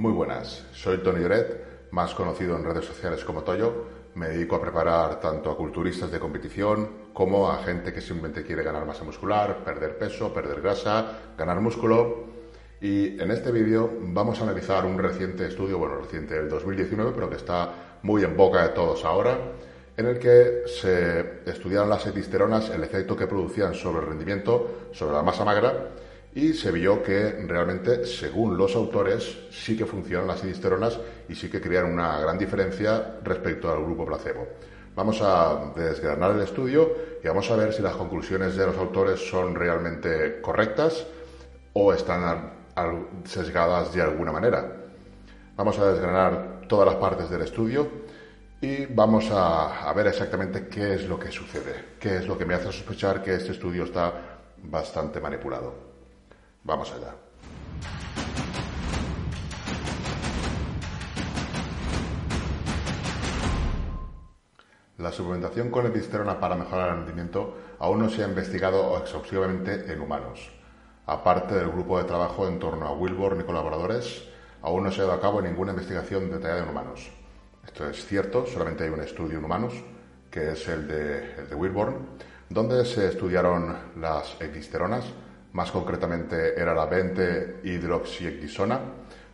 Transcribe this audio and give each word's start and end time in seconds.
Muy 0.00 0.12
buenas, 0.12 0.64
soy 0.72 0.96
Tony 1.02 1.20
Lloret, 1.20 1.90
más 1.90 2.14
conocido 2.14 2.56
en 2.56 2.64
redes 2.64 2.86
sociales 2.86 3.22
como 3.22 3.42
Toyo. 3.42 3.84
Me 4.14 4.30
dedico 4.30 4.56
a 4.56 4.62
preparar 4.62 5.20
tanto 5.20 5.50
a 5.50 5.56
culturistas 5.58 6.10
de 6.10 6.18
competición 6.18 7.10
como 7.12 7.50
a 7.50 7.58
gente 7.58 7.92
que 7.92 8.00
simplemente 8.00 8.42
quiere 8.42 8.62
ganar 8.62 8.86
masa 8.86 9.04
muscular, 9.04 9.62
perder 9.62 9.98
peso, 9.98 10.32
perder 10.32 10.62
grasa, 10.62 11.34
ganar 11.36 11.60
músculo. 11.60 12.24
Y 12.80 13.20
en 13.20 13.30
este 13.30 13.52
vídeo 13.52 13.92
vamos 14.00 14.40
a 14.40 14.44
analizar 14.44 14.86
un 14.86 14.98
reciente 14.98 15.46
estudio, 15.46 15.76
bueno, 15.76 15.96
reciente 15.96 16.34
del 16.34 16.48
2019, 16.48 17.12
pero 17.14 17.28
que 17.28 17.36
está 17.36 17.98
muy 18.02 18.24
en 18.24 18.34
boca 18.34 18.62
de 18.62 18.68
todos 18.70 19.04
ahora, 19.04 19.36
en 19.98 20.06
el 20.06 20.18
que 20.18 20.62
se 20.64 21.42
estudiaron 21.44 21.90
las 21.90 22.06
etisteronas, 22.06 22.70
el 22.70 22.82
efecto 22.82 23.14
que 23.14 23.26
producían 23.26 23.74
sobre 23.74 24.00
el 24.00 24.06
rendimiento, 24.06 24.88
sobre 24.92 25.12
la 25.12 25.22
masa 25.22 25.44
magra, 25.44 25.90
y 26.34 26.52
se 26.52 26.70
vio 26.70 27.02
que 27.02 27.44
realmente, 27.46 28.06
según 28.06 28.56
los 28.56 28.76
autores, 28.76 29.38
sí 29.50 29.76
que 29.76 29.84
funcionan 29.84 30.28
las 30.28 30.44
edisteronas 30.44 30.98
y 31.28 31.34
sí 31.34 31.50
que 31.50 31.60
crean 31.60 31.86
una 31.86 32.20
gran 32.20 32.38
diferencia 32.38 33.18
respecto 33.24 33.70
al 33.70 33.82
grupo 33.82 34.06
placebo. 34.06 34.46
Vamos 34.94 35.20
a 35.22 35.72
desgranar 35.74 36.32
el 36.32 36.42
estudio 36.42 36.94
y 37.22 37.26
vamos 37.26 37.50
a 37.50 37.56
ver 37.56 37.72
si 37.72 37.82
las 37.82 37.96
conclusiones 37.96 38.56
de 38.56 38.66
los 38.66 38.76
autores 38.76 39.20
son 39.28 39.54
realmente 39.54 40.40
correctas 40.40 41.06
o 41.72 41.92
están 41.92 42.52
sesgadas 43.24 43.92
de 43.92 44.02
alguna 44.02 44.32
manera. 44.32 44.76
Vamos 45.56 45.78
a 45.78 45.92
desgranar 45.92 46.62
todas 46.68 46.86
las 46.86 46.96
partes 46.96 47.28
del 47.28 47.42
estudio 47.42 47.88
y 48.60 48.86
vamos 48.86 49.30
a 49.32 49.92
ver 49.94 50.06
exactamente 50.06 50.68
qué 50.68 50.94
es 50.94 51.08
lo 51.08 51.18
que 51.18 51.30
sucede, 51.30 51.96
qué 51.98 52.18
es 52.18 52.26
lo 52.26 52.38
que 52.38 52.44
me 52.44 52.54
hace 52.54 52.66
sospechar 52.66 53.22
que 53.22 53.34
este 53.34 53.52
estudio 53.52 53.84
está 53.84 54.12
bastante 54.62 55.20
manipulado. 55.20 55.89
Vamos 56.64 56.92
allá. 56.92 57.14
La 64.98 65.10
suplementación 65.10 65.70
con 65.70 65.86
episterona 65.86 66.38
para 66.38 66.56
mejorar 66.56 66.90
el 66.90 66.96
rendimiento 66.96 67.56
aún 67.78 68.00
no 68.00 68.10
se 68.10 68.22
ha 68.22 68.28
investigado 68.28 68.98
exhaustivamente 68.98 69.90
en 69.90 70.00
humanos. 70.00 70.50
Aparte 71.06 71.54
del 71.54 71.70
grupo 71.70 71.96
de 71.96 72.04
trabajo 72.04 72.46
en 72.46 72.58
torno 72.58 72.86
a 72.86 72.92
Wilborn 72.92 73.40
y 73.40 73.44
colaboradores, 73.44 74.28
aún 74.60 74.84
no 74.84 74.92
se 74.92 75.00
ha 75.00 75.04
dado 75.04 75.16
a 75.16 75.20
cabo 75.20 75.40
ninguna 75.40 75.72
investigación 75.72 76.30
detallada 76.30 76.64
en 76.64 76.68
humanos. 76.68 77.10
Esto 77.66 77.88
es 77.88 78.04
cierto, 78.04 78.44
solamente 78.44 78.84
hay 78.84 78.90
un 78.90 79.00
estudio 79.00 79.38
en 79.38 79.44
humanos, 79.44 79.72
que 80.30 80.52
es 80.52 80.68
el 80.68 80.86
de, 80.86 81.34
el 81.50 81.54
Wilborn, 81.54 82.06
donde 82.50 82.84
se 82.84 83.08
estudiaron 83.08 83.74
las 83.96 84.36
episteronas 84.40 85.06
más 85.52 85.70
concretamente 85.70 86.60
era 86.60 86.74
la 86.74 86.86
20 86.86 87.60
hidroxiectisona, 87.64 88.80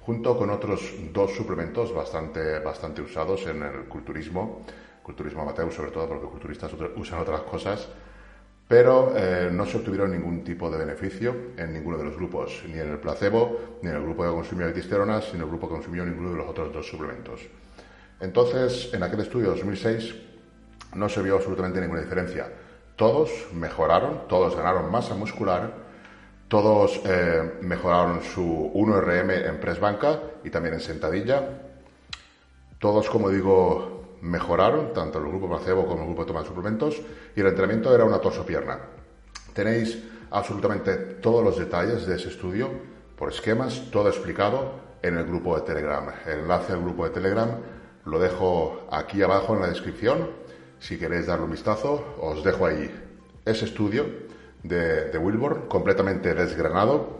junto 0.00 0.38
con 0.38 0.50
otros 0.50 0.94
dos 1.12 1.34
suplementos 1.34 1.92
bastante, 1.94 2.60
bastante 2.60 3.02
usados 3.02 3.46
en 3.46 3.62
el 3.62 3.84
culturismo, 3.84 4.62
culturismo 5.02 5.42
amateur 5.42 5.72
sobre 5.72 5.90
todo 5.90 6.08
porque 6.08 6.26
culturistas 6.26 6.72
usan 6.96 7.20
otras 7.20 7.42
cosas, 7.42 7.88
pero 8.68 9.12
eh, 9.16 9.48
no 9.52 9.64
se 9.64 9.76
obtuvieron 9.76 10.10
ningún 10.10 10.42
tipo 10.42 10.70
de 10.70 10.78
beneficio 10.78 11.34
en 11.56 11.72
ninguno 11.72 11.98
de 11.98 12.04
los 12.04 12.16
grupos, 12.16 12.64
ni 12.66 12.78
en 12.78 12.90
el 12.90 12.98
placebo, 12.98 13.78
ni 13.82 13.90
en 13.90 13.96
el 13.96 14.02
grupo 14.02 14.24
que 14.24 14.30
consumió 14.30 14.66
etisteronas, 14.68 15.28
ni 15.32 15.36
en 15.36 15.42
el 15.42 15.48
grupo 15.48 15.68
que 15.68 15.74
consumió 15.74 16.04
ninguno 16.04 16.30
de 16.30 16.36
los 16.36 16.48
otros 16.48 16.72
dos 16.72 16.88
suplementos. 16.88 17.42
Entonces, 18.20 18.92
en 18.92 19.02
aquel 19.02 19.20
estudio 19.20 19.50
de 19.50 19.56
2006 19.56 20.14
no 20.94 21.08
se 21.08 21.22
vio 21.22 21.36
absolutamente 21.36 21.80
ninguna 21.80 22.00
diferencia. 22.00 22.50
Todos 22.96 23.30
mejoraron, 23.52 24.26
todos 24.28 24.56
ganaron 24.56 24.90
masa 24.90 25.14
muscular, 25.14 25.85
todos 26.48 27.00
eh, 27.04 27.58
mejoraron 27.62 28.22
su 28.22 28.70
1RM 28.74 29.48
en 29.48 29.60
press 29.60 29.80
banca 29.80 30.20
y 30.44 30.50
también 30.50 30.74
en 30.74 30.80
sentadilla. 30.80 31.42
Todos, 32.78 33.08
como 33.10 33.30
digo, 33.30 34.18
mejoraron, 34.20 34.92
tanto 34.92 35.18
el 35.18 35.26
grupo 35.26 35.48
placebo 35.48 35.86
como 35.86 36.02
el 36.02 36.06
grupo 36.06 36.22
de 36.22 36.28
toma 36.28 36.40
de 36.42 36.46
suplementos, 36.46 37.00
y 37.34 37.40
el 37.40 37.48
entrenamiento 37.48 37.94
era 37.94 38.04
una 38.04 38.20
torso-pierna. 38.20 38.78
Tenéis 39.52 39.98
absolutamente 40.30 40.96
todos 40.96 41.42
los 41.42 41.58
detalles 41.58 42.06
de 42.06 42.16
ese 42.16 42.28
estudio 42.28 42.70
por 43.16 43.30
esquemas, 43.30 43.90
todo 43.90 44.08
explicado 44.08 44.72
en 45.02 45.16
el 45.16 45.24
grupo 45.24 45.56
de 45.56 45.62
Telegram. 45.62 46.06
El 46.26 46.40
enlace 46.40 46.72
al 46.72 46.80
grupo 46.80 47.04
de 47.04 47.10
Telegram 47.10 47.50
lo 48.04 48.18
dejo 48.18 48.86
aquí 48.92 49.22
abajo 49.22 49.54
en 49.54 49.62
la 49.62 49.68
descripción. 49.68 50.30
Si 50.78 50.98
queréis 50.98 51.26
darle 51.26 51.46
un 51.46 51.50
vistazo, 51.50 52.16
os 52.20 52.44
dejo 52.44 52.66
ahí 52.66 52.88
ese 53.44 53.64
estudio 53.64 54.25
de, 54.62 55.18
Wilbur, 55.18 55.68
completamente 55.68 56.34
desgranado, 56.34 57.18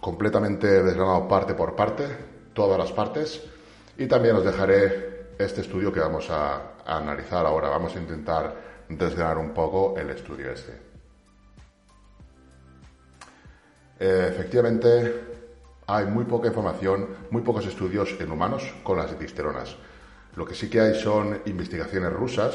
completamente 0.00 0.82
desgranado 0.82 1.28
parte 1.28 1.54
por 1.54 1.76
parte, 1.76 2.04
todas 2.52 2.78
las 2.78 2.92
partes, 2.92 3.42
y 3.96 4.06
también 4.06 4.36
os 4.36 4.44
dejaré 4.44 5.28
este 5.38 5.60
estudio 5.60 5.92
que 5.92 6.00
vamos 6.00 6.28
a, 6.30 6.74
analizar 6.86 7.46
ahora. 7.46 7.68
Vamos 7.68 7.96
a 7.96 7.98
intentar 7.98 8.54
desgranar 8.88 9.38
un 9.38 9.54
poco 9.54 9.94
el 9.96 10.10
estudio 10.10 10.50
este. 10.50 10.72
Efectivamente, 13.98 15.14
hay 15.86 16.06
muy 16.06 16.24
poca 16.24 16.48
información, 16.48 17.08
muy 17.30 17.42
pocos 17.42 17.66
estudios 17.66 18.14
en 18.20 18.30
humanos 18.30 18.74
con 18.82 18.98
las 18.98 19.12
etisteronas. 19.12 19.76
Lo 20.36 20.44
que 20.44 20.54
sí 20.54 20.68
que 20.68 20.80
hay 20.80 20.94
son 20.94 21.40
investigaciones 21.46 22.12
rusas. 22.12 22.54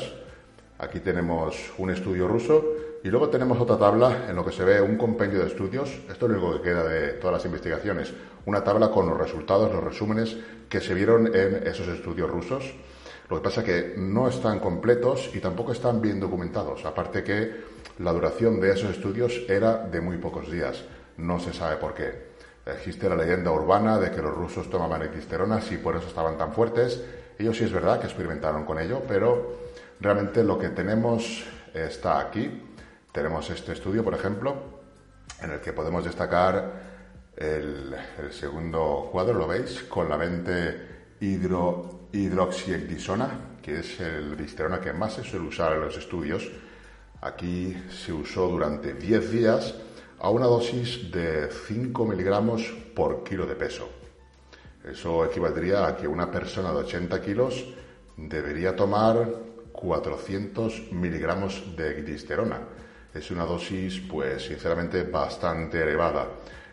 Aquí 0.77 0.99
tenemos 0.99 1.73
un 1.77 1.89
estudio 1.89 2.27
ruso 2.27 2.63
y 3.03 3.09
luego 3.09 3.29
tenemos 3.29 3.59
otra 3.59 3.77
tabla 3.77 4.25
en 4.27 4.35
lo 4.35 4.45
que 4.45 4.51
se 4.51 4.63
ve 4.63 4.81
un 4.81 4.97
compendio 4.97 5.39
de 5.39 5.47
estudios, 5.47 5.89
esto 6.09 6.25
es 6.25 6.31
lo 6.31 6.37
único 6.39 6.53
que 6.57 6.69
queda 6.69 6.83
de 6.83 7.07
todas 7.13 7.37
las 7.37 7.45
investigaciones, 7.45 8.13
una 8.45 8.63
tabla 8.63 8.89
con 8.89 9.07
los 9.07 9.17
resultados, 9.17 9.71
los 9.71 9.83
resúmenes 9.83 10.37
que 10.67 10.81
se 10.81 10.93
vieron 10.93 11.27
en 11.33 11.67
esos 11.67 11.87
estudios 11.87 12.29
rusos. 12.29 12.73
Lo 13.29 13.37
que 13.37 13.43
pasa 13.43 13.61
es 13.61 13.65
que 13.65 13.93
no 13.97 14.27
están 14.27 14.59
completos 14.59 15.29
y 15.33 15.39
tampoco 15.39 15.71
están 15.71 16.01
bien 16.01 16.19
documentados, 16.19 16.83
aparte 16.85 17.23
que 17.23 17.51
la 17.99 18.11
duración 18.11 18.59
de 18.59 18.71
esos 18.71 18.91
estudios 18.91 19.43
era 19.47 19.77
de 19.77 20.01
muy 20.01 20.17
pocos 20.17 20.51
días, 20.51 20.83
no 21.17 21.39
se 21.39 21.53
sabe 21.53 21.77
por 21.77 21.93
qué. 21.93 22.29
Existe 22.65 23.09
la 23.09 23.15
leyenda 23.15 23.51
urbana 23.51 23.97
de 23.97 24.11
que 24.11 24.21
los 24.21 24.35
rusos 24.35 24.69
tomaban 24.69 25.03
equisteronas 25.03 25.71
y 25.71 25.77
por 25.77 25.95
eso 25.95 26.07
estaban 26.07 26.37
tan 26.37 26.53
fuertes. 26.53 27.03
Ellos 27.37 27.57
sí 27.57 27.63
es 27.63 27.71
verdad 27.71 27.99
que 27.99 28.07
experimentaron 28.07 28.65
con 28.65 28.79
ello, 28.79 29.01
pero 29.07 29.57
realmente 29.99 30.43
lo 30.43 30.57
que 30.57 30.69
tenemos 30.69 31.45
está 31.73 32.19
aquí 32.19 32.68
tenemos 33.19 33.49
este 33.49 33.73
estudio, 33.73 34.01
por 34.01 34.13
ejemplo, 34.13 34.55
en 35.41 35.51
el 35.51 35.59
que 35.59 35.73
podemos 35.73 36.05
destacar 36.05 36.71
el, 37.35 37.93
segundo 38.31 39.09
cuadro, 39.11 39.33
lo 39.33 39.45
veis, 39.45 39.83
con 39.89 40.07
la 40.07 40.15
20 40.15 41.17
hidro, 41.19 42.07
que 43.61 43.79
es 43.79 43.99
el 43.99 44.37
disterona 44.37 44.79
que 44.79 44.93
más 44.93 45.15
se 45.15 45.25
suele 45.25 45.49
usar 45.49 45.73
en 45.73 45.81
los 45.81 45.97
estudios. 45.97 46.49
Aquí 47.19 47.75
se 47.89 48.13
usó 48.13 48.47
durante 48.47 48.93
10 48.93 49.31
días 49.31 49.75
a 50.19 50.29
una 50.29 50.45
dosis 50.45 51.11
de 51.11 51.49
5 51.51 52.05
miligramos 52.05 52.73
por 52.95 53.25
kilo 53.25 53.45
de 53.45 53.55
peso. 53.55 53.89
Eso 54.89 55.25
equivaldría 55.25 55.85
a 55.85 55.97
que 55.97 56.07
una 56.07 56.31
persona 56.31 56.71
de 56.71 56.77
80 56.77 57.21
kilos 57.21 57.65
debería 58.15 58.77
tomar 58.77 59.27
400 59.73 60.93
miligramos 60.93 61.75
de 61.75 62.01
disterona 62.01 62.78
es 63.13 63.31
una 63.31 63.45
dosis, 63.45 63.99
pues 64.01 64.43
sinceramente, 64.43 65.03
bastante 65.03 65.81
elevada. 65.81 66.27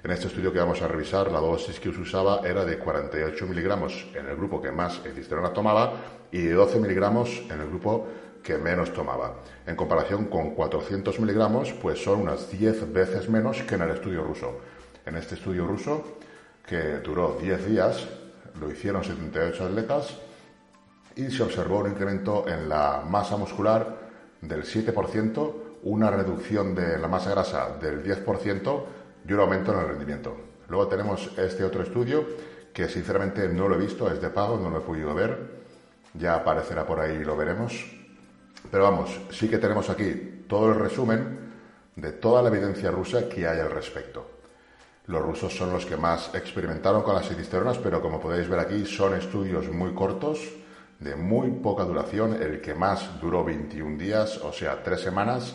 En 0.04 0.10
este 0.10 0.28
estudio 0.28 0.52
que 0.52 0.58
vamos 0.58 0.80
a 0.82 0.88
revisar, 0.88 1.32
la 1.32 1.40
dosis 1.40 1.80
que 1.80 1.92
se 1.92 2.00
usaba 2.00 2.40
era 2.44 2.64
de 2.64 2.78
48 2.78 3.46
miligramos 3.46 4.06
en 4.14 4.26
el 4.26 4.36
grupo 4.36 4.60
que 4.60 4.70
más 4.70 5.00
edisterona 5.04 5.52
tomaba 5.52 5.94
y 6.30 6.42
de 6.42 6.52
12 6.52 6.78
miligramos 6.78 7.42
en 7.50 7.60
el 7.60 7.66
grupo 7.66 8.06
que 8.42 8.58
menos 8.58 8.92
tomaba. 8.92 9.42
En 9.66 9.74
comparación 9.74 10.26
con 10.26 10.54
400 10.54 11.18
miligramos, 11.18 11.72
pues 11.72 12.02
son 12.02 12.20
unas 12.20 12.50
10 12.50 12.92
veces 12.92 13.28
menos 13.28 13.62
que 13.62 13.74
en 13.74 13.82
el 13.82 13.90
estudio 13.90 14.22
ruso. 14.22 14.60
En 15.04 15.16
este 15.16 15.34
estudio 15.34 15.66
ruso, 15.66 16.18
que 16.64 16.98
duró 16.98 17.36
10 17.40 17.66
días, 17.66 18.06
lo 18.60 18.70
hicieron 18.70 19.02
78 19.02 19.64
atletas 19.64 20.16
y 21.16 21.30
se 21.30 21.42
observó 21.42 21.78
un 21.78 21.90
incremento 21.90 22.46
en 22.46 22.68
la 22.68 23.02
masa 23.04 23.36
muscular 23.36 24.06
del 24.40 24.62
7%, 24.62 25.54
una 25.86 26.10
reducción 26.10 26.74
de 26.74 26.98
la 26.98 27.06
masa 27.06 27.30
grasa 27.30 27.76
del 27.80 28.02
10% 28.02 28.82
y 29.28 29.32
un 29.32 29.40
aumento 29.40 29.72
en 29.72 29.78
el 29.78 29.88
rendimiento. 29.88 30.36
Luego 30.68 30.88
tenemos 30.88 31.30
este 31.38 31.62
otro 31.62 31.84
estudio 31.84 32.26
que 32.72 32.88
sinceramente 32.88 33.48
no 33.48 33.68
lo 33.68 33.76
he 33.76 33.78
visto, 33.78 34.10
es 34.10 34.20
de 34.20 34.30
pago, 34.30 34.58
no 34.58 34.68
lo 34.68 34.78
he 34.78 34.80
podido 34.80 35.14
ver, 35.14 35.38
ya 36.12 36.34
aparecerá 36.34 36.84
por 36.84 36.98
ahí 36.98 37.18
y 37.18 37.24
lo 37.24 37.36
veremos. 37.36 37.72
Pero 38.68 38.82
vamos, 38.82 39.20
sí 39.30 39.48
que 39.48 39.58
tenemos 39.58 39.88
aquí 39.88 40.44
todo 40.48 40.72
el 40.72 40.80
resumen 40.80 41.38
de 41.94 42.12
toda 42.12 42.42
la 42.42 42.48
evidencia 42.48 42.90
rusa 42.90 43.28
que 43.28 43.46
hay 43.46 43.60
al 43.60 43.70
respecto. 43.70 44.28
Los 45.06 45.22
rusos 45.22 45.56
son 45.56 45.72
los 45.72 45.86
que 45.86 45.96
más 45.96 46.34
experimentaron 46.34 47.02
con 47.02 47.14
las 47.14 47.30
edisteronas, 47.30 47.78
pero 47.78 48.02
como 48.02 48.20
podéis 48.20 48.48
ver 48.48 48.58
aquí 48.58 48.84
son 48.86 49.14
estudios 49.14 49.68
muy 49.68 49.94
cortos, 49.94 50.40
de 50.98 51.14
muy 51.14 51.50
poca 51.50 51.84
duración, 51.84 52.42
el 52.42 52.60
que 52.60 52.74
más 52.74 53.20
duró 53.20 53.44
21 53.44 53.98
días, 53.98 54.38
o 54.38 54.52
sea, 54.52 54.82
tres 54.82 55.00
semanas, 55.00 55.54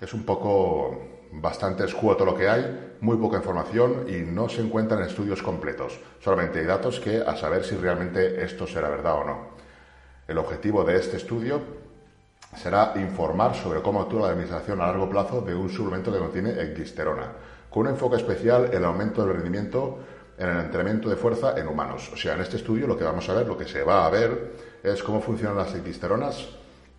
es 0.00 0.12
un 0.14 0.24
poco 0.24 0.98
bastante 1.32 1.84
escueto 1.84 2.24
lo 2.24 2.36
que 2.36 2.48
hay, 2.48 2.96
muy 3.00 3.16
poca 3.16 3.38
información 3.38 4.06
y 4.08 4.18
no 4.18 4.48
se 4.48 4.62
encuentran 4.62 5.02
estudios 5.02 5.42
completos. 5.42 5.98
Solamente 6.20 6.60
hay 6.60 6.66
datos 6.66 7.00
que 7.00 7.18
a 7.20 7.36
saber 7.36 7.64
si 7.64 7.76
realmente 7.76 8.42
esto 8.44 8.66
será 8.66 8.88
verdad 8.88 9.14
o 9.14 9.24
no. 9.24 9.48
El 10.26 10.38
objetivo 10.38 10.84
de 10.84 10.96
este 10.96 11.16
estudio 11.16 11.60
será 12.56 12.92
informar 12.96 13.54
sobre 13.54 13.82
cómo 13.82 14.00
actúa 14.00 14.22
la 14.22 14.28
administración 14.28 14.80
a 14.80 14.86
largo 14.86 15.10
plazo 15.10 15.40
de 15.40 15.54
un 15.54 15.68
suplemento 15.68 16.12
que 16.12 16.18
contiene 16.18 16.50
ecdisterona, 16.50 17.32
con 17.68 17.86
un 17.86 17.92
enfoque 17.92 18.16
especial 18.16 18.66
en 18.66 18.74
el 18.74 18.84
aumento 18.84 19.24
del 19.24 19.36
rendimiento 19.36 19.98
en 20.36 20.48
el 20.48 20.60
entrenamiento 20.64 21.08
de 21.08 21.16
fuerza 21.16 21.54
en 21.56 21.68
humanos. 21.68 22.10
O 22.12 22.16
sea, 22.16 22.34
en 22.34 22.40
este 22.40 22.56
estudio 22.56 22.88
lo 22.88 22.98
que 22.98 23.04
vamos 23.04 23.28
a 23.28 23.34
ver, 23.34 23.46
lo 23.46 23.56
que 23.56 23.66
se 23.66 23.84
va 23.84 24.04
a 24.04 24.10
ver, 24.10 24.52
es 24.82 25.02
cómo 25.02 25.20
funcionan 25.20 25.56
las 25.56 25.72
ecdisteronas 25.74 26.48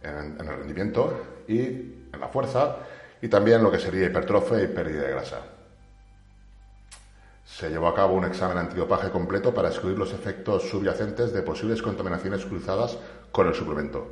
en, 0.02 0.38
en 0.40 0.48
el 0.48 0.58
rendimiento 0.58 1.44
y 1.48 2.05
en 2.16 2.22
la 2.22 2.28
fuerza 2.28 2.78
y 3.22 3.28
también 3.28 3.64
lo 3.64 3.72
que 3.72 3.80
sería 3.80 4.08
hipertrofia 4.08 4.64
y 4.64 4.68
pérdida 4.68 5.04
de 5.04 5.12
grasa. 5.12 5.42
Se 7.46 7.70
llevó 7.70 7.88
a 7.88 7.96
cabo 7.96 8.16
un 8.16 8.26
examen 8.26 8.58
antidopaje 8.58 9.10
completo 9.10 9.54
para 9.54 9.70
excluir 9.70 9.98
los 9.98 10.14
efectos 10.14 10.64
subyacentes 10.70 11.32
de 11.32 11.42
posibles 11.42 11.82
contaminaciones 11.82 12.46
cruzadas 12.46 12.98
con 13.32 13.48
el 13.48 13.54
suplemento. 13.54 14.08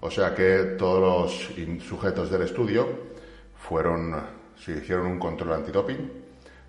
O 0.00 0.10
sea 0.10 0.34
que 0.34 0.76
todos 0.78 1.00
los 1.00 1.82
sujetos 1.82 2.30
del 2.30 2.42
estudio 2.42 2.86
fueron, 3.56 4.22
se 4.56 4.72
hicieron 4.72 5.06
un 5.06 5.18
control 5.18 5.54
antidoping 5.54 6.12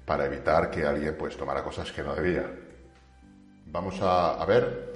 para 0.06 0.26
evitar 0.26 0.72
que 0.72 0.86
alguien 0.86 1.16
pues 1.18 1.38
tomara 1.38 1.64
cosas 1.64 1.92
que 1.92 2.02
no 2.02 2.16
debía. 2.16 2.50
Vamos 3.66 4.02
a, 4.02 4.42
a 4.42 4.46
ver 4.46 4.96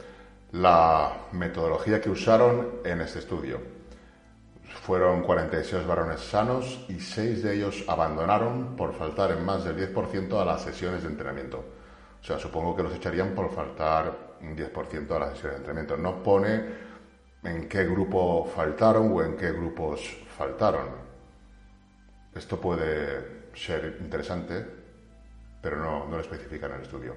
la 0.53 1.27
metodología 1.33 2.01
que 2.01 2.09
usaron 2.09 2.79
en 2.83 3.01
este 3.01 3.19
estudio. 3.19 3.80
Fueron 4.81 5.21
46 5.21 5.85
varones 5.85 6.21
sanos 6.21 6.83
y 6.89 6.99
6 6.99 7.43
de 7.43 7.53
ellos 7.53 7.83
abandonaron 7.87 8.75
por 8.75 8.95
faltar 8.95 9.29
en 9.29 9.45
más 9.45 9.63
del 9.63 9.77
10% 9.77 10.41
a 10.41 10.43
las 10.43 10.63
sesiones 10.63 11.03
de 11.03 11.09
entrenamiento. 11.09 11.63
O 12.19 12.23
sea, 12.23 12.39
supongo 12.39 12.75
que 12.75 12.81
los 12.81 12.95
echarían 12.95 13.35
por 13.35 13.53
faltar 13.53 14.37
un 14.41 14.57
10% 14.57 15.11
a 15.11 15.19
las 15.19 15.33
sesiones 15.33 15.51
de 15.51 15.57
entrenamiento. 15.57 15.97
No 15.97 16.23
pone 16.23 16.63
en 17.43 17.69
qué 17.69 17.83
grupo 17.85 18.43
faltaron 18.55 19.11
o 19.13 19.21
en 19.21 19.37
qué 19.37 19.51
grupos 19.51 20.01
faltaron. 20.35 20.87
Esto 22.33 22.59
puede 22.59 23.51
ser 23.53 23.97
interesante, 24.01 24.65
pero 25.61 25.77
no, 25.77 26.07
no 26.07 26.15
lo 26.15 26.21
especifica 26.21 26.65
en 26.65 26.73
el 26.73 26.81
estudio. 26.81 27.13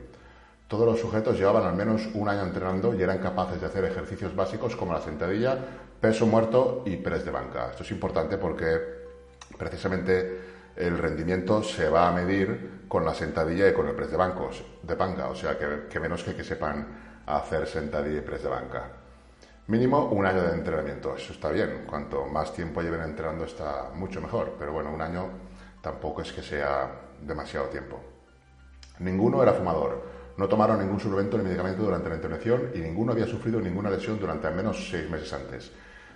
Todos 0.69 0.87
los 0.87 1.01
sujetos 1.01 1.39
llevaban 1.39 1.65
al 1.65 1.77
menos 1.77 2.09
un 2.15 2.29
año 2.29 2.43
entrenando 2.43 2.95
y 2.95 3.03
eran 3.03 3.19
capaces 3.19 3.61
de 3.61 3.67
hacer 3.67 3.85
ejercicios 3.85 4.35
básicos 4.35 4.77
como 4.77 4.93
la 4.93 5.01
sentadilla, 5.01 5.59
peso 6.05 6.27
muerto 6.27 6.83
y 6.85 6.97
press 6.99 7.25
de 7.25 7.31
banca. 7.31 7.71
Esto 7.71 7.83
es 7.83 7.91
importante 7.91 8.37
porque 8.37 8.79
precisamente 9.57 10.39
el 10.77 10.99
rendimiento 10.99 11.63
se 11.63 11.89
va 11.89 12.09
a 12.09 12.13
medir 12.13 12.85
con 12.87 13.07
la 13.07 13.15
sentadilla 13.15 13.71
y 13.71 13.73
con 13.73 13.89
el 13.89 13.95
press 13.95 14.11
de, 14.11 14.19
bancos, 14.19 14.63
de 14.83 14.95
banca, 14.97 15.29
o 15.31 15.35
sea 15.35 15.57
que, 15.57 15.99
menos 15.99 16.23
que 16.23 16.37
que 16.37 16.45
sepan 16.45 17.23
hacer 17.25 17.67
sentadilla 17.67 18.19
y 18.19 18.21
press 18.21 18.43
de 18.43 18.51
banca. 18.51 18.83
Mínimo 19.69 20.11
un 20.11 20.27
año 20.27 20.43
de 20.43 20.53
entrenamiento, 20.53 21.17
eso 21.17 21.33
está 21.33 21.49
bien. 21.49 21.85
Cuanto 21.87 22.27
más 22.27 22.53
tiempo 22.53 22.83
lleven 22.83 23.01
entrenando 23.01 23.47
está 23.47 23.89
mucho 23.95 24.21
mejor, 24.21 24.57
pero 24.59 24.73
bueno, 24.73 24.93
un 24.93 25.01
año 25.01 25.31
tampoco 25.81 26.21
es 26.21 26.31
que 26.33 26.43
sea 26.43 27.01
demasiado 27.23 27.69
tiempo. 27.69 27.99
Ninguno 28.99 29.43
era 29.43 29.55
fumador, 29.55 30.03
no 30.37 30.47
tomaron 30.49 30.81
ningún 30.81 31.01
suplemento 31.01 31.39
ni 31.39 31.45
medicamento 31.45 31.83
durante 31.83 32.11
la 32.11 32.17
intervención 32.17 32.73
y 32.75 32.81
ninguno 32.81 33.13
había 33.13 33.27
sufrido 33.27 33.59
ninguna 33.59 33.89
lesión 33.89 34.21
durante 34.21 34.47
al 34.47 34.55
menos 34.55 34.91
seis 34.91 35.09
meses 35.09 35.33
antes. 35.33 35.73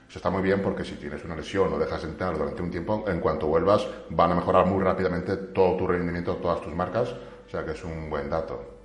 Eso 0.08 0.19
está 0.19 0.31
muy 0.31 0.43
bien 0.43 0.62
porque 0.62 0.84
si 0.84 0.94
tienes 0.94 1.22
una 1.25 1.37
lesión 1.37 1.70
o 1.70 1.78
dejas 1.78 2.02
de 2.02 2.08
durante 2.08 2.62
un 2.62 2.70
tiempo, 2.70 3.05
en 3.06 3.20
cuanto 3.20 3.46
vuelvas 3.46 3.87
van 4.08 4.32
a 4.32 4.37
mejorar 4.37 4.64
muy 4.64 4.82
rápidamente 4.82 5.37
todo 5.37 5.76
tu 5.76 5.87
rendimiento, 5.87 6.37
todas 6.37 6.62
tus 6.62 6.75
marcas, 6.75 7.10
o 7.10 7.50
sea 7.50 7.62
que 7.64 7.72
es 7.72 7.84
un 7.84 8.08
buen 8.08 8.31
dato. 8.31 8.78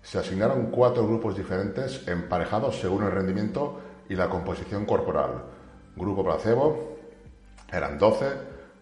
Se 0.00 0.18
asignaron 0.18 0.66
cuatro 0.70 1.04
grupos 1.06 1.36
diferentes 1.36 2.06
emparejados 2.06 2.78
según 2.78 3.02
el 3.02 3.10
rendimiento 3.10 3.80
y 4.08 4.14
la 4.14 4.28
composición 4.28 4.86
corporal. 4.86 5.42
Grupo 5.96 6.24
placebo 6.24 6.98
eran 7.72 7.98
12, 7.98 8.26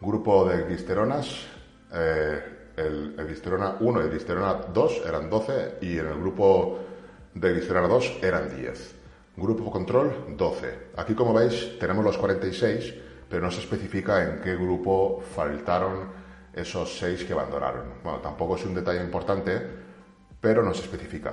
grupo 0.01 0.45
de 0.45 0.65
glisteronas, 0.65 1.47
eh, 1.95 2.43
el, 2.77 3.15
glisterona 3.17 3.77
1 3.81 4.01
y 4.01 4.05
el 4.05 4.11
glisterona 4.11 4.55
2 4.75 5.03
eran 5.07 5.31
12 5.31 5.79
y 5.81 5.99
en 5.99 6.07
el 6.07 6.21
grupo 6.21 6.79
de 7.35 7.53
glisterona 7.53 7.89
2 7.89 8.19
eran 8.23 8.55
10. 8.55 9.02
Grupo 9.37 9.71
control, 9.71 10.37
12. 10.37 10.93
Aquí, 10.97 11.15
como 11.15 11.33
veis, 11.33 11.79
tenemos 11.79 12.05
los 12.05 12.19
46, 12.19 12.95
pero 13.31 13.43
no 13.43 13.51
se 13.51 13.61
especifica 13.61 14.23
en 14.23 14.43
qué 14.43 14.57
grupo 14.57 15.23
faltaron 15.35 16.11
esos 16.53 16.99
6 16.99 17.25
que 17.25 17.33
abandonaron. 17.33 17.95
Bueno, 18.05 18.19
tampoco 18.19 18.57
es 18.57 18.67
un 18.67 18.75
detalle 18.75 19.03
importante, 19.03 19.59
pero 20.39 20.63
no 20.63 20.75
se 20.75 20.83
especifica. 20.83 21.33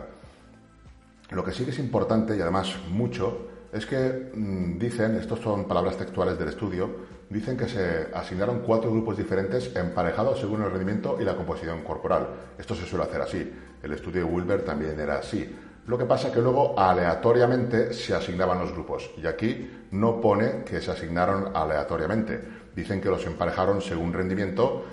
Lo 1.32 1.44
que 1.44 1.52
sí 1.52 1.66
que 1.66 1.72
es 1.72 1.80
importante, 1.80 2.38
y 2.38 2.42
además 2.42 2.74
mucho, 2.90 3.50
es 3.74 3.86
que 3.86 4.32
mm, 4.34 4.80
dicen, 4.80 5.16
estos 5.18 5.42
son 5.42 5.66
palabras 5.66 5.98
textuales 5.98 6.40
del 6.40 6.48
estudio, 6.48 6.90
dicen 7.30 7.58
que 7.58 7.68
se 7.68 8.08
asignaron 8.14 8.62
cuatro 8.62 8.92
grupos 8.92 9.18
diferentes 9.18 9.76
emparejados 9.76 10.40
según 10.40 10.64
el 10.64 10.72
rendimiento 10.72 11.18
y 11.20 11.26
la 11.26 11.36
composición 11.36 11.84
corporal. 11.84 12.28
Esto 12.58 12.76
se 12.76 12.86
suele 12.86 13.04
hacer 13.04 13.22
así. 13.22 13.54
El 13.84 13.92
estudio 13.92 14.26
de 14.26 14.32
Wilber 14.32 14.64
también 14.64 14.98
era 15.00 15.20
así. 15.20 15.54
Lo 15.90 15.98
que 15.98 16.06
pasa 16.06 16.28
es 16.28 16.34
que 16.36 16.40
luego 16.40 16.78
aleatoriamente 16.78 17.94
se 17.96 18.14
asignaban 18.14 18.60
los 18.60 18.72
grupos 18.74 19.10
y 19.18 19.26
aquí 19.26 19.88
no 19.90 20.22
pone 20.22 20.64
que 20.64 20.82
se 20.82 20.92
asignaron 20.92 21.50
aleatoriamente. 21.58 22.40
Dicen 22.76 23.02
que 23.02 23.10
los 23.10 23.26
emparejaron 23.26 23.82
según 23.82 24.14
rendimiento, 24.14 24.84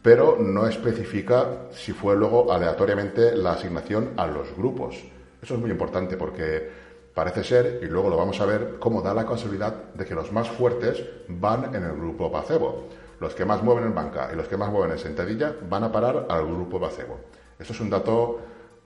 pero 0.00 0.36
no 0.38 0.68
especifica 0.68 1.62
si 1.72 1.92
fue 1.92 2.14
luego 2.14 2.52
aleatoriamente 2.52 3.34
la 3.34 3.54
asignación 3.54 4.10
a 4.16 4.28
los 4.28 4.56
grupos. 4.56 5.02
Eso 5.42 5.54
es 5.54 5.60
muy 5.60 5.72
importante 5.72 6.16
porque 6.16 6.70
parece 7.12 7.42
ser, 7.42 7.80
y 7.82 7.86
luego 7.86 8.08
lo 8.08 8.16
vamos 8.16 8.40
a 8.40 8.46
ver, 8.46 8.76
cómo 8.78 9.02
da 9.02 9.12
la 9.12 9.26
casualidad 9.26 9.74
de 9.94 10.04
que 10.04 10.14
los 10.14 10.30
más 10.30 10.48
fuertes 10.48 11.04
van 11.26 11.74
en 11.74 11.82
el 11.82 11.96
grupo 11.96 12.30
placebo. 12.30 12.84
Los 13.18 13.34
que 13.34 13.44
más 13.44 13.64
mueven 13.64 13.82
en 13.82 13.96
banca 13.96 14.30
y 14.32 14.36
los 14.36 14.46
que 14.46 14.56
más 14.56 14.70
mueven 14.70 14.92
en 14.92 14.98
sentadilla 14.98 15.56
van 15.68 15.82
a 15.82 15.90
parar 15.90 16.26
al 16.28 16.46
grupo 16.46 16.78
placebo. 16.78 17.18
Eso 17.58 17.72
es 17.72 17.80
un 17.80 17.90
dato 17.90 18.38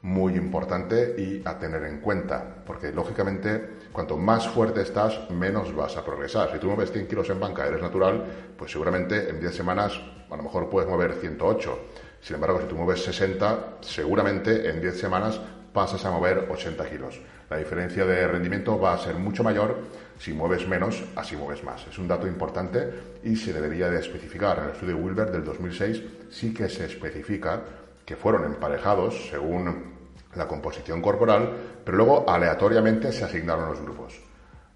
muy 0.04 0.34
importante 0.34 1.14
y 1.16 1.42
a 1.46 1.58
tener 1.58 1.82
en 1.84 2.00
cuenta, 2.00 2.44
porque 2.66 2.92
lógicamente 2.92 3.70
cuanto 3.90 4.18
más 4.18 4.46
fuerte 4.46 4.82
estás, 4.82 5.30
menos 5.30 5.74
vas 5.74 5.96
a 5.96 6.04
progresar. 6.04 6.52
Si 6.52 6.58
tú 6.58 6.66
mueves 6.66 6.92
100 6.92 7.08
kilos 7.08 7.30
en 7.30 7.40
banca, 7.40 7.66
eres 7.66 7.80
natural, 7.80 8.22
pues 8.58 8.70
seguramente 8.70 9.30
en 9.30 9.40
10 9.40 9.56
semanas 9.56 9.98
a 10.30 10.36
lo 10.36 10.42
mejor 10.42 10.68
puedes 10.68 10.90
mover 10.90 11.14
108. 11.14 11.78
Sin 12.20 12.34
embargo, 12.34 12.60
si 12.60 12.66
tú 12.66 12.76
mueves 12.76 13.02
60, 13.02 13.78
seguramente 13.80 14.68
en 14.68 14.82
10 14.82 15.00
semanas 15.00 15.40
pasas 15.72 16.04
a 16.04 16.10
mover 16.10 16.48
80 16.50 16.84
kilos. 16.90 17.18
La 17.48 17.56
diferencia 17.56 18.04
de 18.04 18.28
rendimiento 18.28 18.78
va 18.78 18.92
a 18.92 18.98
ser 18.98 19.14
mucho 19.14 19.42
mayor 19.42 19.78
si 20.18 20.34
mueves 20.34 20.68
menos, 20.68 21.02
así 21.16 21.34
mueves 21.34 21.64
más. 21.64 21.86
Es 21.86 21.98
un 21.98 22.08
dato 22.08 22.26
importante 22.26 22.90
y 23.22 23.36
se 23.36 23.54
debería 23.54 23.88
de 23.88 24.00
especificar. 24.00 24.58
En 24.58 24.64
el 24.64 24.70
estudio 24.72 24.98
Wilber 24.98 25.30
del 25.30 25.44
2006 25.44 26.02
sí 26.30 26.52
que 26.52 26.68
se 26.68 26.84
especifica 26.84 27.62
que 28.04 28.16
fueron 28.16 28.44
emparejados 28.44 29.28
según 29.30 29.93
la 30.36 30.46
composición 30.48 31.00
corporal, 31.00 31.80
pero 31.84 31.96
luego 31.96 32.28
aleatoriamente 32.28 33.12
se 33.12 33.24
asignaron 33.24 33.68
los 33.68 33.80
grupos. 33.80 34.20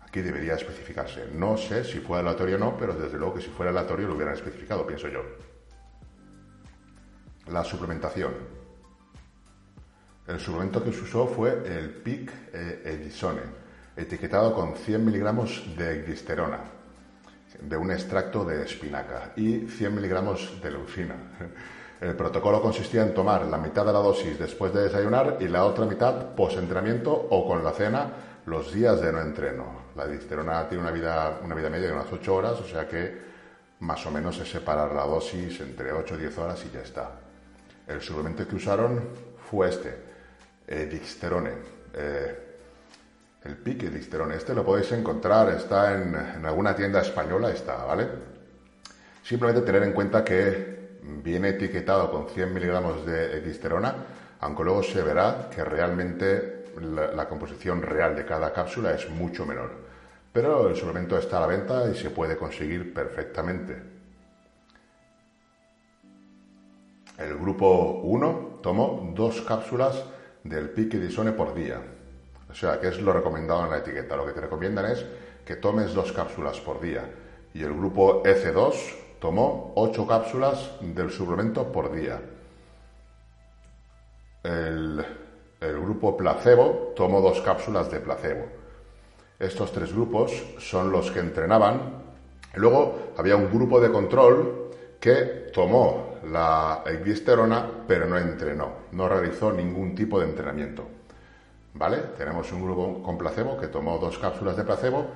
Aquí 0.01 0.21
debería 0.21 0.55
especificarse. 0.55 1.29
No 1.35 1.57
sé 1.57 1.85
si 1.85 2.01
fue 2.01 2.19
aleatorio 2.19 2.57
o 2.57 2.59
no, 2.59 2.77
pero 2.77 2.95
desde 2.95 3.19
luego 3.19 3.35
que 3.35 3.43
si 3.43 3.51
fuera 3.51 3.71
aleatorio 3.71 4.09
lo 4.09 4.15
hubieran 4.15 4.35
especificado, 4.35 4.87
pienso 4.87 5.09
yo. 5.09 5.23
La 7.49 7.63
suplementación. 7.63 8.33
El 10.27 10.41
suplemento 10.41 10.83
que 10.85 10.93
se 10.93 11.03
usó 11.03 11.27
fue 11.27 11.63
el 11.67 11.91
PIC 11.91 12.55
Edisone, 12.85 13.41
etiquetado 13.97 14.55
con 14.55 14.77
100 14.77 15.05
miligramos 15.05 15.65
de 15.77 16.03
glisterona, 16.03 16.61
de 17.61 17.77
un 17.77 17.91
extracto 17.91 18.45
de 18.45 18.63
espinaca, 18.63 19.33
y 19.37 19.67
100 19.67 19.95
miligramos 19.95 20.61
de 20.63 20.71
leucina. 20.71 21.17
El 22.01 22.15
protocolo 22.15 22.63
consistía 22.63 23.03
en 23.03 23.13
tomar 23.13 23.47
la 23.47 23.59
mitad 23.59 23.85
de 23.85 23.93
la 23.93 23.99
dosis 23.99 24.39
después 24.39 24.73
de 24.73 24.83
desayunar 24.83 25.39
y 25.41 25.49
la 25.49 25.65
otra 25.65 25.85
mitad 25.85 26.35
post-entrenamiento 26.35 27.13
o 27.13 27.47
con 27.47 27.65
la 27.65 27.73
cena 27.73 28.07
los 28.47 28.73
días 28.73 29.01
de 29.01 29.13
no 29.13 29.21
entreno. 29.21 29.89
La 29.97 30.07
disterona 30.07 30.69
tiene 30.69 30.85
una 30.85 30.93
vida, 30.93 31.41
una 31.43 31.57
vida 31.57 31.69
media 31.69 31.89
de 31.89 31.95
unas 31.95 32.13
8 32.13 32.35
horas, 32.35 32.61
o 32.61 32.65
sea 32.65 32.87
que 32.87 33.19
más 33.81 34.05
o 34.07 34.13
menos 34.13 34.39
es 34.39 34.49
separar 34.49 34.93
la 34.93 35.05
dosis 35.05 35.61
entre 35.61 35.93
8 35.93 36.15
y 36.15 36.19
10 36.19 36.39
horas 36.39 36.65
y 36.65 36.71
ya 36.71 36.81
está. 36.81 37.11
El 37.87 38.01
suplemento 38.01 38.47
que 38.47 38.55
usaron 38.55 39.09
fue 39.51 39.69
este, 39.69 39.89
eh, 40.69 40.89
eh 41.95 42.45
el 43.45 43.57
pique 43.57 43.89
Dixterone. 43.89 44.37
Este 44.37 44.53
lo 44.53 44.65
podéis 44.65 44.93
encontrar, 44.93 45.49
está 45.51 45.95
en, 45.95 46.15
en 46.15 46.45
alguna 46.45 46.75
tienda 46.75 47.01
española, 47.01 47.51
está, 47.51 47.85
¿vale? 47.85 48.09
Simplemente 49.23 49.63
tener 49.63 49.85
en 49.85 49.93
cuenta 49.93 50.25
que 50.25 50.78
viene 51.03 51.51
etiquetado 51.51 52.11
con 52.11 52.29
100 52.29 52.55
miligramos 52.55 53.07
de 53.07 53.41
glisterona, 53.41 53.95
aunque 54.41 54.65
luego 54.65 54.83
se 54.83 55.03
verá 55.03 55.49
que 55.55 55.65
realmente 55.65 56.65
la, 56.81 57.29
composición 57.29 57.83
real 57.83 58.15
de 58.15 58.25
cada 58.25 58.53
cápsula 58.53 58.93
es 58.95 59.09
mucho 59.11 59.45
menor. 59.45 59.71
Pero 60.33 60.69
el 60.69 60.77
suplemento 60.77 61.19
está 61.19 61.39
a 61.39 61.41
la 61.41 61.47
venta 61.47 61.91
y 61.91 61.95
se 61.97 62.11
puede 62.11 62.37
conseguir 62.37 62.93
perfectamente. 62.95 63.83
El 67.19 67.37
grupo 67.37 68.01
1 68.05 68.61
tomó 68.63 69.13
dos 69.15 69.41
cápsulas 69.43 70.05
del 70.45 70.71
pique 70.71 70.99
disone 70.99 71.33
por 71.33 71.55
día. 71.55 71.81
O 72.49 72.55
sea, 72.55 72.81
que 72.81 72.89
es 72.89 73.01
lo 73.01 73.13
recomendado 73.13 73.65
en 73.65 73.71
la 73.71 73.79
etiqueta. 73.79 74.17
Lo 74.17 74.27
que 74.27 74.33
te 74.33 74.41
recomiendan 74.41 74.87
es 74.87 75.05
que 75.45 75.57
tomes 75.57 75.95
dos 75.95 76.13
cápsulas 76.13 76.61
por 76.61 76.81
día. 76.81 77.11
Y 77.55 77.63
el 77.63 77.75
grupo 77.75 78.23
EC2 78.23 78.75
tomó 79.19 79.73
ocho 79.77 80.07
cápsulas 80.07 80.73
del 80.81 81.11
suplemento 81.11 81.71
por 81.73 81.93
día. 81.93 82.21
El, 84.43 85.05
grupo 85.61 86.17
placebo 86.17 86.93
tomó 86.95 87.21
dos 87.21 87.41
cápsulas 87.41 87.91
de 87.91 88.01
placebo. 88.01 88.47
Estos 89.39 89.73
tres 89.73 89.93
grupos 89.93 90.33
son 90.59 90.93
los 90.93 91.11
que 91.11 91.21
entrenaban. 91.21 92.03
Luego 92.55 93.13
había 93.17 93.37
un 93.37 93.51
grupo 93.51 93.81
de 93.81 93.91
control 93.91 94.71
que 95.01 95.51
tomó 95.53 96.19
la 96.31 96.83
ecdisterona 96.87 97.85
pero 97.87 98.07
no 98.07 98.19
entrenó, 98.19 98.71
no 98.93 99.09
realizó 99.09 99.53
ningún 99.53 99.95
tipo 99.95 100.21
de 100.21 100.27
entrenamiento. 100.27 100.85
¿Vale? 101.75 101.99
Tenemos 102.17 102.51
un 102.53 102.63
grupo 102.63 103.03
con 103.03 103.19
placebo 103.19 103.59
que 103.59 103.69
tomó 103.69 103.99
dos 103.99 104.19
cápsulas 104.19 104.57
de 104.57 104.65
placebo 104.65 105.07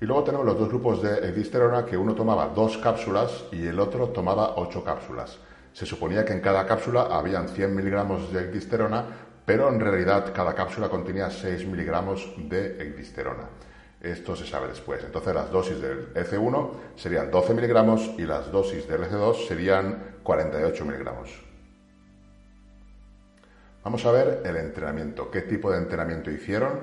y 0.00 0.04
luego 0.04 0.22
tenemos 0.22 0.46
los 0.46 0.58
dos 0.58 0.68
grupos 0.68 1.02
de 1.02 1.28
ecdisterona 1.28 1.84
que 1.84 1.96
uno 1.96 2.14
tomaba 2.14 2.48
dos 2.48 2.78
cápsulas 2.78 3.44
y 3.50 3.66
el 3.66 3.80
otro 3.80 4.08
tomaba 4.08 4.54
ocho 4.56 4.84
cápsulas. 4.84 5.38
Se 5.72 5.86
suponía 5.86 6.24
que 6.24 6.32
en 6.32 6.40
cada 6.40 6.66
cápsula 6.66 7.08
habían 7.10 7.48
100 7.48 7.74
miligramos 7.74 8.32
de 8.32 8.44
ecdisterona, 8.44 9.04
pero 9.44 9.68
en 9.68 9.80
realidad 9.80 10.32
cada 10.32 10.54
cápsula 10.54 10.88
contenía 10.88 11.30
6 11.30 11.66
miligramos 11.66 12.32
de 12.36 12.80
ecdisterona. 12.80 13.48
Esto 14.00 14.36
se 14.36 14.46
sabe 14.46 14.68
después. 14.68 15.02
Entonces 15.02 15.34
las 15.34 15.50
dosis 15.50 15.80
del 15.80 16.14
EC1 16.14 16.70
serían 16.94 17.30
12 17.30 17.54
miligramos 17.54 18.10
y 18.18 18.22
las 18.22 18.52
dosis 18.52 18.86
del 18.86 19.02
EC2 19.02 19.48
serían 19.48 20.18
48 20.22 20.84
miligramos. 20.84 21.48
Vamos 23.82 24.04
a 24.04 24.12
ver 24.12 24.42
el 24.44 24.56
entrenamiento, 24.56 25.30
qué 25.30 25.42
tipo 25.42 25.72
de 25.72 25.78
entrenamiento 25.78 26.30
hicieron, 26.30 26.80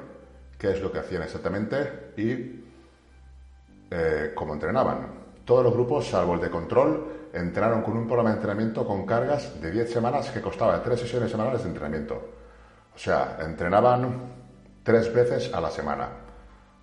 qué 0.58 0.72
es 0.72 0.82
lo 0.82 0.92
que 0.92 1.00
hacían 1.00 1.22
exactamente 1.22 2.12
y 2.18 2.65
eh, 3.92 4.32
cómo 4.36 4.54
entrenaban. 4.54 5.25
Todos 5.44 5.63
los 5.63 5.74
grupos, 5.74 6.08
salvo 6.08 6.34
el 6.34 6.42
de 6.42 6.50
control, 6.50 7.30
entraron 7.34 7.82
con 7.82 7.98
un 7.98 8.06
programa 8.06 8.30
de 8.30 8.36
entrenamiento 8.36 8.86
con 8.86 9.06
cargas 9.06 9.62
de 9.62 9.72
10 9.72 9.92
semanas 9.92 10.30
que 10.32 10.42
costaba 10.42 10.82
3 10.82 11.00
sesiones 11.00 11.30
semanales 11.30 11.63
de 11.63 11.70
entrenamiento. 11.70 12.15
O 12.96 12.98
sea, 12.98 13.38
entrenaban 13.42 14.34
tres 14.84 15.13
veces 15.13 15.54
a 15.54 15.60
la 15.60 15.70
semana. 15.70 16.08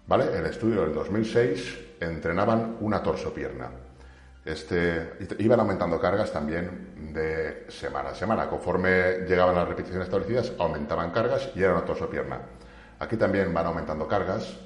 ¿Vale? 0.06 0.37
El 0.37 0.44
estudio 0.47 0.82
del 0.82 0.92
2006 0.92 1.78
entrenaban 2.00 2.76
una 2.80 3.02
torsopierna. 3.02 3.71
Este, 4.44 5.12
iban 5.38 5.61
aumentando 5.61 6.00
cargas 6.00 6.32
también 6.32 7.12
de 7.14 7.66
semana 7.71 8.11
a 8.11 8.14
semana. 8.14 8.49
Conforme 8.49 9.25
llegaban 9.26 9.54
las 9.54 9.68
repeticiones 9.68 10.06
establecidas, 10.09 10.52
aumentaban 10.59 11.12
cargas 11.12 11.50
y 11.54 11.62
era 11.62 11.73
una 11.75 11.85
torsopierna. 11.85 12.40
Aquí 12.99 13.16
también 13.16 13.54
van 13.54 13.66
aumentando 13.66 14.09
cargas. 14.09 14.59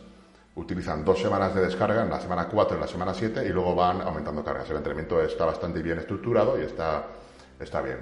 Utilizan 0.57 1.05
dos 1.05 1.21
semanas 1.21 1.55
de 1.55 1.61
descarga, 1.61 2.03
en 2.03 2.11
la 2.11 2.19
semana 2.19 2.49
4 2.49 2.77
y 2.77 2.81
la 2.81 2.87
semana 2.87 3.13
7, 3.13 3.45
y 3.47 3.51
luego 3.51 3.75
van 3.75 4.01
aumentando 4.01 4.43
cargas. 4.43 4.69
El 4.71 4.79
entrenamiento 4.79 5.21
está 5.23 5.45
bastante 5.45 5.83
bien 5.83 5.99
estructurado 5.99 6.59
y 6.59 6.65
está, 6.65 7.05
está 7.61 7.83
bien. 7.83 7.99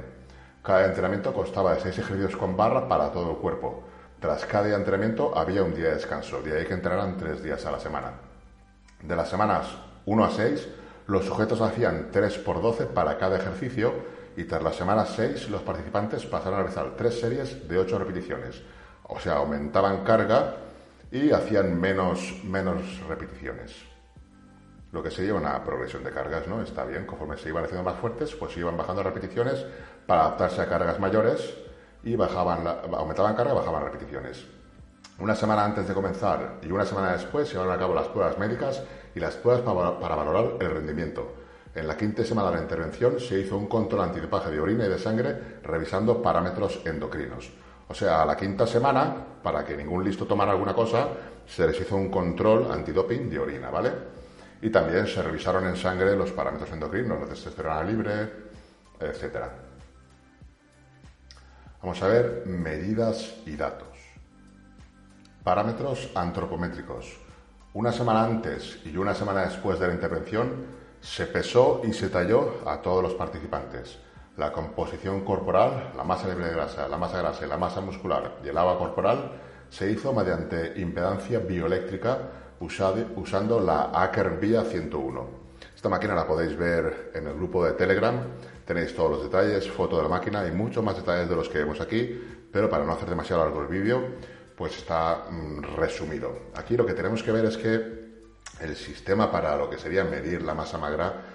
Cada 0.63 0.87
entrenamiento 0.87 1.35
constaba 1.35 1.75
de 1.75 1.81
seis 1.81 1.99
ejercicios 1.99 2.37
con 2.37 2.57
barra 2.57 2.89
para 2.89 3.11
todo 3.11 3.33
el 3.33 3.37
cuerpo. 3.39 3.83
Tras 4.21 4.47
cada 4.47 4.75
entrenamiento 4.75 5.37
había 5.37 5.63
un 5.63 5.75
día 5.75 5.89
de 5.89 5.97
descanso, 5.97 6.41
de 6.43 6.57
ahí 6.57 6.65
que 6.65 6.75
entrenaran 6.75 7.19
tres 7.19 7.43
días 7.43 7.67
a 7.67 7.73
la 7.73 7.81
semana. 7.81 8.13
De 9.03 9.15
las 9.15 9.29
semanas 9.29 9.67
1 10.07 10.25
a 10.25 10.31
6, 10.31 10.69
los 11.09 11.27
sujetos 11.27 11.61
hacían 11.61 12.09
3 12.11 12.39
por 12.39 12.63
12 12.63 12.87
para 12.87 13.19
cada 13.19 13.37
ejercicio 13.37 13.93
y 14.37 14.45
tras 14.45 14.63
las 14.63 14.77
semanas 14.77 15.13
6 15.17 15.51
los 15.51 15.61
participantes 15.61 16.25
pasaron 16.25 16.55
a 16.55 16.63
realizar 16.63 16.95
tres 16.97 17.21
series 17.21 17.69
de 17.69 17.79
8 17.79 17.99
repeticiones. 17.99 18.63
O 19.03 19.21
sea, 19.21 19.35
aumentaban 19.35 20.05
carga 20.05 20.57
y 21.11 21.31
hacían 21.31 21.81
menos, 21.81 22.43
menos 22.45 23.01
repeticiones. 23.09 23.75
Lo 24.93 25.03
que 25.03 25.11
sería 25.11 25.35
una 25.35 25.63
progresión 25.65 26.05
de 26.05 26.11
cargas, 26.11 26.47
¿no? 26.47 26.63
Está 26.63 26.85
bien, 26.85 27.05
conforme 27.05 27.37
se 27.37 27.49
iban 27.49 27.65
haciendo 27.65 27.83
más 27.83 27.99
fuertes, 27.99 28.35
pues 28.35 28.57
iban 28.57 28.77
bajando 28.77 29.03
repeticiones 29.03 29.65
para 30.07 30.23
adaptarse 30.23 30.61
a 30.61 30.69
cargas 30.69 31.01
mayores 31.01 31.55
y 32.05 32.15
bajaban 32.17 32.67
aumentaban 32.67 33.35
carga 33.35 33.53
y 33.53 33.57
bajaban 33.57 33.85
repeticiones. 33.85 34.47
Una 35.19 35.35
semana 35.35 35.65
antes 35.65 35.87
de 35.87 35.95
comenzar 35.95 36.59
y 36.63 36.71
una 36.71 36.85
semana 36.85 37.13
después 37.13 37.49
se 37.49 37.55
llevaron 37.55 37.75
a 37.75 37.79
cabo 37.79 37.95
las 37.95 38.09
pruebas 38.09 38.39
médicas 38.39 38.83
y 39.15 39.21
las 39.21 39.37
pruebas 39.37 39.63
para, 39.63 40.17
valorar 40.17 40.57
el 40.61 40.71
rendimiento. 40.71 41.35
En 41.75 41.87
la 41.87 41.97
quinta 41.97 42.25
semana 42.25 42.51
de 42.51 42.57
la 42.57 42.63
intervención 42.63 43.21
se 43.21 43.41
hizo 43.41 43.57
un 43.57 43.67
control 43.67 44.03
antidopaje 44.03 44.51
de 44.51 44.61
orina 44.61 44.87
y 44.87 44.89
de 44.89 44.99
sangre 44.99 45.61
revisando 45.63 46.21
parámetros 46.21 46.81
endocrinos. 46.85 47.53
O 47.89 47.95
sea, 47.95 48.23
a 48.23 48.27
la 48.27 48.37
quinta 48.37 48.67
semana, 48.67 49.15
para 49.43 49.65
que 49.65 49.77
ningún 49.77 50.05
listo 50.05 50.27
tomara 50.27 50.53
alguna 50.53 50.75
cosa, 50.75 51.09
se 51.47 51.67
les 51.67 51.81
hizo 51.81 51.97
un 51.97 52.11
control 52.11 52.71
antidoping 52.71 53.29
de 53.29 53.39
orina, 53.39 53.71
¿vale? 53.71 53.93
Y 54.63 54.71
también 54.71 55.07
se 55.07 55.23
revisaron 55.23 55.67
en 55.67 55.77
sangre 55.77 56.17
los 56.17 56.33
parámetros 56.33 56.73
endocrinos, 56.73 57.21
la 57.21 57.27
testosterona 57.27 57.85
libre, 57.85 58.31
etcétera. 58.99 59.51
Vamos 61.83 62.03
a 62.03 62.09
ver 62.09 62.45
medidas 62.47 63.35
y 63.45 63.57
datos. 63.57 63.89
Parámetros 65.43 66.11
antropométricos. 66.15 67.19
Una 67.75 67.93
semana 67.93 68.25
antes 68.25 68.79
y 68.87 68.97
una 68.97 69.15
semana 69.15 69.43
después 69.43 69.79
de 69.79 69.89
la 69.89 69.93
intervención 69.93 70.65
se 71.03 71.27
pesó 71.27 71.83
y 71.85 71.93
se 71.93 72.09
talló 72.09 72.67
a 72.67 72.81
todos 72.81 73.03
los 73.03 73.15
participantes. 73.15 73.99
La 74.37 74.53
composición 74.53 75.25
corporal, 75.25 75.93
la 75.97 76.05
masa 76.05 76.29
libre 76.29 76.47
de 76.47 76.55
grasa, 76.55 76.89
la 76.89 76.97
masa 76.97 77.19
grasa 77.19 77.47
la 77.47 77.57
masa 77.57 77.81
muscular 77.81 78.39
y 78.45 78.49
el 78.49 78.59
agua 78.59 78.79
corporal 78.79 79.33
se 79.71 79.91
hizo 79.91 80.13
mediante 80.13 80.81
impedancia 80.81 81.39
bioeléctrica 81.39 82.19
usando 82.61 83.61
la 83.61 83.91
Aker 83.93 84.39
Via 84.39 84.65
101. 84.65 85.45
Esta 85.75 85.89
máquina 85.89 86.15
la 86.15 86.27
podéis 86.27 86.57
ver 86.57 87.13
en 87.15 87.27
el 87.27 87.35
grupo 87.35 87.65
de 87.65 87.73
Telegram 87.73 88.17
Tenéis 88.65 88.95
todos 88.95 89.11
los 89.11 89.23
detalles, 89.23 89.71
foto 89.71 89.99
de 89.99 90.05
la 90.05 90.09
máquina 90.09 90.47
y 90.49 90.53
muchos 90.53 90.83
más 90.83 90.97
detalles 90.97 91.29
de 91.29 91.37
los 91.37 91.51
que 91.51 91.59
vemos 91.59 91.81
aquí, 91.83 92.19
pero 92.51 92.71
para 92.71 92.85
no 92.85 92.93
hacer 92.93 93.11
demasiado 93.11 93.45
largo 93.45 93.61
el 93.61 93.69
vídeo, 93.69 94.03
pues 94.57 94.79
está 94.79 95.27
mm, 95.31 95.77
resumido. 95.77 96.33
Aquí 96.55 96.77
lo 96.77 96.87
que 96.87 96.95
tenemos 96.95 97.23
que 97.23 97.33
ver 97.33 97.45
es 97.45 97.59
que 97.59 98.05
el 98.61 98.77
sistema 98.77 99.31
para 99.31 99.57
lo 99.57 99.69
que 99.69 99.77
sería 99.77 100.05
medir 100.05 100.43
la 100.43 100.55
masa 100.55 100.79
magra, 100.79 101.34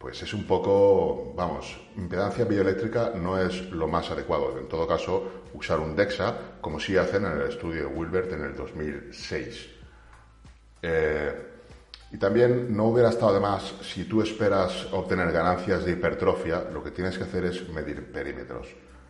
pues 0.00 0.22
es 0.22 0.32
un 0.32 0.44
poco, 0.44 1.34
vamos, 1.36 1.78
impedancia 1.94 2.46
bioeléctrica 2.46 3.12
no 3.14 3.38
es 3.38 3.70
lo 3.70 3.86
más 3.86 4.10
adecuado. 4.10 4.58
En 4.58 4.66
todo 4.66 4.88
caso, 4.88 5.42
usar 5.52 5.78
un 5.78 5.94
DEXA, 5.94 6.58
como 6.62 6.80
sí 6.80 6.96
hacen 6.96 7.26
en 7.26 7.32
el 7.32 7.42
estudio 7.42 7.82
de 7.82 7.86
Wilbert 7.86 8.32
en 8.32 8.44
el 8.44 8.56
2006. 8.56 9.68
Eh, 10.80 11.50
y 12.12 12.16
también 12.16 12.74
no 12.74 12.86
hubiera 12.86 13.10
estado 13.10 13.34
de 13.34 13.40
más, 13.40 13.74
si 13.82 14.04
tú 14.04 14.22
esperas 14.22 14.88
obtener 14.90 15.30
ganancias 15.32 15.84
de 15.84 15.92
hipertrofia, 15.92 16.64
lo 16.72 16.82
que 16.82 16.92
tienes 16.92 17.18
que 17.18 17.24
hacer 17.24 17.44
es 17.44 17.68
medir 17.68 18.10
perímetros, 18.10 18.68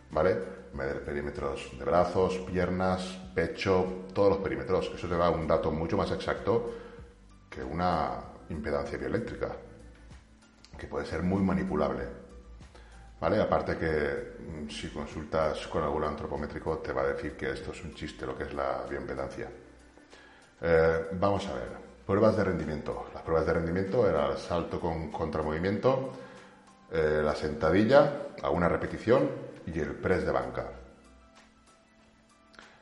¿vale? 0.09 0.37
Medir 0.73 1.05
perímetros 1.05 1.71
de 1.79 1.85
brazos, 1.85 2.37
piernas, 2.39 3.17
pecho, 3.33 4.07
todos 4.13 4.31
los 4.31 4.39
perímetros. 4.39 4.91
Eso 4.93 5.07
te 5.07 5.15
da 5.15 5.29
un 5.29 5.47
dato 5.47 5.71
mucho 5.71 5.95
más 5.95 6.11
exacto 6.11 6.69
que 7.49 7.63
una 7.63 8.25
impedancia 8.49 8.97
bioeléctrica, 8.97 9.55
que 10.81 10.87
puede 10.87 11.05
ser 11.05 11.21
muy 11.21 11.43
manipulable. 11.43 12.07
¿Vale? 13.19 13.39
Aparte 13.39 13.77
que 13.77 14.33
mm, 14.39 14.67
si 14.67 14.89
consultas 14.89 15.67
con 15.67 15.83
algún 15.83 16.03
antropométrico 16.03 16.79
te 16.79 16.91
va 16.91 17.03
a 17.03 17.13
decir 17.13 17.37
que 17.37 17.51
esto 17.51 17.71
es 17.71 17.83
un 17.83 17.93
chiste 17.93 18.25
lo 18.25 18.35
que 18.35 18.45
es 18.45 18.53
la 18.55 18.83
bioimpedancia. 18.89 19.47
Eh, 20.59 21.05
vamos 21.11 21.45
a 21.47 21.53
ver. 21.53 21.69
Pruebas 22.03 22.35
de 22.35 22.45
rendimiento. 22.45 23.05
Las 23.13 23.21
pruebas 23.21 23.45
de 23.45 23.53
rendimiento 23.53 24.09
era 24.09 24.31
el 24.31 24.37
salto 24.39 24.79
con 24.79 25.11
contramovimiento, 25.11 26.13
eh, 26.91 27.21
la 27.23 27.35
sentadilla 27.35 28.29
a 28.41 28.49
una 28.49 28.67
repetición 28.67 29.29
y 29.67 29.79
el 29.79 29.93
press 29.93 30.25
de 30.25 30.31
banca. 30.31 30.65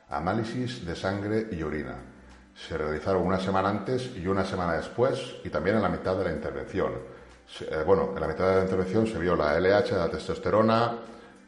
Análisis 0.08 0.86
de 0.86 0.96
sangre 0.96 1.48
y 1.52 1.62
orina. 1.62 1.96
Se 2.54 2.78
realizaron 2.78 3.26
una 3.26 3.38
semana 3.38 3.68
antes 3.68 4.16
y 4.16 4.26
una 4.26 4.46
semana 4.46 4.72
después 4.72 5.36
y 5.44 5.50
también 5.50 5.76
en 5.76 5.82
la 5.82 5.90
mitad 5.90 6.16
de 6.16 6.24
la 6.24 6.32
intervención. 6.32 7.19
Eh, 7.60 7.82
bueno, 7.84 8.12
en 8.14 8.20
la 8.20 8.28
mitad 8.28 8.48
de 8.48 8.56
la 8.56 8.62
intervención 8.62 9.06
se 9.06 9.18
vio 9.18 9.34
la 9.34 9.58
LH, 9.58 9.92
la 9.92 10.08
testosterona, 10.08 10.96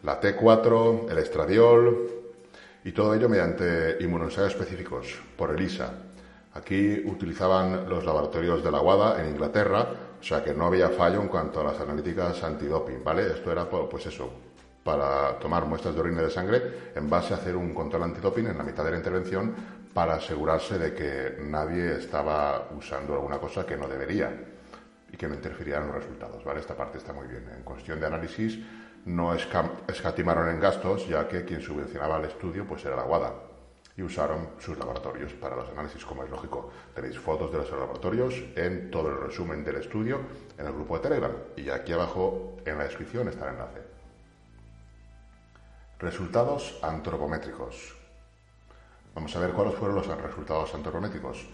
la 0.03 0.21
T4, 0.21 1.11
el 1.11 1.19
estradiol 1.19 2.11
y 2.85 2.93
todo 2.93 3.15
ello 3.15 3.29
mediante 3.29 3.97
inmunoensayos 4.01 4.53
específicos 4.53 5.21
por 5.37 5.53
ELISA. 5.53 5.91
Aquí 6.55 7.03
utilizaban 7.07 7.89
los 7.89 8.05
laboratorios 8.05 8.63
de 8.63 8.71
la 8.71 8.81
WADA 8.81 9.23
en 9.23 9.31
Inglaterra, 9.31 9.89
o 10.21 10.23
sea 10.23 10.43
que 10.43 10.53
no 10.53 10.67
había 10.67 10.91
fallo 10.91 11.23
en 11.23 11.29
cuanto 11.29 11.61
a 11.61 11.65
las 11.65 11.81
analíticas 11.81 12.43
antidoping, 12.43 13.03
¿vale? 13.03 13.29
Esto 13.29 13.51
era, 13.51 13.71
pues 13.71 14.05
eso, 14.07 14.29
para 14.85 15.39
tomar 15.39 15.65
muestras 15.65 15.95
de 15.95 16.01
orina 16.01 16.21
de 16.21 16.31
sangre 16.31 16.91
en 16.95 17.09
base 17.09 17.33
a 17.33 17.37
hacer 17.37 17.57
un 17.57 17.73
control 17.73 18.03
antidoping 18.03 18.49
en 18.49 18.59
la 18.59 18.65
mitad 18.65 18.85
de 18.85 18.91
la 18.91 18.97
intervención 18.99 19.55
para 19.95 20.15
asegurarse 20.15 20.79
de 20.79 20.93
que 20.93 21.37
nadie 21.41 21.97
estaba 21.97 22.69
usando 22.77 23.15
alguna 23.15 23.39
cosa 23.39 23.65
que 23.65 23.77
no 23.77 23.87
debería 23.89 24.52
y 25.13 25.17
que 25.17 25.29
no 25.29 25.35
interfiriera 25.35 25.81
en 25.81 25.89
los 25.89 25.97
resultados, 25.97 26.43
¿vale? 26.43 26.61
Esta 26.61 26.75
parte 26.75 26.99
está 26.99 27.13
muy 27.13 27.29
bien. 27.29 27.49
En 27.55 27.63
cuestión 27.63 28.01
de 28.01 28.07
análisis 28.07 28.59
no 29.05 29.35
escatimaron 29.35 30.49
en 30.49 30.59
gastos, 30.59 31.07
ya 31.07 31.29
que 31.29 31.45
quien 31.45 31.61
subvencionaba 31.61 32.19
el 32.19 32.25
estudio 32.25 32.67
pues 32.67 32.85
era 32.85 32.97
la 32.97 33.05
WADA 33.05 33.35
y 33.97 34.03
usaron 34.03 34.51
sus 34.59 34.79
laboratorios 34.79 35.35
para 35.35 35.55
los 35.55 35.69
análisis, 35.69 36.05
como 36.05 36.25
es 36.25 36.31
lógico. 36.31 36.71
Tenéis 36.95 37.19
fotos 37.19 37.53
de 37.53 37.59
los 37.59 37.71
laboratorios 37.71 38.43
en 38.57 38.91
todo 38.91 39.11
el 39.11 39.21
resumen 39.21 39.63
del 39.65 39.77
estudio 39.77 40.21
en 40.57 40.67
el 40.67 40.73
grupo 40.73 40.97
de 40.97 41.03
Telegram 41.03 41.33
y 41.57 41.69
aquí 41.69 41.93
abajo 41.93 42.57
en 42.65 42.79
la 42.79 42.85
descripción 42.85 43.29
está 43.29 43.49
el 43.49 43.55
enlace. 43.55 43.83
Resultados 45.99 46.79
antropométricos. 46.83 47.97
Vamos 49.15 49.37
a 49.37 49.41
ver 49.41 49.53
cuáles 49.53 49.75
fueron 49.75 49.97
los 49.97 50.07
resultados 50.07 50.75
antropométricos. 50.75 51.47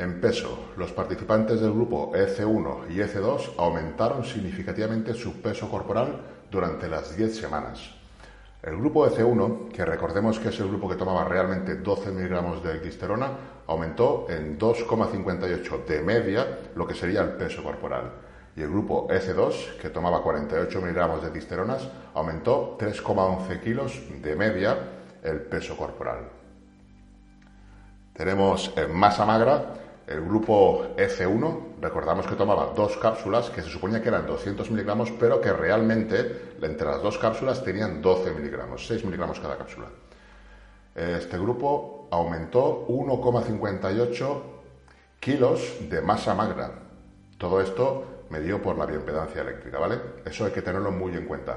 En 0.00 0.18
peso, 0.18 0.70
los 0.78 0.92
participantes 0.92 1.60
del 1.60 1.72
grupo 1.72 2.12
EC1 2.14 2.88
y 2.88 3.00
EC2 3.00 3.50
aumentaron 3.58 4.24
significativamente 4.24 5.12
su 5.12 5.42
peso 5.42 5.68
corporal 5.68 6.22
durante 6.50 6.88
las 6.88 7.14
10 7.14 7.36
semanas. 7.36 7.90
El 8.62 8.78
grupo 8.78 9.06
EC1, 9.06 9.68
que 9.68 9.84
recordemos 9.84 10.38
que 10.38 10.48
es 10.48 10.58
el 10.58 10.68
grupo 10.68 10.88
que 10.88 10.96
tomaba 10.96 11.24
realmente 11.24 11.74
12 11.74 12.12
miligramos 12.12 12.64
de 12.64 12.78
glisterona, 12.78 13.28
aumentó 13.66 14.24
en 14.30 14.58
2,58 14.58 15.84
de 15.84 16.00
media 16.00 16.46
lo 16.74 16.86
que 16.86 16.94
sería 16.94 17.20
el 17.20 17.32
peso 17.32 17.62
corporal. 17.62 18.10
Y 18.56 18.62
el 18.62 18.70
grupo 18.70 19.06
EC2, 19.08 19.76
que 19.82 19.90
tomaba 19.90 20.22
48 20.22 20.80
miligramos 20.80 21.22
de 21.22 21.28
glisteronas, 21.28 21.86
aumentó 22.14 22.78
3,11 22.78 23.60
kilos 23.60 24.00
de 24.22 24.34
media 24.34 24.78
el 25.22 25.42
peso 25.42 25.76
corporal. 25.76 26.20
Tenemos 28.14 28.72
en 28.76 28.94
masa 28.94 29.26
magra 29.26 29.74
el 30.10 30.22
grupo 30.22 30.96
F1, 30.96 31.80
recordamos 31.80 32.26
que 32.26 32.34
tomaba 32.34 32.72
dos 32.74 32.96
cápsulas 32.96 33.48
que 33.50 33.62
se 33.62 33.68
suponía 33.68 34.02
que 34.02 34.08
eran 34.08 34.26
200 34.26 34.68
miligramos, 34.72 35.12
pero 35.12 35.40
que 35.40 35.52
realmente 35.52 36.56
entre 36.60 36.88
las 36.88 37.00
dos 37.00 37.16
cápsulas 37.16 37.62
tenían 37.62 38.02
12 38.02 38.32
miligramos, 38.32 38.84
6 38.88 39.04
miligramos 39.04 39.38
cada 39.38 39.56
cápsula. 39.56 39.86
Este 40.96 41.38
grupo 41.38 42.08
aumentó 42.10 42.88
1,58 42.88 44.42
kilos 45.20 45.76
de 45.88 46.00
masa 46.00 46.34
magra. 46.34 46.72
Todo 47.38 47.60
esto 47.60 48.24
medido 48.30 48.60
por 48.60 48.76
la 48.76 48.86
bioimpedancia 48.86 49.42
eléctrica, 49.42 49.78
¿vale? 49.78 50.00
Eso 50.24 50.44
hay 50.44 50.50
que 50.50 50.62
tenerlo 50.62 50.90
muy 50.90 51.12
en 51.12 51.26
cuenta. 51.26 51.56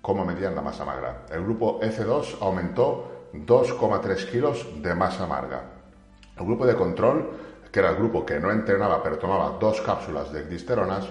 ¿Cómo 0.00 0.24
medían 0.24 0.54
la 0.54 0.62
masa 0.62 0.86
magra? 0.86 1.26
El 1.30 1.44
grupo 1.44 1.78
F2 1.80 2.38
aumentó 2.40 3.28
2,3 3.34 4.30
kilos 4.30 4.66
de 4.82 4.94
masa 4.94 5.26
magra. 5.26 5.62
El 6.38 6.46
grupo 6.46 6.64
de 6.64 6.74
control 6.74 7.49
que 7.70 7.80
era 7.80 7.90
el 7.90 7.96
grupo 7.96 8.24
que 8.26 8.40
no 8.40 8.50
entrenaba 8.50 9.02
pero 9.02 9.18
tomaba 9.18 9.56
dos 9.58 9.80
cápsulas 9.80 10.32
de 10.32 10.44
glisteronas, 10.44 11.06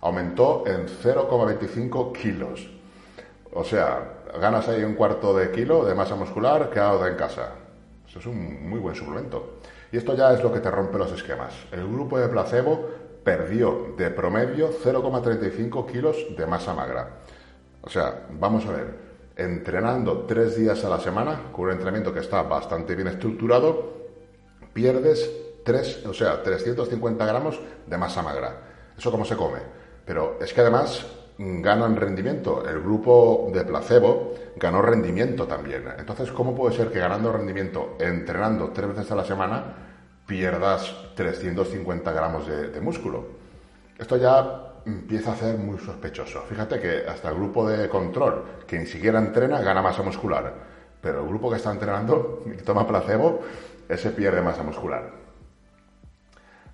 aumentó 0.00 0.64
en 0.66 0.86
0,25 0.86 2.12
kilos. 2.12 2.68
O 3.52 3.64
sea, 3.64 4.22
ganas 4.40 4.68
ahí 4.68 4.84
un 4.84 4.94
cuarto 4.94 5.36
de 5.36 5.50
kilo 5.50 5.84
de 5.84 5.94
masa 5.94 6.14
muscular 6.14 6.70
quedado 6.70 7.06
en 7.06 7.16
casa. 7.16 7.52
Eso 8.06 8.18
es 8.18 8.26
un 8.26 8.68
muy 8.68 8.78
buen 8.78 8.94
suplemento. 8.94 9.58
Y 9.90 9.96
esto 9.96 10.14
ya 10.14 10.32
es 10.32 10.42
lo 10.42 10.52
que 10.52 10.60
te 10.60 10.70
rompe 10.70 10.98
los 10.98 11.12
esquemas. 11.12 11.54
El 11.72 11.86
grupo 11.88 12.18
de 12.18 12.28
placebo 12.28 12.88
perdió 13.24 13.94
de 13.96 14.10
promedio 14.10 14.70
0,35 14.70 15.90
kilos 15.90 16.16
de 16.36 16.46
masa 16.46 16.74
magra. 16.74 17.08
O 17.82 17.90
sea, 17.90 18.26
vamos 18.30 18.66
a 18.66 18.72
ver, 18.72 18.94
entrenando 19.36 20.24
tres 20.26 20.56
días 20.56 20.84
a 20.84 20.88
la 20.88 21.00
semana, 21.00 21.50
con 21.52 21.66
un 21.66 21.72
entrenamiento 21.72 22.12
que 22.12 22.20
está 22.20 22.42
bastante 22.42 22.94
bien 22.94 23.08
estructurado, 23.08 23.92
pierdes 24.72 25.30
o 26.06 26.14
sea, 26.14 26.42
350 26.42 27.26
gramos 27.26 27.60
de 27.86 27.98
masa 27.98 28.22
magra. 28.22 28.60
¿Eso 28.96 29.10
cómo 29.10 29.24
se 29.24 29.36
come? 29.36 29.60
Pero 30.04 30.38
es 30.40 30.52
que 30.52 30.60
además 30.60 31.06
ganan 31.38 31.96
rendimiento. 31.96 32.64
El 32.68 32.80
grupo 32.80 33.50
de 33.52 33.64
placebo 33.64 34.34
ganó 34.56 34.82
rendimiento 34.82 35.46
también. 35.46 35.84
Entonces, 35.98 36.30
¿cómo 36.32 36.54
puede 36.54 36.76
ser 36.76 36.90
que 36.90 36.98
ganando 36.98 37.32
rendimiento, 37.32 37.96
entrenando 38.00 38.70
tres 38.70 38.88
veces 38.88 39.10
a 39.12 39.16
la 39.16 39.24
semana, 39.24 39.64
pierdas 40.26 40.94
350 41.14 42.12
gramos 42.12 42.46
de, 42.46 42.68
de 42.68 42.80
músculo? 42.80 43.26
Esto 43.98 44.16
ya 44.16 44.68
empieza 44.86 45.32
a 45.32 45.36
ser 45.36 45.58
muy 45.58 45.78
sospechoso. 45.78 46.42
Fíjate 46.48 46.80
que 46.80 47.04
hasta 47.06 47.28
el 47.28 47.36
grupo 47.36 47.68
de 47.68 47.88
control, 47.88 48.44
que 48.66 48.78
ni 48.78 48.86
siquiera 48.86 49.18
entrena, 49.18 49.60
gana 49.60 49.82
masa 49.82 50.02
muscular. 50.02 50.52
Pero 51.00 51.20
el 51.22 51.28
grupo 51.28 51.50
que 51.50 51.56
está 51.56 51.70
entrenando 51.70 52.42
y 52.58 52.62
toma 52.62 52.86
placebo, 52.86 53.40
ese 53.88 54.10
pierde 54.10 54.42
masa 54.42 54.62
muscular. 54.62 55.27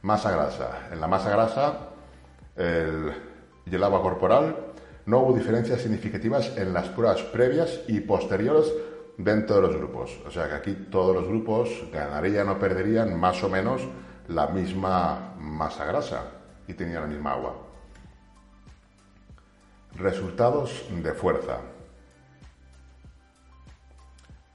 Masa 0.05 0.33
grasa. 0.33 0.89
En 0.93 1.01
la 1.01 1.07
masa 1.07 1.31
grasa 1.31 1.79
y 2.59 3.75
el 3.75 3.83
agua 3.83 4.03
corporal 4.03 4.55
no 5.07 5.21
hubo 5.21 5.33
diferencias 5.33 5.81
significativas 5.81 6.59
en 6.59 6.75
las 6.75 6.89
pruebas 6.89 7.23
previas 7.23 7.81
y 7.89 8.01
posteriores 8.01 8.71
dentro 9.17 9.57
de 9.57 9.63
los 9.63 9.75
grupos. 9.75 10.21
O 10.27 10.31
sea 10.31 10.47
que 10.47 10.57
aquí 10.57 10.75
todos 10.91 11.17
los 11.17 11.27
grupos 11.27 11.71
ganarían 11.91 12.51
o 12.51 12.59
perderían 12.59 13.19
más 13.19 13.43
o 13.45 13.49
menos 13.49 13.81
la 14.29 14.49
misma 14.49 15.37
masa 15.39 15.87
grasa 15.87 16.25
y 16.69 16.75
tenían 16.75 17.01
la 17.01 17.09
misma 17.09 17.33
agua. 17.33 17.55
Resultados 19.95 20.85
de 21.03 21.15
fuerza. 21.15 21.61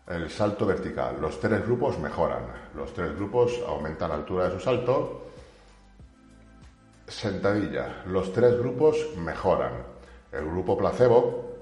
El 0.06 0.30
salto 0.30 0.68
vertical. 0.68 1.20
Los 1.20 1.40
tres 1.40 1.66
grupos 1.66 1.98
mejoran. 1.98 2.44
Los 2.76 2.94
tres 2.94 3.16
grupos 3.16 3.60
aumentan 3.68 4.10
la 4.10 4.16
altura 4.18 4.48
de 4.48 4.52
su 4.52 4.60
salto 4.60 5.26
Sentadilla. 7.10 8.04
Los 8.06 8.32
tres 8.34 8.58
grupos 8.58 8.98
mejoran. 9.18 9.72
El 10.32 10.46
grupo 10.46 10.78
placebo 10.78 11.56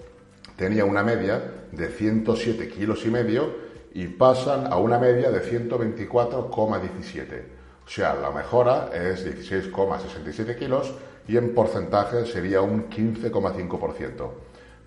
tenía 0.58 0.84
una 0.84 1.04
media 1.04 1.42
de 1.72 1.88
107 1.88 2.68
kilos 2.68 3.06
y 3.06 3.10
medio 3.10 3.56
y 3.94 4.08
pasan 4.08 4.68
a 4.72 4.78
una 4.78 5.00
media 5.00 5.32
de 5.32 5.42
124,17. 5.42 7.44
O 7.86 7.90
sea, 7.90 8.14
la 8.16 8.32
mejora 8.32 8.90
es 8.94 9.26
16,67 9.26 10.58
kilos 10.58 10.94
y 11.28 11.38
en 11.38 11.56
porcentaje 11.56 12.26
sería 12.26 12.62
un 12.62 12.90
15,5%. 12.90 14.30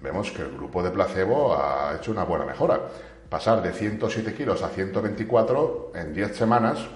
Vemos 0.03 0.31
que 0.31 0.43
el 0.43 0.53
grupo 0.53 0.83
de 0.83 0.91
placebo 0.91 1.55
ha 1.55 1.97
hecho 1.97 2.11
una 2.11 2.25
buena 2.25 2.45
mejora. 2.45 2.81
Pasar 3.31 3.63
de 3.63 3.73
107 3.73 4.35
kilos 4.35 4.63
a 4.63 4.69
124 4.69 5.93
en 5.95 6.13
10 6.13 6.37
semanas 6.37 6.87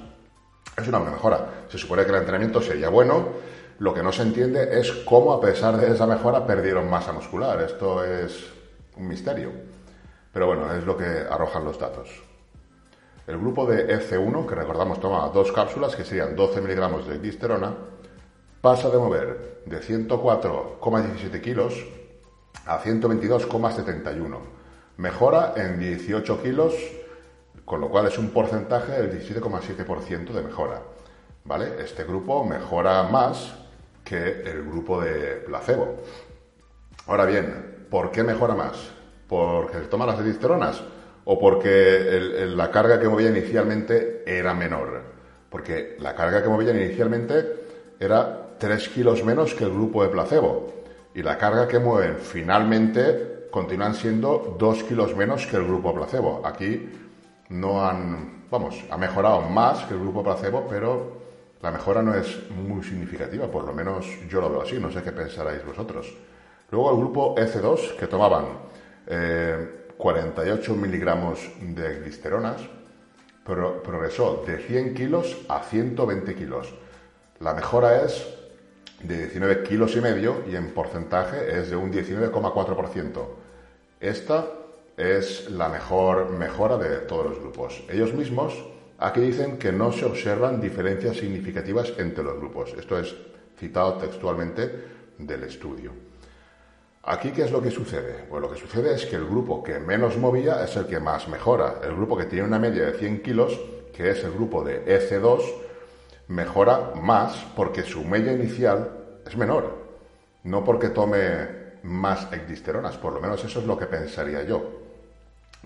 es 0.76 0.88
una 0.88 0.98
buena 0.98 1.14
mejora. 1.14 1.46
Se 1.68 1.78
supone 1.78 2.04
que 2.04 2.10
el 2.10 2.16
entrenamiento 2.16 2.60
sería 2.60 2.88
bueno 2.88 3.53
lo 3.78 3.92
que 3.92 4.02
no 4.02 4.12
se 4.12 4.22
entiende 4.22 4.78
es 4.78 4.92
cómo, 4.92 5.32
a 5.32 5.40
pesar 5.40 5.76
de 5.76 5.92
esa 5.92 6.06
mejora, 6.06 6.46
perdieron 6.46 6.88
masa 6.88 7.12
muscular. 7.12 7.60
Esto 7.60 8.04
es 8.04 8.52
un 8.96 9.08
misterio. 9.08 9.50
Pero 10.32 10.46
bueno, 10.46 10.72
es 10.74 10.84
lo 10.84 10.96
que 10.96 11.04
arrojan 11.04 11.64
los 11.64 11.78
datos. 11.78 12.08
El 13.26 13.38
grupo 13.38 13.66
de 13.66 13.88
F1, 14.00 14.46
que 14.46 14.54
recordamos 14.54 15.00
tomaba 15.00 15.28
dos 15.30 15.50
cápsulas, 15.50 15.96
que 15.96 16.04
serían 16.04 16.36
12 16.36 16.60
miligramos 16.60 17.08
de 17.08 17.18
glisterona, 17.18 17.74
pasa 18.60 18.90
de 18.90 18.98
mover 18.98 19.62
de 19.64 19.80
104,17 19.80 21.40
kilos 21.40 21.74
a 22.66 22.80
122,71. 22.80 24.38
Mejora 24.98 25.54
en 25.56 25.80
18 25.80 26.42
kilos, 26.42 26.74
con 27.64 27.80
lo 27.80 27.88
cual 27.88 28.06
es 28.06 28.18
un 28.18 28.30
porcentaje 28.30 28.92
del 28.92 29.10
17,7% 29.10 30.32
de 30.32 30.42
mejora. 30.42 30.82
¿Vale? 31.44 31.82
Este 31.82 32.04
grupo 32.04 32.44
mejora 32.44 33.02
más 33.04 33.63
que 34.04 34.42
el 34.42 34.64
grupo 34.64 35.00
de 35.00 35.36
placebo. 35.46 35.96
Ahora 37.06 37.24
bien, 37.24 37.86
¿por 37.90 38.10
qué 38.10 38.22
mejora 38.22 38.54
más? 38.54 38.90
¿Porque 39.28 39.78
se 39.78 39.86
toman 39.86 40.08
las 40.08 40.20
edisteronas? 40.20 40.82
¿O 41.24 41.38
porque 41.38 42.44
la 42.54 42.70
carga 42.70 43.00
que 43.00 43.08
movía 43.08 43.30
inicialmente 43.30 44.22
era 44.26 44.52
menor? 44.52 45.02
Porque 45.48 45.96
la 45.98 46.14
carga 46.14 46.42
que 46.42 46.48
movía 46.48 46.72
inicialmente 46.72 47.64
era 47.98 48.56
3 48.58 48.88
kilos 48.90 49.24
menos 49.24 49.54
que 49.54 49.64
el 49.64 49.70
grupo 49.70 50.02
de 50.02 50.10
placebo. 50.10 50.84
Y 51.14 51.22
la 51.22 51.38
carga 51.38 51.66
que 51.66 51.78
mueven 51.78 52.16
finalmente 52.18 53.48
continúan 53.50 53.94
siendo 53.94 54.56
2 54.58 54.82
kilos 54.84 55.16
menos 55.16 55.46
que 55.46 55.56
el 55.56 55.64
grupo 55.64 55.94
placebo. 55.94 56.42
Aquí 56.44 56.90
no 57.48 57.86
han, 57.86 58.44
vamos, 58.50 58.84
ha 58.90 58.98
mejorado 58.98 59.42
más 59.42 59.84
que 59.84 59.94
el 59.94 60.00
grupo 60.00 60.22
placebo, 60.22 60.66
pero 60.68 61.23
la 61.64 61.70
mejora 61.70 62.02
no 62.02 62.14
es 62.14 62.50
muy 62.50 62.84
significativa, 62.84 63.50
por 63.50 63.64
lo 63.64 63.72
menos 63.72 64.04
yo 64.28 64.42
lo 64.42 64.50
veo 64.50 64.60
así, 64.60 64.78
no 64.78 64.92
sé 64.92 65.02
qué 65.02 65.12
pensaréis 65.12 65.64
vosotros. 65.64 66.14
Luego 66.70 66.90
el 66.90 66.98
grupo 66.98 67.34
EC2, 67.36 67.96
que 67.96 68.06
tomaban 68.06 68.44
48 69.96 70.72
eh, 70.72 70.76
miligramos 70.76 71.38
de 71.62 72.00
glisteronas, 72.00 72.60
progresó 73.44 74.44
de 74.46 74.58
100 74.58 74.92
kilos 74.92 75.38
a 75.48 75.60
120 75.60 76.34
kilos. 76.34 76.68
La 77.40 77.54
mejora 77.54 78.02
es 78.02 78.26
de 79.02 79.16
19 79.16 79.62
kilos 79.62 79.96
y 79.96 80.02
medio 80.02 80.44
y 80.46 80.56
en 80.56 80.68
porcentaje 80.74 81.58
es 81.58 81.70
de 81.70 81.76
un 81.76 81.90
19,4%. 81.90 83.26
Esta 84.00 84.50
es 84.98 85.50
la 85.50 85.70
mejor 85.70 86.28
mejora 86.28 86.76
de 86.76 86.98
todos 86.98 87.24
los 87.24 87.38
grupos. 87.38 87.82
Ellos 87.88 88.12
mismos 88.12 88.73
Aquí 89.04 89.20
dicen 89.20 89.58
que 89.58 89.70
no 89.70 89.92
se 89.92 90.06
observan 90.06 90.62
diferencias 90.62 91.18
significativas 91.18 91.92
entre 91.98 92.24
los 92.24 92.38
grupos. 92.38 92.72
Esto 92.72 92.98
es 92.98 93.14
citado 93.58 93.98
textualmente 93.98 94.84
del 95.18 95.42
estudio. 95.42 95.92
Aquí, 97.02 97.30
¿qué 97.30 97.42
es 97.42 97.50
lo 97.50 97.60
que 97.60 97.70
sucede? 97.70 98.24
Pues 98.30 98.40
lo 98.40 98.50
que 98.50 98.58
sucede 98.58 98.94
es 98.94 99.04
que 99.04 99.16
el 99.16 99.26
grupo 99.26 99.62
que 99.62 99.78
menos 99.78 100.16
movía 100.16 100.64
es 100.64 100.74
el 100.76 100.86
que 100.86 101.00
más 101.00 101.28
mejora. 101.28 101.80
El 101.84 101.94
grupo 101.96 102.16
que 102.16 102.24
tiene 102.24 102.48
una 102.48 102.58
media 102.58 102.86
de 102.86 102.92
100 102.94 103.20
kilos, 103.20 103.60
que 103.94 104.08
es 104.08 104.24
el 104.24 104.32
grupo 104.32 104.64
de 104.64 104.86
EC2, 104.86 105.42
mejora 106.28 106.92
más 106.94 107.36
porque 107.54 107.82
su 107.82 108.04
media 108.04 108.32
inicial 108.32 108.88
es 109.26 109.36
menor. 109.36 109.84
No 110.44 110.64
porque 110.64 110.88
tome 110.88 111.74
más 111.82 112.32
ecdisteronas, 112.32 112.96
por 112.96 113.12
lo 113.12 113.20
menos 113.20 113.44
eso 113.44 113.60
es 113.60 113.66
lo 113.66 113.76
que 113.76 113.84
pensaría 113.84 114.44
yo. 114.44 114.80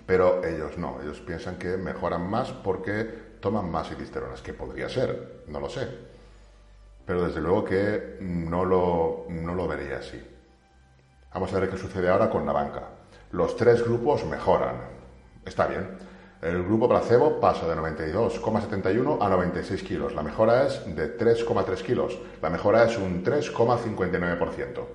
Pero 0.05 0.43
ellos 0.43 0.77
no, 0.77 0.99
ellos 1.01 1.21
piensan 1.21 1.57
que 1.57 1.77
mejoran 1.77 2.29
más 2.29 2.51
porque 2.51 3.28
toman 3.39 3.69
más 3.69 3.91
ecdisteronas, 3.91 4.41
que 4.41 4.53
podría 4.53 4.89
ser, 4.89 5.43
no 5.47 5.59
lo 5.59 5.69
sé. 5.69 5.87
Pero 7.05 7.23
desde 7.23 7.41
luego 7.41 7.65
que 7.65 8.17
no 8.21 8.65
lo, 8.65 9.25
no 9.29 9.55
lo 9.55 9.67
vería 9.67 9.97
así. 9.97 10.21
Vamos 11.33 11.53
a 11.53 11.59
ver 11.59 11.69
qué 11.69 11.77
sucede 11.77 12.09
ahora 12.09 12.29
con 12.29 12.45
la 12.45 12.53
banca. 12.53 12.83
Los 13.31 13.55
tres 13.55 13.83
grupos 13.83 14.25
mejoran. 14.25 14.75
Está 15.45 15.67
bien. 15.67 15.97
El 16.41 16.63
grupo 16.63 16.87
placebo 16.87 17.39
pasa 17.39 17.67
de 17.67 17.75
92,71 17.75 19.17
a 19.19 19.29
96 19.29 19.83
kilos. 19.83 20.15
La 20.15 20.23
mejora 20.23 20.65
es 20.65 20.83
de 20.95 21.17
3,3 21.17 21.81
kilos. 21.81 22.17
La 22.41 22.49
mejora 22.49 22.85
es 22.85 22.97
un 22.97 23.23
3,59%. 23.23 24.85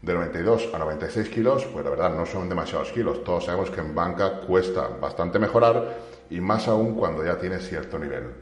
De 0.00 0.14
92 0.14 0.70
a 0.74 0.78
96 0.78 1.28
kilos, 1.28 1.64
pues 1.66 1.84
la 1.84 1.90
verdad 1.90 2.14
no 2.14 2.26
son 2.26 2.48
demasiados 2.48 2.90
kilos. 2.90 3.22
Todos 3.22 3.44
sabemos 3.44 3.70
que 3.70 3.80
en 3.80 3.94
banca 3.94 4.40
cuesta 4.40 4.88
bastante 5.00 5.38
mejorar 5.38 5.98
y 6.32 6.40
más 6.40 6.66
aún 6.66 6.94
cuando 6.94 7.22
ya 7.22 7.36
tienes 7.36 7.68
cierto 7.68 7.98
nivel. 7.98 8.32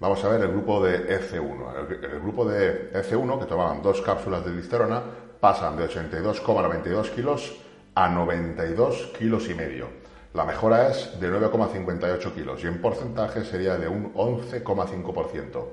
Vamos 0.00 0.24
a 0.24 0.28
ver 0.28 0.40
el 0.40 0.48
grupo 0.48 0.84
de 0.84 1.08
EC1. 1.08 2.02
El, 2.02 2.20
grupo 2.20 2.44
de 2.44 2.92
EC1, 2.92 3.38
que 3.38 3.46
tomaban 3.46 3.80
dos 3.80 4.02
cápsulas 4.02 4.44
de 4.44 4.50
listerona, 4.50 5.02
pasan 5.38 5.76
de 5.76 5.88
82,92 5.88 7.10
kilos 7.10 7.56
a 7.94 8.08
92 8.08 9.12
kilos 9.16 9.48
y 9.48 9.54
medio. 9.54 9.86
La 10.34 10.44
mejora 10.44 10.88
es 10.88 11.18
de 11.20 11.30
9,58 11.30 12.34
kilos 12.34 12.64
y 12.64 12.66
en 12.66 12.82
porcentaje 12.82 13.44
sería 13.44 13.76
de 13.76 13.86
un 13.86 14.12
11,5%. 14.12 15.64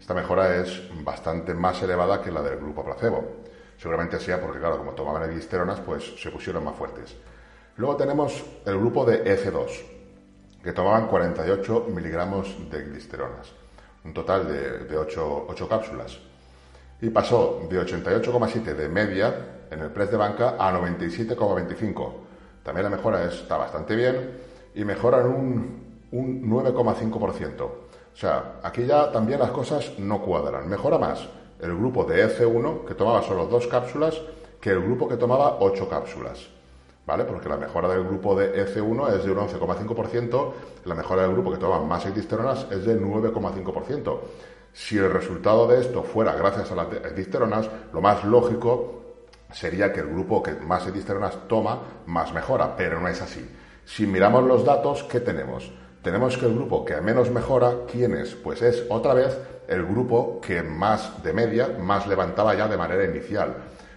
Esta 0.00 0.14
mejora 0.14 0.56
es 0.56 0.82
bastante 1.04 1.52
más 1.52 1.82
elevada 1.82 2.22
que 2.22 2.32
la 2.32 2.40
del 2.40 2.56
grupo 2.56 2.82
placebo. 2.82 3.42
Seguramente 3.76 4.18
sea 4.18 4.40
porque, 4.40 4.58
claro, 4.58 4.78
como 4.78 4.92
tomaban 4.92 5.30
edisteronas, 5.30 5.80
pues 5.80 6.14
se 6.18 6.30
pusieron 6.30 6.64
más 6.64 6.76
fuertes. 6.76 7.14
Luego 7.76 7.96
tenemos 7.96 8.44
el 8.66 8.78
grupo 8.78 9.04
de 9.04 9.24
EC2, 9.24 9.66
que 10.62 10.72
tomaban 10.72 11.08
48 11.08 11.86
miligramos 11.88 12.54
de 12.70 12.84
glisteronas, 12.84 13.52
un 14.04 14.12
total 14.12 14.46
de, 14.88 14.96
8, 14.96 15.46
8 15.48 15.68
cápsulas 15.68 16.18
y 17.02 17.10
pasó 17.10 17.66
de 17.68 17.80
88,7 17.80 18.62
de 18.76 18.88
media 18.88 19.34
en 19.70 19.80
el 19.80 19.90
press 19.90 20.10
de 20.12 20.16
banca 20.16 20.54
a 20.58 20.72
97,25. 20.72 22.12
También 22.62 22.84
la 22.84 22.96
mejora 22.96 23.24
está 23.24 23.56
bastante 23.56 23.96
bien 23.96 24.38
y 24.74 24.84
mejoran 24.84 25.26
un, 25.26 25.98
un 26.12 26.48
9,5%. 26.48 27.60
O 27.62 28.16
sea, 28.16 28.60
aquí 28.62 28.86
ya 28.86 29.10
también 29.10 29.40
las 29.40 29.50
cosas 29.50 29.98
no 29.98 30.22
cuadran. 30.22 30.68
Mejora 30.68 30.96
más 30.96 31.26
el 31.60 31.74
grupo 31.76 32.04
de 32.04 32.28
F1, 32.38 32.84
que 32.84 32.94
tomaba 32.94 33.22
solo 33.22 33.46
dos 33.46 33.66
cápsulas, 33.66 34.20
que 34.60 34.70
el 34.70 34.80
grupo 34.80 35.08
que 35.08 35.16
tomaba 35.16 35.58
ocho 35.58 35.88
cápsulas. 35.88 36.48
¿Vale? 37.04 37.24
Porque 37.24 37.48
la 37.48 37.56
mejora 37.56 37.88
del 37.88 38.04
grupo 38.04 38.36
de 38.36 38.64
F1 38.66 39.16
es 39.16 39.24
de 39.24 39.32
un 39.32 39.38
11,5%, 39.38 40.52
la 40.84 40.94
mejora 40.94 41.22
del 41.22 41.32
grupo 41.32 41.50
que 41.50 41.58
toma 41.58 41.80
más 41.82 42.06
edisteronas 42.06 42.66
es 42.70 42.84
de 42.84 43.00
9,5%. 43.00 44.18
Si 44.72 44.96
el 44.96 45.10
resultado 45.10 45.66
de 45.66 45.80
esto 45.80 46.02
fuera 46.02 46.34
gracias 46.34 46.70
a 46.70 46.76
las 46.76 46.86
edisteronas, 46.92 47.68
lo 47.92 48.00
más 48.00 48.24
lógico 48.24 49.02
sería 49.50 49.92
que 49.92 50.00
el 50.00 50.08
grupo 50.08 50.42
que 50.42 50.52
más 50.52 50.86
edisteronas 50.86 51.48
toma, 51.48 51.80
más 52.06 52.32
mejora, 52.32 52.76
pero 52.76 53.00
no 53.00 53.08
es 53.08 53.20
así. 53.20 53.46
Si 53.84 54.06
miramos 54.06 54.44
los 54.44 54.64
datos, 54.64 55.02
¿qué 55.02 55.20
tenemos? 55.20 55.70
Tenemos 56.02 56.36
que 56.36 56.46
el 56.46 56.54
grupo 56.54 56.84
que 56.84 57.00
menos 57.00 57.30
mejora, 57.30 57.74
¿quién 57.90 58.14
es? 58.14 58.34
Pues 58.34 58.62
es 58.62 58.84
otra 58.88 59.14
vez 59.14 59.38
el 59.68 59.84
grupo 59.84 60.40
que 60.40 60.62
más 60.62 61.22
de 61.22 61.32
media, 61.32 61.68
más 61.78 62.06
levantaba 62.06 62.54
ya 62.54 62.66
de 62.66 62.76
manera 62.76 63.04
inicial. 63.04 63.54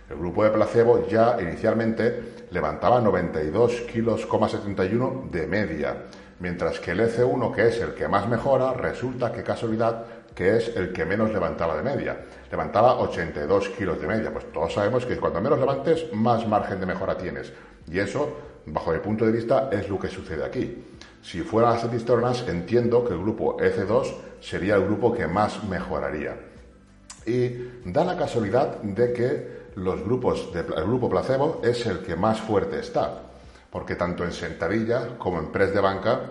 El 0.10 0.18
grupo 0.18 0.44
de 0.44 0.52
placebo 0.52 1.08
ya 1.08 1.38
inicialmente 1.41 2.48
levantaba 2.52 3.02
92 3.02 3.82
kilos, 3.91 4.28
71 4.28 5.30
de 5.32 5.48
media, 5.48 5.96
mientras 6.39 6.80
que 6.80 6.91
el 6.91 7.00
EC1, 7.00 7.54
que 7.54 7.68
es 7.68 7.82
el 7.82 7.94
que 7.96 8.08
más 8.08 8.28
mejora, 8.28 8.74
resulta 8.74 9.32
que 9.32 9.41
casualidad 9.41 10.06
que 10.36 10.58
es 10.58 10.76
el 10.76 10.91
que 10.91 11.06
menos 11.06 11.32
levantaba 11.32 11.78
de 11.78 11.82
media. 11.82 12.18
Levantaba 12.52 13.00
82 13.00 13.70
kilos 13.70 14.00
de 14.02 14.08
media. 14.08 14.32
Pues 14.32 14.52
todos 14.52 14.74
sabemos 14.74 15.06
que 15.06 15.18
cuando 15.18 15.41
menos 15.41 15.58
levantes, 15.58 16.12
más 16.13 16.46
margen 16.46 16.80
de 16.82 16.86
mejora 16.86 17.18
tienes. 17.18 17.54
Y 17.89 18.00
eso, 18.00 18.36
bajo 18.65 18.91
mi 18.91 19.00
punto 19.00 19.26
de 19.26 19.32
vista, 19.32 19.70
es 19.72 19.88
lo 19.89 19.98
que 19.98 20.10
sucede 20.10 20.44
aquí. 20.44 20.84
Si 21.24 21.41
fueran 21.41 21.74
las 21.74 21.86
edistonas, 21.86 22.46
entiendo 22.48 23.06
que 23.06 23.13
el 23.13 23.20
grupo 23.20 23.58
EC2 23.58 24.13
sería 24.41 24.76
el 24.76 24.84
grupo 24.84 25.13
que 25.13 25.26
más 25.26 25.63
mejoraría. 25.63 26.36
Y 27.26 27.72
da 27.86 28.04
la 28.04 28.18
casualidad 28.18 28.82
de 28.82 29.13
que 29.13 29.55
los 29.76 30.04
grupos 30.04 30.54
de, 30.54 30.62
el 30.62 30.84
grupo 30.86 31.10
placebo 31.10 31.62
es 31.64 31.86
el 31.86 32.00
que 32.00 32.16
más 32.16 32.40
fuerte 32.42 32.80
está, 32.80 33.22
porque 33.70 33.96
tanto 33.96 34.24
en 34.24 34.32
sentadilla 34.32 35.18
como 35.18 35.40
en 35.40 35.52
press 35.52 35.74
de 35.74 35.82
banca 35.82 36.22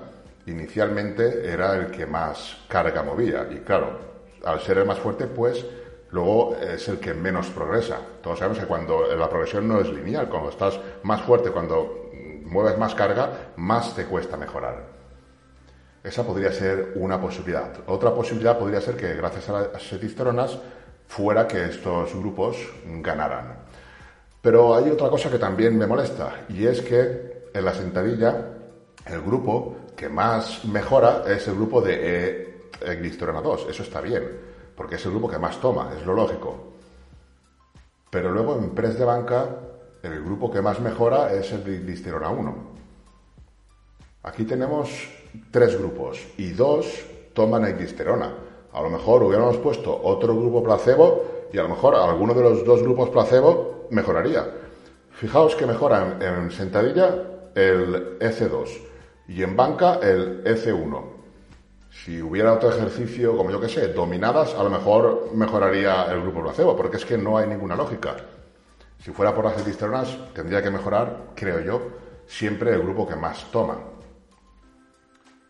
inicialmente 0.46 1.50
era 1.50 1.76
el 1.76 1.90
que 1.90 2.06
más 2.06 2.64
carga 2.68 3.02
movía. 3.02 3.46
Y 3.50 3.56
claro, 3.58 3.98
al 4.44 4.60
ser 4.60 4.78
el 4.78 4.86
más 4.86 4.98
fuerte, 4.98 5.26
pues 5.26 5.64
luego 6.10 6.56
es 6.56 6.88
el 6.88 6.98
que 6.98 7.14
menos 7.14 7.48
progresa. 7.48 7.98
Todos 8.22 8.38
sabemos 8.38 8.58
que 8.58 8.66
cuando 8.66 9.14
la 9.14 9.28
progresión 9.28 9.68
no 9.68 9.80
es 9.80 9.88
lineal, 9.88 10.28
cuando 10.28 10.50
estás 10.50 10.78
más 11.02 11.22
fuerte, 11.22 11.50
cuando 11.50 12.10
mueves 12.44 12.78
más 12.78 12.94
carga, 12.94 13.52
más 13.56 13.94
te 13.94 14.04
cuesta 14.04 14.36
mejorar. 14.36 14.94
Esa 16.02 16.22
podría 16.22 16.52
ser 16.52 16.92
una 16.96 17.20
posibilidad. 17.20 17.72
Otra 17.86 18.14
posibilidad 18.14 18.58
podría 18.58 18.80
ser 18.80 18.96
que 18.96 19.14
gracias 19.14 19.48
a 19.48 19.68
las 19.72 19.82
setisteronas 19.82 20.58
fuera 21.06 21.46
que 21.46 21.64
estos 21.66 22.14
grupos 22.14 22.56
ganaran. 23.00 23.58
Pero 24.40 24.74
hay 24.74 24.90
otra 24.90 25.08
cosa 25.08 25.30
que 25.30 25.38
también 25.38 25.76
me 25.78 25.86
molesta 25.86 26.44
y 26.48 26.66
es 26.66 26.80
que 26.82 27.48
en 27.54 27.64
la 27.64 27.72
sentadilla 27.72 28.50
el 29.06 29.22
grupo 29.22 29.76
que 29.96 30.08
más 30.08 30.64
mejora 30.64 31.22
es 31.26 31.46
el 31.48 31.54
grupo 31.54 31.80
de 31.80 32.54
e 32.80 33.00
2. 33.42 33.66
Eso 33.70 33.82
está 33.82 34.00
bien, 34.00 34.24
porque 34.76 34.96
es 34.96 35.04
el 35.04 35.12
grupo 35.12 35.28
que 35.28 35.38
más 35.38 35.60
toma, 35.60 35.92
es 35.96 36.04
lo 36.04 36.14
lógico. 36.14 36.72
Pero 38.10 38.30
luego 38.30 38.58
en 38.58 38.74
press 38.74 38.98
de 38.98 39.04
banca, 39.04 39.48
el 40.02 40.22
grupo 40.22 40.50
que 40.50 40.60
más 40.60 40.80
mejora 40.80 41.32
es 41.32 41.52
el 41.52 41.64
de 41.64 41.78
glisterona 41.78 42.28
1. 42.28 42.74
Aquí 44.24 44.44
tenemos 44.44 45.08
tres 45.50 45.78
grupos 45.78 46.20
y 46.36 46.50
dos 46.50 46.86
toman 47.32 47.64
glisterona. 47.76 48.43
A 48.74 48.82
lo 48.82 48.90
mejor 48.90 49.22
hubiéramos 49.22 49.56
puesto 49.58 49.96
otro 50.02 50.34
grupo 50.34 50.62
placebo 50.64 51.48
y 51.52 51.58
a 51.58 51.62
lo 51.62 51.68
mejor 51.68 51.94
alguno 51.94 52.34
de 52.34 52.42
los 52.42 52.64
dos 52.64 52.82
grupos 52.82 53.08
placebo 53.10 53.86
mejoraría. 53.90 54.44
Fijaos 55.12 55.54
que 55.54 55.64
mejoran 55.64 56.20
en 56.20 56.50
sentadilla 56.50 57.14
el 57.54 58.18
EC2 58.18 58.68
y 59.28 59.44
en 59.44 59.56
banca 59.56 60.00
el 60.02 60.42
EC1. 60.42 61.04
Si 61.88 62.20
hubiera 62.20 62.52
otro 62.52 62.70
ejercicio, 62.70 63.36
como 63.36 63.52
yo 63.52 63.60
que 63.60 63.68
sé, 63.68 63.92
dominadas, 63.92 64.54
a 64.54 64.64
lo 64.64 64.70
mejor 64.70 65.30
mejoraría 65.32 66.12
el 66.12 66.22
grupo 66.22 66.42
placebo, 66.42 66.76
porque 66.76 66.96
es 66.96 67.04
que 67.04 67.16
no 67.16 67.38
hay 67.38 67.46
ninguna 67.46 67.76
lógica. 67.76 68.16
Si 68.98 69.12
fuera 69.12 69.32
por 69.32 69.44
las 69.44 69.64
edisteronas, 69.64 70.18
tendría 70.34 70.60
que 70.60 70.72
mejorar, 70.72 71.30
creo 71.36 71.60
yo, 71.60 71.80
siempre 72.26 72.72
el 72.72 72.82
grupo 72.82 73.06
que 73.06 73.14
más 73.14 73.48
toma. 73.52 73.78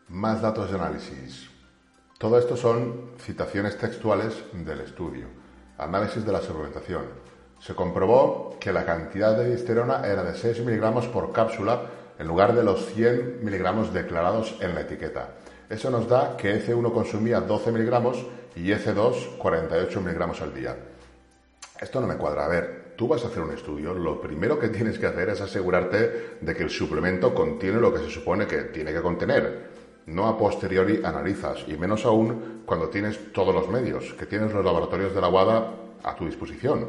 Más 0.09 0.43
datos 0.43 0.71
de 0.71 0.77
análisis. 0.77 1.54
Todo 2.25 2.39
esto 2.39 2.57
son 2.57 3.11
citaciones 3.19 3.77
textuales 3.77 4.45
del 4.55 4.81
estudio. 4.81 5.27
Análisis 5.77 6.25
de 6.25 6.33
la 6.33 6.41
suplementación. 6.41 7.03
Se 7.61 7.75
comprobó 7.75 8.57
que 8.59 8.73
la 8.73 8.87
cantidad 8.87 9.37
de 9.37 9.51
disterona 9.51 10.07
era 10.07 10.25
de 10.25 10.35
6 10.35 10.65
miligramos 10.65 11.07
por 11.09 11.33
cápsula 11.33 11.83
en 12.19 12.27
lugar 12.27 12.55
de 12.55 12.65
los 12.65 12.87
100 12.95 13.45
miligramos 13.45 13.93
declarados 13.93 14.57
en 14.63 14.75
la 14.75 14.81
etiqueta. 14.81 15.35
Eso 15.69 15.91
nos 15.91 16.09
da 16.09 16.35
que 16.39 16.65
EC1 16.65 16.95
consumía 16.95 17.43
12 17.43 17.71
miligramos 17.73 18.25
y 18.57 18.71
EC2 18.71 19.37
48 19.37 20.01
miligramos 20.01 20.41
al 20.41 20.55
día. 20.55 20.75
Esto 21.79 22.01
no 22.01 22.07
me 22.07 22.17
cuadra. 22.17 22.47
A 22.47 22.49
ver, 22.49 22.95
tú 22.97 23.07
vas 23.07 23.23
a 23.23 23.29
hacer 23.29 23.43
un 23.43 23.53
estudio, 23.53 23.93
lo 23.93 24.19
primero 24.19 24.59
que 24.59 24.69
tienes 24.71 24.99
que 24.99 25.09
hacer 25.09 25.29
es 25.29 25.43
asegurarte 25.43 26.39
de 26.41 26.55
que 26.55 26.63
el 26.63 26.71
suplemento 26.71 27.35
contiene 27.35 27.81
lo 27.81 27.93
que 27.93 27.99
se 27.99 28.09
supone 28.09 28.47
que 28.47 28.63
tiene 28.63 28.95
que 28.95 29.03
contener. 29.03 29.74
No 30.07 30.27
a 30.27 30.37
posteriori 30.37 31.01
analizas, 31.05 31.65
y 31.67 31.77
menos 31.77 32.05
aún 32.05 32.63
cuando 32.67 32.89
tienes 32.89 33.33
todos 33.33 33.55
los 33.55 33.69
medios, 33.69 34.15
que 34.15 34.27
tienes 34.27 34.53
los 34.53 34.65
laboratorios 34.65 35.15
de 35.15 35.21
la 35.21 35.29
WADA 35.29 35.71
a 36.03 36.15
tu 36.15 36.27
disposición. 36.27 36.87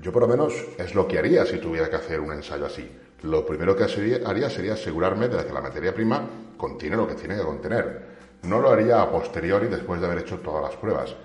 Yo 0.00 0.12
por 0.12 0.22
lo 0.22 0.28
menos 0.28 0.54
es 0.78 0.94
lo 0.94 1.06
que 1.06 1.18
haría 1.18 1.46
si 1.46 1.58
tuviera 1.58 1.88
que 1.88 1.96
hacer 1.96 2.20
un 2.20 2.32
ensayo 2.32 2.66
así 2.66 2.90
lo 3.24 3.44
primero 3.44 3.74
que 3.74 3.84
haría 4.26 4.50
sería 4.50 4.74
asegurarme 4.74 5.28
de 5.28 5.44
que 5.46 5.52
la 5.52 5.62
materia 5.62 5.94
prima 5.94 6.22
contiene 6.56 6.96
lo 6.96 7.08
que 7.08 7.14
tiene 7.14 7.36
que 7.36 7.42
contener. 7.42 8.14
No 8.42 8.60
lo 8.60 8.70
haría 8.70 9.00
a 9.00 9.10
posteriori 9.10 9.68
después 9.68 9.98
de 9.98 10.06
haber 10.06 10.18
hecho 10.18 10.40
todas 10.40 10.62
las 10.62 10.76
pruebas. 10.76 11.16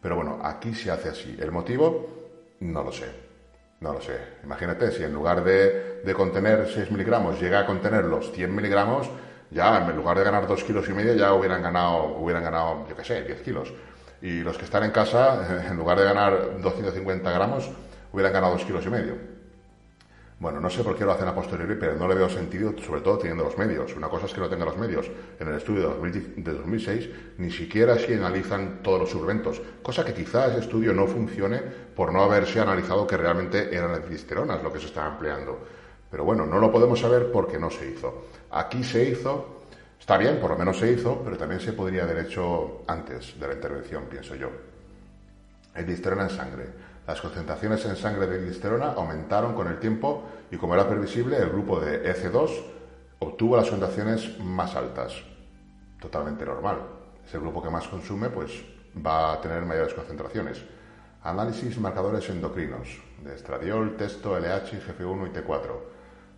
Pero 0.00 0.14
bueno, 0.14 0.38
aquí 0.42 0.72
se 0.74 0.90
hace 0.92 1.08
así. 1.08 1.36
¿El 1.40 1.50
motivo? 1.50 2.06
No 2.60 2.84
lo 2.84 2.92
sé. 2.92 3.06
No 3.80 3.92
lo 3.92 4.00
sé. 4.00 4.16
Imagínate, 4.44 4.92
si 4.92 5.02
en 5.02 5.12
lugar 5.12 5.42
de, 5.42 6.02
de 6.04 6.14
contener 6.14 6.68
6 6.72 6.92
miligramos 6.92 7.40
llega 7.40 7.60
a 7.60 7.66
contener 7.66 8.04
los 8.04 8.30
100 8.30 8.54
miligramos, 8.54 9.10
ya 9.50 9.84
en 9.84 9.96
lugar 9.96 10.18
de 10.18 10.24
ganar 10.24 10.46
2 10.46 10.64
kilos 10.64 10.88
y 10.88 10.92
medio 10.92 11.14
ya 11.14 11.34
hubieran 11.34 11.62
ganado, 11.62 12.16
hubieran 12.16 12.42
ganado 12.42 12.86
yo 12.88 12.96
qué 12.96 13.04
sé, 13.04 13.22
10 13.22 13.42
kilos. 13.42 13.72
Y 14.22 14.40
los 14.40 14.58
que 14.58 14.64
están 14.64 14.84
en 14.84 14.90
casa, 14.90 15.66
en 15.70 15.76
lugar 15.76 15.98
de 15.98 16.04
ganar 16.04 16.60
250 16.60 17.30
gramos, 17.30 17.70
hubieran 18.12 18.32
ganado 18.32 18.52
2 18.54 18.64
kilos 18.64 18.86
y 18.86 18.90
medio. 18.90 19.40
Bueno, 20.40 20.58
no 20.58 20.70
sé 20.70 20.82
por 20.82 20.96
qué 20.96 21.04
lo 21.04 21.12
hacen 21.12 21.28
a 21.28 21.34
posteriori, 21.34 21.76
pero 21.78 21.96
no 21.96 22.08
le 22.08 22.14
veo 22.14 22.30
sentido, 22.30 22.72
sobre 22.78 23.02
todo 23.02 23.18
teniendo 23.18 23.44
los 23.44 23.58
medios. 23.58 23.94
Una 23.94 24.08
cosa 24.08 24.24
es 24.24 24.32
que 24.32 24.40
no 24.40 24.48
tenga 24.48 24.64
los 24.64 24.78
medios. 24.78 25.10
En 25.38 25.48
el 25.48 25.56
estudio 25.56 25.98
de 26.00 26.52
2006 26.54 27.10
ni 27.36 27.50
siquiera 27.50 27.98
se 27.98 28.14
analizan 28.14 28.82
todos 28.82 29.00
los 29.00 29.10
suplementos, 29.10 29.60
cosa 29.82 30.02
que 30.02 30.14
quizá 30.14 30.46
ese 30.46 30.60
estudio 30.60 30.94
no 30.94 31.06
funcione 31.06 31.58
por 31.94 32.10
no 32.10 32.22
haberse 32.22 32.58
analizado 32.58 33.06
que 33.06 33.18
realmente 33.18 33.68
eran 33.76 33.92
las 33.92 34.62
lo 34.62 34.72
que 34.72 34.78
se 34.78 34.86
estaba 34.86 35.12
empleando. 35.12 35.58
Pero 36.10 36.24
bueno, 36.24 36.46
no 36.46 36.58
lo 36.58 36.72
podemos 36.72 37.00
saber 37.00 37.30
porque 37.30 37.58
no 37.58 37.68
se 37.68 37.90
hizo. 37.90 38.24
Aquí 38.52 38.82
se 38.82 39.04
hizo, 39.04 39.62
está 39.98 40.18
bien, 40.18 40.40
por 40.40 40.50
lo 40.50 40.58
menos 40.58 40.78
se 40.78 40.90
hizo, 40.90 41.22
pero 41.22 41.36
también 41.36 41.60
se 41.60 41.72
podría 41.72 42.02
haber 42.02 42.26
hecho 42.26 42.82
antes 42.86 43.38
de 43.38 43.46
la 43.46 43.54
intervención, 43.54 44.04
pienso 44.10 44.34
yo. 44.34 44.50
El 45.74 45.88
en 45.88 46.30
sangre. 46.30 46.66
Las 47.06 47.20
concentraciones 47.20 47.84
en 47.86 47.96
sangre 47.96 48.26
de 48.26 48.42
glisterona 48.42 48.92
aumentaron 48.92 49.54
con 49.54 49.68
el 49.68 49.78
tiempo 49.78 50.24
y 50.50 50.56
como 50.56 50.74
era 50.74 50.88
previsible, 50.88 51.36
el 51.36 51.48
grupo 51.48 51.80
de 51.80 52.04
EC2 52.12 52.50
obtuvo 53.20 53.56
las 53.56 53.70
concentraciones 53.70 54.38
más 54.40 54.74
altas. 54.74 55.14
Totalmente 56.00 56.44
normal. 56.44 56.78
Es 57.24 57.34
el 57.34 57.40
grupo 57.40 57.62
que 57.62 57.70
más 57.70 57.86
consume, 57.86 58.30
pues 58.30 58.50
va 58.94 59.34
a 59.34 59.40
tener 59.40 59.64
mayores 59.64 59.94
concentraciones. 59.94 60.62
Análisis 61.22 61.78
marcadores 61.78 62.28
endocrinos 62.30 62.88
de 63.22 63.34
estradiol, 63.34 63.96
testo, 63.96 64.36
LH, 64.38 64.80
GF1 64.80 65.28
y 65.28 65.38
T4. 65.38 65.89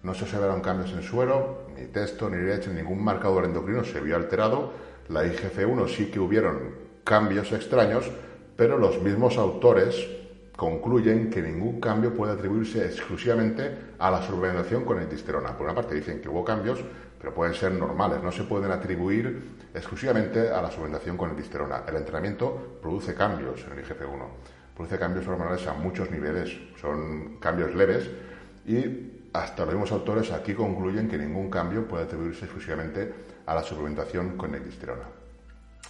No 0.03 0.15
se 0.15 0.25
observaron 0.25 0.61
cambios 0.61 0.93
en 0.93 1.03
suero, 1.03 1.67
ni 1.77 1.87
testo, 1.87 2.29
ni 2.29 2.37
LH, 2.37 2.73
ningún 2.73 3.05
marcador 3.05 3.45
endocrino 3.45 3.85
se 3.85 4.01
vio 4.01 4.17
alterado. 4.17 4.73
La 5.09 5.25
IGF1 5.25 5.89
sí 5.89 6.07
que 6.07 6.19
hubieron 6.19 6.75
cambios 7.05 7.53
extraños, 7.53 8.11
pero 8.57 8.79
los 8.79 9.01
mismos 9.01 9.39
autores 9.39 9.95
concluyen 10.57 11.31
que 11.31 11.41
ningún 11.41 11.81
cambio 11.81 12.15
puede 12.15 12.33
atribuirse 12.33 12.85
exclusivamente 12.85 13.71
a 13.99 14.11
la 14.11 14.23
suplementación 14.23 14.85
con 14.85 15.09
disterona. 15.09 15.57
Por 15.57 15.67
una 15.67 15.75
parte 15.75 15.95
dicen 15.95 16.21
que 16.21 16.29
hubo 16.29 16.45
cambios, 16.45 16.81
pero 17.19 17.33
pueden 17.33 17.55
ser 17.55 17.73
normales, 17.73 18.23
no 18.23 18.33
se 18.33 18.43
pueden 18.43 18.73
atribuir 18.73 19.53
exclusivamente 19.73 20.51
a 20.51 20.61
la 20.61 20.71
suplementación 20.71 21.17
con 21.17 21.37
disterona. 21.37 21.85
El 21.87 21.97
entrenamiento 21.97 22.79
produce 22.83 23.15
cambios 23.15 23.65
en 23.65 23.79
el 23.79 23.85
IGF-1, 23.85 24.27
produce 24.75 24.99
cambios 24.99 25.27
hormonales 25.29 25.65
a 25.69 25.75
muchos 25.75 26.11
niveles, 26.11 26.51
son 26.81 27.37
cambios 27.39 27.73
leves 27.75 28.11
y 28.67 29.22
hasta 29.33 29.65
los 29.65 29.75
mismos 29.75 29.93
autores 29.93 30.31
aquí 30.33 30.55
concluyen 30.55 31.09
que 31.09 31.19
ningún 31.19 31.51
cambio 31.51 31.87
puede 31.89 32.05
atribuirse 32.05 32.45
exclusivamente 32.45 33.13
a 33.47 33.55
la 33.55 33.63
suplementación 33.63 34.37
con 34.37 34.53
disterona. 34.65 35.05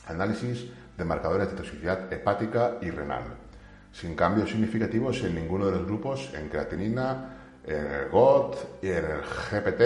Análisis 0.06 0.68
de 0.96 1.04
marcadores 1.04 1.50
de 1.50 1.56
toxicidad 1.56 2.12
hepática 2.12 2.78
y 2.80 2.90
renal 2.90 3.42
sin 3.92 4.16
cambios 4.16 4.50
significativos 4.50 5.22
en 5.22 5.34
ninguno 5.34 5.66
de 5.66 5.72
los 5.72 5.86
grupos, 5.86 6.30
en 6.34 6.48
creatinina, 6.48 7.60
en 7.64 7.86
el 7.86 8.08
GOT, 8.08 8.82
y 8.82 8.88
en 8.88 9.04
el 9.04 9.20
GPT 9.20 9.82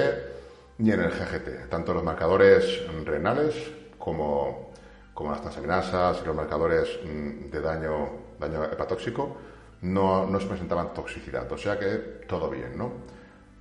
ni 0.79 0.93
en 0.93 1.01
el 1.01 1.11
GGT. 1.11 1.69
Tanto 1.69 1.93
los 1.93 2.05
marcadores 2.05 2.83
renales 3.05 3.55
como, 3.99 4.73
como 5.13 5.33
las 5.33 5.41
transaminasas 5.41 6.21
y 6.23 6.27
los 6.27 6.37
marcadores 6.37 6.89
mm, 7.05 7.51
de 7.51 7.61
daño, 7.61 8.09
daño 8.39 8.65
hepatóxico 8.65 9.37
no, 9.83 10.27
no 10.27 10.41
se 10.41 10.47
presentaban 10.47 10.95
toxicidad. 10.95 11.51
O 11.51 11.59
sea 11.59 11.79
que 11.79 11.97
todo 12.29 12.49
bien, 12.49 12.77
¿no? 12.77 13.16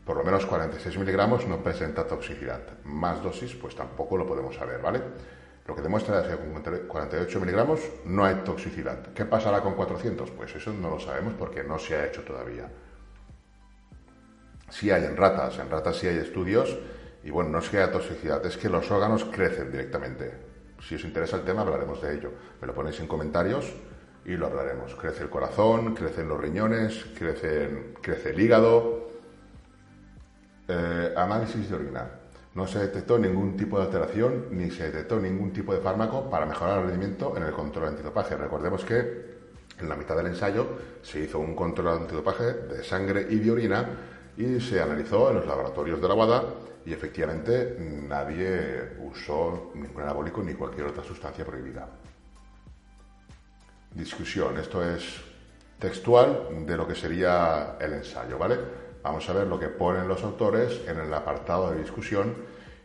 Por 0.05 0.17
lo 0.17 0.23
menos 0.23 0.45
46 0.45 0.99
miligramos 0.99 1.47
no 1.47 1.63
presenta 1.63 2.05
toxicidad. 2.05 2.61
Más 2.83 3.23
dosis, 3.23 3.55
pues 3.55 3.75
tampoco 3.75 4.17
lo 4.17 4.27
podemos 4.27 4.55
saber, 4.55 4.79
¿vale? 4.79 5.01
Lo 5.67 5.75
que 5.75 5.81
demuestra 5.81 6.21
es 6.21 6.27
que 6.27 6.37
con 6.37 6.87
48 6.87 7.39
miligramos 7.39 7.79
no 8.05 8.23
hay 8.23 8.35
toxicidad. 8.43 9.01
¿Qué 9.15 9.25
pasará 9.25 9.61
con 9.61 9.73
400? 9.73 10.29
Pues 10.29 10.55
eso 10.55 10.71
no 10.71 10.91
lo 10.91 10.99
sabemos 10.99 11.33
porque 11.33 11.63
no 11.63 11.79
se 11.79 11.95
ha 11.95 12.05
hecho 12.05 12.21
todavía. 12.21 12.69
Sí 14.69 14.91
hay 14.91 15.05
en 15.05 15.17
ratas, 15.17 15.57
en 15.57 15.71
ratas 15.71 15.97
sí 15.97 16.07
hay 16.07 16.17
estudios 16.17 16.77
y 17.23 17.31
bueno, 17.31 17.49
no 17.49 17.59
es 17.59 17.69
que 17.69 17.77
haya 17.77 17.91
toxicidad, 17.91 18.45
es 18.45 18.57
que 18.57 18.69
los 18.69 18.89
órganos 18.91 19.25
crecen 19.25 19.71
directamente. 19.71 20.33
Si 20.87 20.93
os 20.93 21.03
interesa 21.03 21.37
el 21.37 21.43
tema 21.43 21.61
hablaremos 21.61 21.99
de 21.99 22.13
ello. 22.13 22.31
Me 22.61 22.67
lo 22.67 22.75
ponéis 22.75 22.99
en 22.99 23.07
comentarios 23.07 23.73
y 24.23 24.37
lo 24.37 24.45
hablaremos. 24.45 24.93
Crece 24.93 25.23
el 25.23 25.29
corazón, 25.31 25.95
crecen 25.95 26.27
los 26.27 26.39
riñones, 26.39 27.05
crece, 27.17 27.95
crece 28.01 28.29
el 28.29 28.39
hígado. 28.39 29.04
Eh, 30.67 31.13
análisis 31.15 31.69
de 31.69 31.75
orina. 31.75 32.10
No 32.56 32.65
se 32.65 32.80
detectó 32.80 33.19
ningún 33.19 33.56
tipo 33.56 33.78
de 33.78 33.86
alteración 33.86 34.47
ni 34.51 34.71
se 34.71 34.86
detectó 34.86 35.19
ningún 35.19 35.51
tipo 35.54 35.73
de 35.73 35.80
fármaco 35.80 36.30
para 36.30 36.45
mejorar 36.45 36.80
el 36.80 36.86
rendimiento 36.86 37.36
en 37.38 37.43
el 37.43 37.51
control 37.51 37.89
antidopaje. 37.89 38.36
Recordemos 38.36 38.84
que 38.84 39.36
en 39.80 39.89
la 39.89 39.95
mitad 39.95 40.15
del 40.15 40.28
ensayo 40.28 40.65
se 41.04 41.19
hizo 41.19 41.39
un 41.39 41.54
control 41.54 41.89
antidopaje 41.89 42.45
de 42.45 42.84
sangre 42.84 43.28
y 43.30 43.38
de 43.39 43.51
orina 43.51 43.86
y 44.38 44.60
se 44.60 44.82
analizó 44.82 45.30
en 45.30 45.36
los 45.36 45.45
laboratorios 45.45 46.01
de 46.01 46.08
la 46.08 46.13
WADA 46.15 46.43
y 46.86 46.93
efectivamente 46.93 47.78
nadie 47.80 48.93
usó 49.04 49.71
ningún 49.75 50.01
anabólico 50.01 50.41
ni 50.41 50.54
cualquier 50.54 50.88
otra 50.88 51.04
sustancia 51.04 51.45
prohibida. 51.45 51.88
Discusión, 53.93 54.58
esto 54.58 54.84
es 54.84 55.21
textual 55.78 56.65
de 56.65 56.78
lo 56.78 56.88
que 56.88 56.95
sería 56.95 57.75
el 57.80 57.93
ensayo, 57.93 58.38
¿vale? 58.38 58.58
Vamos 59.05 59.29
a 59.29 59.33
ver 59.33 59.45
lo 59.45 59.59
que 59.59 59.67
ponen 59.67 60.07
los 60.07 60.23
autores 60.23 60.81
en 60.87 60.97
el 60.97 61.13
apartado 61.13 61.69
de 61.69 61.77
discusión 61.77 62.35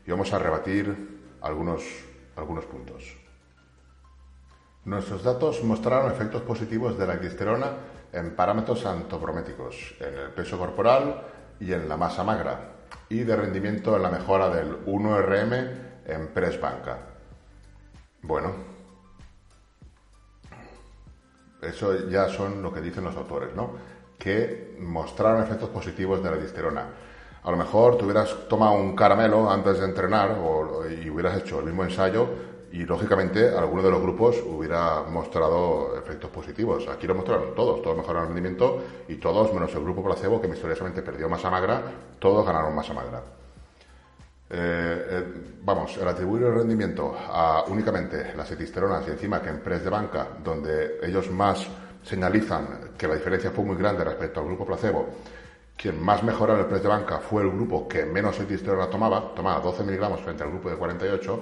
y 0.07 0.11
vamos 0.11 0.31
a 0.35 0.39
rebatir 0.39 1.19
algunos, 1.41 1.83
algunos 2.37 2.67
puntos. 2.67 3.17
Nuestros 4.85 5.25
datos 5.25 5.65
mostraron 5.65 6.13
efectos 6.13 6.43
positivos 6.43 6.99
de 6.99 7.07
la 7.07 7.17
glisterona 7.17 7.71
en 8.13 8.37
parámetros 8.37 8.85
antoprométicos, 8.85 9.95
en 9.99 10.15
el 10.15 10.31
peso 10.33 10.59
corporal 10.59 11.23
y 11.59 11.73
en 11.73 11.89
la 11.89 11.97
masa 11.97 12.23
magra, 12.23 12.75
y 13.09 13.21
de 13.21 13.37
rendimiento 13.37 13.97
en 13.97 14.03
la 14.03 14.11
mejora 14.11 14.51
del 14.51 14.85
1RM 14.85 16.05
en 16.05 16.29
press 16.35 16.61
banca. 16.61 16.99
Bueno, 18.21 18.53
eso 21.63 22.11
ya 22.11 22.29
son 22.29 22.61
lo 22.61 22.71
que 22.71 22.83
dicen 22.83 23.05
los 23.05 23.17
autores, 23.17 23.55
¿no? 23.57 24.00
Que 24.21 24.77
mostraron 24.79 25.43
efectos 25.43 25.71
positivos 25.71 26.23
de 26.23 26.31
la 26.31 26.37
disterona. 26.37 26.87
A 27.43 27.51
lo 27.51 27.57
mejor 27.57 27.97
tú 27.97 28.05
hubieras 28.05 28.49
tomado 28.49 28.75
un 28.75 28.95
caramelo 28.95 29.51
antes 29.51 29.81
de 29.81 29.87
entrenar 29.87 30.39
o, 30.45 30.85
y 30.87 31.09
hubieras 31.09 31.39
hecho 31.39 31.59
el 31.59 31.65
mismo 31.65 31.83
ensayo 31.83 32.29
y 32.71 32.85
lógicamente 32.85 33.49
alguno 33.49 33.83
de 33.83 33.91
los 33.91 34.01
grupos 34.01 34.37
hubiera 34.47 35.03
mostrado 35.03 35.97
efectos 35.97 36.31
positivos. 36.31 36.87
Aquí 36.89 37.07
lo 37.07 37.15
mostraron 37.15 37.55
todos, 37.55 37.83
todos 37.83 37.97
mejoraron 37.97 38.29
el 38.29 38.35
rendimiento 38.35 38.85
y 39.09 39.17
todos, 39.17 39.53
menos 39.55 39.75
el 39.75 39.83
grupo 39.83 40.05
placebo 40.05 40.41
que 40.41 40.49
misteriosamente 40.49 41.03
perdió 41.03 41.29
masa 41.29 41.51
magra, 41.51 41.83
todos 42.19 42.45
ganaron 42.45 42.75
masa 42.75 42.93
magra. 42.93 43.23
Eh, 44.53 45.07
eh, 45.11 45.25
vamos, 45.63 45.97
el 45.97 46.09
atribuir 46.09 46.43
el 46.43 46.55
rendimiento 46.55 47.17
a 47.17 47.65
únicamente 47.69 48.35
las 48.37 48.51
etisteronas 48.51 49.07
y 49.07 49.13
encima 49.13 49.41
que 49.41 49.49
en 49.49 49.61
press 49.61 49.83
de 49.83 49.91
banca, 49.91 50.29
donde 50.43 50.99
ellos 51.03 51.31
más 51.31 51.67
señalizan 52.03 52.93
que 52.97 53.07
la 53.07 53.15
diferencia 53.15 53.51
fue 53.51 53.65
muy 53.65 53.77
grande 53.77 54.05
respecto 54.05 54.41
al 54.41 54.47
grupo 54.47 54.67
placebo. 54.67 55.09
Quien 55.77 56.03
más 56.03 56.23
mejoró 56.23 56.55
en 56.55 56.61
el 56.61 56.67
precio 56.67 56.91
de 56.91 56.97
banca 56.97 57.19
fue 57.19 57.43
el 57.43 57.51
grupo 57.51 57.89
que 57.89 58.05
menos 58.05 58.39
la 58.39 58.91
tomaba, 58.91 59.35
tomaba 59.35 59.61
12 59.61 59.83
miligramos 59.85 60.21
frente 60.21 60.43
al 60.43 60.51
grupo 60.51 60.69
de 60.69 60.77
48, 60.77 61.41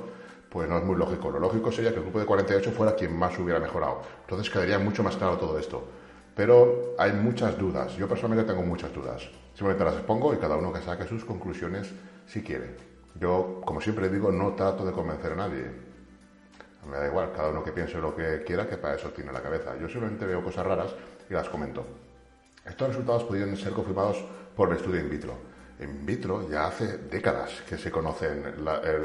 pues 0.48 0.68
no 0.68 0.78
es 0.78 0.84
muy 0.84 0.96
lógico. 0.96 1.30
Lo 1.30 1.40
lógico 1.40 1.72
sería 1.72 1.90
que 1.90 1.96
el 1.96 2.02
grupo 2.02 2.20
de 2.20 2.26
48 2.26 2.70
fuera 2.70 2.94
quien 2.94 3.18
más 3.18 3.36
hubiera 3.38 3.58
mejorado. 3.58 4.02
Entonces 4.20 4.48
quedaría 4.48 4.78
mucho 4.78 5.02
más 5.02 5.16
claro 5.16 5.38
todo 5.38 5.58
esto. 5.58 5.84
Pero 6.36 6.94
hay 6.98 7.12
muchas 7.12 7.58
dudas. 7.58 7.96
Yo 7.96 8.06
personalmente 8.06 8.52
tengo 8.52 8.64
muchas 8.64 8.92
dudas. 8.94 9.28
Simplemente 9.54 9.84
las 9.84 9.94
expongo 9.94 10.32
y 10.32 10.36
cada 10.36 10.56
uno 10.56 10.72
que 10.72 10.82
saque 10.82 11.04
sus 11.04 11.24
conclusiones 11.24 11.92
si 12.26 12.42
quiere. 12.42 12.76
Yo, 13.16 13.60
como 13.64 13.80
siempre 13.80 14.08
digo, 14.08 14.30
no 14.30 14.54
trato 14.54 14.86
de 14.86 14.92
convencer 14.92 15.32
a 15.32 15.36
nadie 15.36 15.87
me 16.88 16.96
da 16.96 17.06
igual, 17.06 17.32
cada 17.32 17.50
uno 17.50 17.62
que 17.62 17.72
piense 17.72 17.98
lo 17.98 18.14
que 18.14 18.42
quiera, 18.44 18.66
que 18.66 18.78
para 18.78 18.94
eso 18.96 19.10
tiene 19.10 19.32
la 19.32 19.42
cabeza. 19.42 19.76
Yo 19.78 19.88
simplemente 19.88 20.24
veo 20.26 20.42
cosas 20.42 20.66
raras 20.66 20.94
y 21.28 21.34
las 21.34 21.48
comento. 21.48 21.84
Estos 22.64 22.88
resultados 22.88 23.24
pudieron 23.24 23.56
ser 23.56 23.72
confirmados 23.72 24.24
por 24.56 24.70
el 24.70 24.76
estudio 24.76 25.00
in 25.00 25.10
vitro. 25.10 25.34
In 25.80 26.04
vitro 26.04 26.48
ya 26.48 26.66
hace 26.66 26.98
décadas 26.98 27.62
que 27.68 27.78
se 27.78 27.90
conocen 27.90 28.42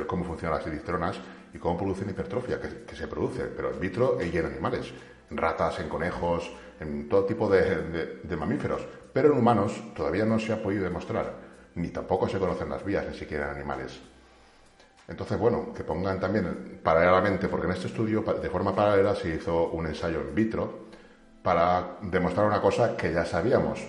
cómo 0.07 0.23
funcionan 0.23 0.57
las 0.57 0.67
edisteronas 0.67 1.17
y 1.53 1.59
cómo 1.59 1.77
producen 1.77 2.09
hipertrofia, 2.09 2.59
que, 2.59 2.95
se 2.95 3.07
produce, 3.07 3.43
pero 3.43 3.71
in 3.71 3.79
vitro 3.79 4.17
y 4.21 4.35
en 4.35 4.45
animales, 4.45 4.91
en 5.29 5.37
ratas, 5.37 5.79
en 5.79 5.89
conejos, 5.89 6.51
en 6.79 7.07
todo 7.07 7.25
tipo 7.25 7.49
de, 7.49 8.21
de 8.23 8.35
mamíferos. 8.37 8.81
Pero 9.11 9.31
en 9.31 9.37
humanos 9.37 9.93
todavía 9.95 10.25
no 10.25 10.39
se 10.39 10.53
ha 10.53 10.63
podido 10.63 10.83
demostrar, 10.83 11.33
ni 11.75 11.89
tampoco 11.89 12.27
se 12.27 12.39
conocen 12.39 12.69
las 12.69 12.83
vías, 12.83 13.05
ni 13.07 13.15
siquiera 13.15 13.51
en 13.51 13.57
animales. 13.57 14.12
Entonces, 15.07 15.37
bueno, 15.37 15.73
que 15.73 15.83
pongan 15.83 16.19
también 16.19 16.79
paralelamente, 16.81 17.47
porque 17.49 17.67
en 17.67 17.73
este 17.73 17.87
estudio 17.87 18.21
de 18.21 18.49
forma 18.49 18.75
paralela 18.75 19.15
se 19.15 19.35
hizo 19.35 19.69
un 19.71 19.87
ensayo 19.87 20.21
in 20.21 20.33
vitro 20.33 20.87
para 21.41 21.97
demostrar 22.01 22.45
una 22.45 22.61
cosa 22.61 22.95
que 22.95 23.11
ya 23.11 23.25
sabíamos. 23.25 23.85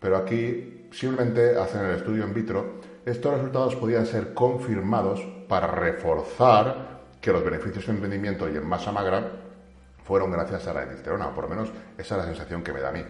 Pero 0.00 0.16
aquí 0.16 0.88
simplemente 0.92 1.56
hacen 1.56 1.84
el 1.84 1.96
estudio 1.96 2.24
in 2.24 2.34
vitro. 2.34 2.80
Estos 3.04 3.34
resultados 3.34 3.76
podían 3.76 4.06
ser 4.06 4.34
confirmados 4.34 5.20
para 5.48 5.68
reforzar 5.68 6.96
que 7.20 7.32
los 7.32 7.44
beneficios 7.44 7.88
en 7.88 8.00
rendimiento 8.00 8.48
y 8.48 8.56
en 8.56 8.66
masa 8.66 8.90
magra 8.90 9.30
fueron 10.04 10.30
gracias 10.30 10.66
a 10.66 10.74
la 10.74 10.82
edisterona, 10.82 11.28
o 11.28 11.34
por 11.34 11.44
lo 11.44 11.50
menos 11.50 11.70
esa 11.96 12.16
es 12.16 12.20
la 12.20 12.26
sensación 12.26 12.62
que 12.62 12.72
me 12.72 12.80
da 12.80 12.88
a 12.88 12.92
mí. 12.92 13.04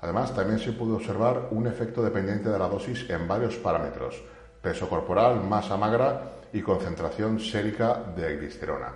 Además, 0.00 0.34
también 0.34 0.58
se 0.58 0.72
pudo 0.72 0.96
observar 0.96 1.48
un 1.50 1.66
efecto 1.66 2.02
dependiente 2.02 2.48
de 2.48 2.58
la 2.58 2.68
dosis 2.68 3.08
en 3.10 3.26
varios 3.26 3.56
parámetros, 3.56 4.22
peso 4.62 4.88
corporal, 4.88 5.42
masa 5.42 5.76
magra 5.76 6.37
y 6.52 6.62
concentración 6.62 7.38
sérica 7.38 8.02
de 8.16 8.34
edisterona. 8.34 8.92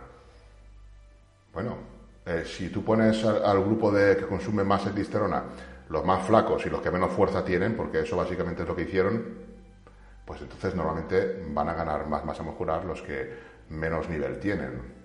Bueno, 1.52 1.76
eh, 2.24 2.44
si 2.46 2.68
tú 2.68 2.84
pones 2.84 3.24
al, 3.24 3.60
grupo 3.62 3.90
de 3.90 4.16
que 4.16 4.26
consume 4.26 4.64
más 4.64 4.86
edisterona, 4.86 5.42
los 5.88 6.04
más 6.04 6.24
flacos 6.26 6.64
y 6.64 6.70
los 6.70 6.80
que 6.80 6.90
menos 6.90 7.12
fuerza 7.12 7.44
tienen, 7.44 7.76
porque 7.76 8.00
eso 8.00 8.16
básicamente 8.16 8.62
es 8.62 8.68
lo 8.68 8.76
que 8.76 8.82
hicieron, 8.82 9.22
pues 10.24 10.40
entonces 10.40 10.74
normalmente 10.74 11.44
van 11.48 11.68
a 11.68 11.74
ganar 11.74 12.06
más 12.06 12.24
masa 12.24 12.42
muscular 12.42 12.84
los 12.84 13.02
que 13.02 13.52
menos 13.68 14.08
nivel 14.08 14.38
tienen. 14.38 15.02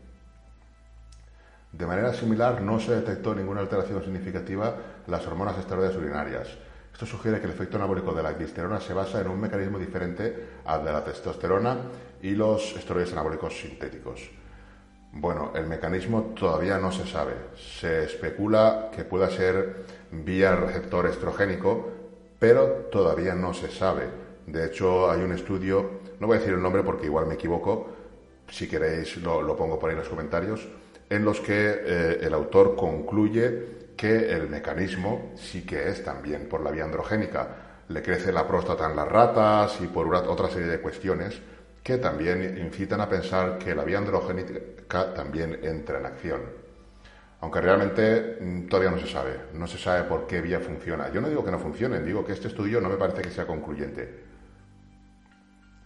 De 1.72 1.86
manera 1.86 2.14
similar, 2.14 2.62
no 2.62 2.80
se 2.80 2.96
detectó 2.96 3.36
ninguna 3.36 3.62
alteración 3.62 4.02
significativa 4.02 4.76
en 5.06 5.12
las 5.12 5.26
hormonas 5.28 5.58
esteroides 5.58 5.96
urinarias. 5.98 6.48
Esto 6.94 7.06
sugiere 7.06 7.40
que 7.40 7.46
el 7.46 7.52
efecto 7.52 7.78
anabólico 7.78 8.14
de 8.14 8.24
la 8.24 8.34
disterona 8.34 8.80
se 8.80 8.94
basa 8.94 9.22
en 9.22 9.28
un 9.28 9.40
mecanismo 9.40 9.78
diferente 9.78 10.62
al 10.66 10.84
de 10.84 10.92
la 10.92 11.04
testosterona 11.04 11.78
y 12.22 12.32
los 12.32 12.76
esteroides 12.76 13.14
anabólicos 13.14 13.60
sintéticos. 13.60 14.30
Bueno, 15.14 15.52
el 15.56 15.66
mecanismo 15.68 16.34
todavía 16.38 16.78
no 16.78 16.92
se 16.92 17.06
sabe. 17.06 17.34
Se 17.56 18.04
especula 18.04 18.92
que 18.96 19.04
pueda 19.04 19.30
ser 19.30 19.86
vía 20.12 20.56
receptor 20.56 21.08
estrogénico, 21.08 21.90
pero 22.40 22.88
todavía 22.92 23.34
no 23.34 23.54
se 23.54 23.70
sabe. 23.70 24.04
De 24.46 24.66
hecho, 24.66 25.10
hay 25.10 25.22
un 25.22 25.32
estudio, 25.32 26.02
no 26.20 26.28
voy 26.28 26.38
a 26.38 26.40
decir 26.40 26.54
el 26.54 26.62
nombre 26.62 26.84
porque 26.84 27.08
igual 27.08 27.26
me 27.26 27.34
equivoco, 27.34 27.90
si 28.50 28.68
queréis 28.68 29.18
lo, 29.18 29.56
pongo 29.58 29.80
por 29.80 29.90
ahí 29.90 29.96
en 29.96 30.00
los 30.00 30.10
comentarios, 30.10 30.68
en 31.10 31.26
los 31.26 31.40
que 31.40 31.82
eh, 31.84 32.20
el 32.22 32.34
autor 32.34 32.76
concluye 32.76 33.78
que 33.98 34.32
el 34.32 34.48
mecanismo 34.50 35.34
sí 35.36 35.66
que 35.66 35.90
es 35.90 36.04
también 36.04 36.48
por 36.48 36.62
la 36.62 36.72
vía 36.72 36.84
androgénica. 36.84 37.84
Le 37.90 38.02
crece 38.02 38.32
la 38.32 38.48
próstata 38.48 38.90
en 38.90 38.96
las 38.96 39.08
ratas 39.08 39.80
y 39.82 39.88
por 39.88 40.14
otra 40.14 40.50
serie 40.50 40.68
de 40.68 40.80
cuestiones 40.80 41.42
que 41.88 42.00
también 42.00 42.58
incitan 42.58 43.00
a 43.00 43.08
pensar 43.08 43.58
que 43.58 43.74
la 43.74 43.86
vía 43.86 43.98
androgénica 43.98 45.14
también 45.14 45.58
entra 45.64 46.00
en 46.00 46.06
acción. 46.06 46.42
Aunque 47.40 47.62
realmente 47.62 48.40
mm, 48.42 48.68
todavía 48.68 48.92
no 48.92 49.00
se 49.00 49.08
sabe, 49.08 49.40
no 49.54 49.66
se 49.68 49.78
sabe 49.78 50.04
por 50.04 50.28
qué 50.28 50.42
vía 50.42 50.60
funciona. 50.60 51.10
Yo 51.14 51.22
no 51.22 51.30
digo 51.30 51.46
que 51.46 51.52
no 51.52 51.60
funcione, 51.60 52.02
digo 52.02 52.26
que 52.26 52.34
este 52.34 52.50
estudio 52.50 52.82
no 52.82 52.90
me 52.90 52.98
parece 52.98 53.22
que 53.22 53.32
sea 53.32 53.48
concluyente. 53.48 54.26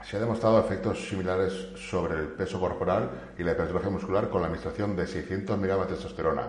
Se 0.03 0.17
ha 0.17 0.19
demostrado 0.19 0.59
efectos 0.59 1.07
similares 1.07 1.53
sobre 1.75 2.15
el 2.15 2.29
peso 2.29 2.59
corporal 2.59 3.33
y 3.37 3.43
la 3.43 3.51
hipertrofia 3.51 3.91
muscular 3.91 4.27
con 4.27 4.41
la 4.41 4.47
administración 4.47 4.95
de 4.95 5.05
600 5.05 5.55
miligramos 5.55 5.87
de 5.87 5.93
testosterona, 5.93 6.47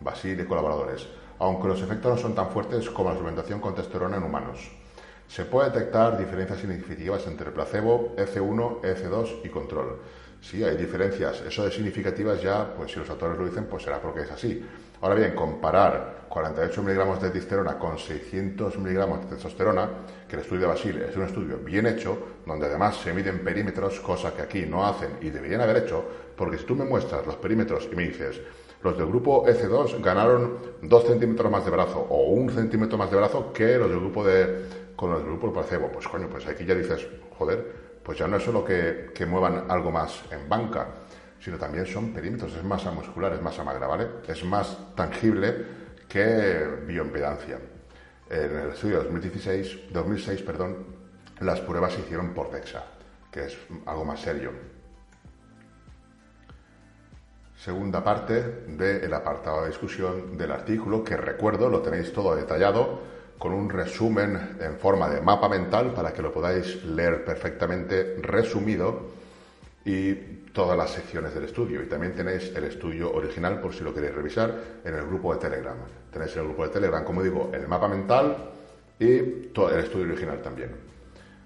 Basil 0.00 0.38
y 0.38 0.44
colaboradores, 0.44 1.08
aunque 1.38 1.68
los 1.68 1.80
efectos 1.80 2.16
no 2.16 2.18
son 2.18 2.34
tan 2.34 2.50
fuertes 2.50 2.90
como 2.90 3.08
la 3.08 3.16
suplementación 3.16 3.60
con 3.62 3.74
testosterona 3.74 4.18
en 4.18 4.24
humanos. 4.24 4.70
Se 5.30 5.44
puede 5.44 5.70
detectar 5.70 6.18
diferencias 6.18 6.58
significativas 6.58 7.24
entre 7.28 7.52
placebo, 7.52 8.16
EC1, 8.16 8.80
EC2 8.80 9.44
y 9.44 9.48
control. 9.48 10.00
Sí, 10.40 10.64
hay 10.64 10.76
diferencias. 10.76 11.40
Eso 11.42 11.64
de 11.64 11.70
significativas 11.70 12.42
ya, 12.42 12.74
pues 12.74 12.90
si 12.90 12.98
los 12.98 13.08
autores 13.08 13.38
lo 13.38 13.46
dicen, 13.46 13.66
pues 13.66 13.84
será 13.84 14.02
porque 14.02 14.22
es 14.22 14.30
así. 14.32 14.60
Ahora 15.00 15.14
bien, 15.14 15.36
comparar 15.36 16.26
48 16.28 16.82
miligramos 16.82 17.22
de 17.22 17.30
testosterona 17.30 17.78
con 17.78 17.96
600 17.96 18.76
miligramos 18.78 19.20
de 19.20 19.36
testosterona, 19.36 19.88
que 20.28 20.34
el 20.34 20.42
estudio 20.42 20.62
de 20.62 20.66
Basile 20.66 21.08
es 21.08 21.16
un 21.16 21.22
estudio 21.22 21.58
bien 21.58 21.86
hecho, 21.86 22.18
donde 22.44 22.66
además 22.66 22.96
se 22.96 23.12
miden 23.12 23.44
perímetros, 23.44 24.00
cosa 24.00 24.34
que 24.34 24.42
aquí 24.42 24.66
no 24.66 24.84
hacen 24.84 25.10
y 25.20 25.30
deberían 25.30 25.60
haber 25.60 25.84
hecho, 25.84 26.04
porque 26.36 26.58
si 26.58 26.64
tú 26.64 26.74
me 26.74 26.84
muestras 26.84 27.24
los 27.24 27.36
perímetros 27.36 27.88
y 27.92 27.94
me 27.94 28.02
dices, 28.02 28.40
los 28.82 28.96
del 28.96 29.06
grupo 29.06 29.46
EC2 29.46 30.02
ganaron 30.02 30.58
2 30.82 31.06
centímetros 31.06 31.52
más 31.52 31.64
de 31.64 31.70
brazo 31.70 32.00
o 32.08 32.30
un 32.30 32.50
centímetro 32.50 32.96
más 32.96 33.10
de 33.10 33.16
brazo 33.18 33.52
que 33.52 33.76
los 33.76 33.90
del 33.90 34.00
grupo 34.00 34.24
de 34.24 34.79
con 35.00 35.12
los 35.12 35.20
del 35.20 35.30
grupo 35.30 35.50
placebo, 35.50 35.90
pues 35.90 36.06
coño, 36.06 36.28
pues 36.28 36.46
aquí 36.46 36.66
ya 36.66 36.74
dices, 36.74 37.08
joder, 37.38 38.00
pues 38.02 38.18
ya 38.18 38.28
no 38.28 38.36
es 38.36 38.42
solo 38.42 38.62
que, 38.62 39.12
que 39.14 39.24
muevan 39.24 39.70
algo 39.70 39.90
más 39.90 40.24
en 40.30 40.46
banca, 40.46 40.88
sino 41.40 41.56
también 41.56 41.86
son 41.86 42.12
perímetros, 42.12 42.54
es 42.54 42.62
masa 42.62 42.90
muscular, 42.90 43.32
es 43.32 43.40
masa 43.40 43.64
magra, 43.64 43.86
¿vale? 43.86 44.06
Es 44.28 44.44
más 44.44 44.94
tangible 44.94 45.56
que 46.06 46.66
bioimpedancia. 46.86 47.58
En 48.28 48.56
el 48.58 48.72
estudio 48.72 48.98
de 48.98 49.04
2016, 49.04 49.90
2006, 49.90 50.42
perdón, 50.42 50.76
las 51.40 51.60
pruebas 51.62 51.94
se 51.94 52.00
hicieron 52.00 52.34
por 52.34 52.50
DEXA, 52.50 52.84
que 53.32 53.46
es 53.46 53.56
algo 53.86 54.04
más 54.04 54.20
serio. 54.20 54.50
Segunda 57.56 58.04
parte 58.04 58.66
del 58.66 59.14
apartado 59.14 59.62
de 59.62 59.68
discusión 59.68 60.36
del 60.36 60.52
artículo, 60.52 61.02
que 61.02 61.16
recuerdo, 61.16 61.70
lo 61.70 61.80
tenéis 61.80 62.12
todo 62.12 62.36
detallado, 62.36 63.18
con 63.40 63.54
un 63.54 63.70
resumen 63.70 64.58
en 64.60 64.76
forma 64.76 65.08
de 65.08 65.22
mapa 65.22 65.48
mental 65.48 65.94
para 65.94 66.12
que 66.12 66.20
lo 66.20 66.30
podáis 66.30 66.84
leer 66.84 67.24
perfectamente 67.24 68.16
resumido 68.20 69.08
y 69.82 70.12
todas 70.52 70.76
las 70.76 70.90
secciones 70.90 71.32
del 71.32 71.44
estudio. 71.44 71.82
Y 71.82 71.86
también 71.86 72.12
tenéis 72.14 72.52
el 72.54 72.64
estudio 72.64 73.10
original 73.10 73.58
por 73.58 73.72
si 73.72 73.82
lo 73.82 73.94
queréis 73.94 74.14
revisar 74.14 74.54
en 74.84 74.94
el 74.94 75.06
grupo 75.06 75.32
de 75.32 75.40
Telegram. 75.40 75.76
Tenéis 76.12 76.34
en 76.34 76.42
el 76.42 76.48
grupo 76.48 76.64
de 76.64 76.68
Telegram, 76.68 77.02
como 77.02 77.22
digo, 77.22 77.50
el 77.54 77.66
mapa 77.66 77.88
mental 77.88 78.36
y 78.98 79.20
todo 79.54 79.70
el 79.70 79.84
estudio 79.84 80.04
original 80.04 80.42
también. 80.42 80.72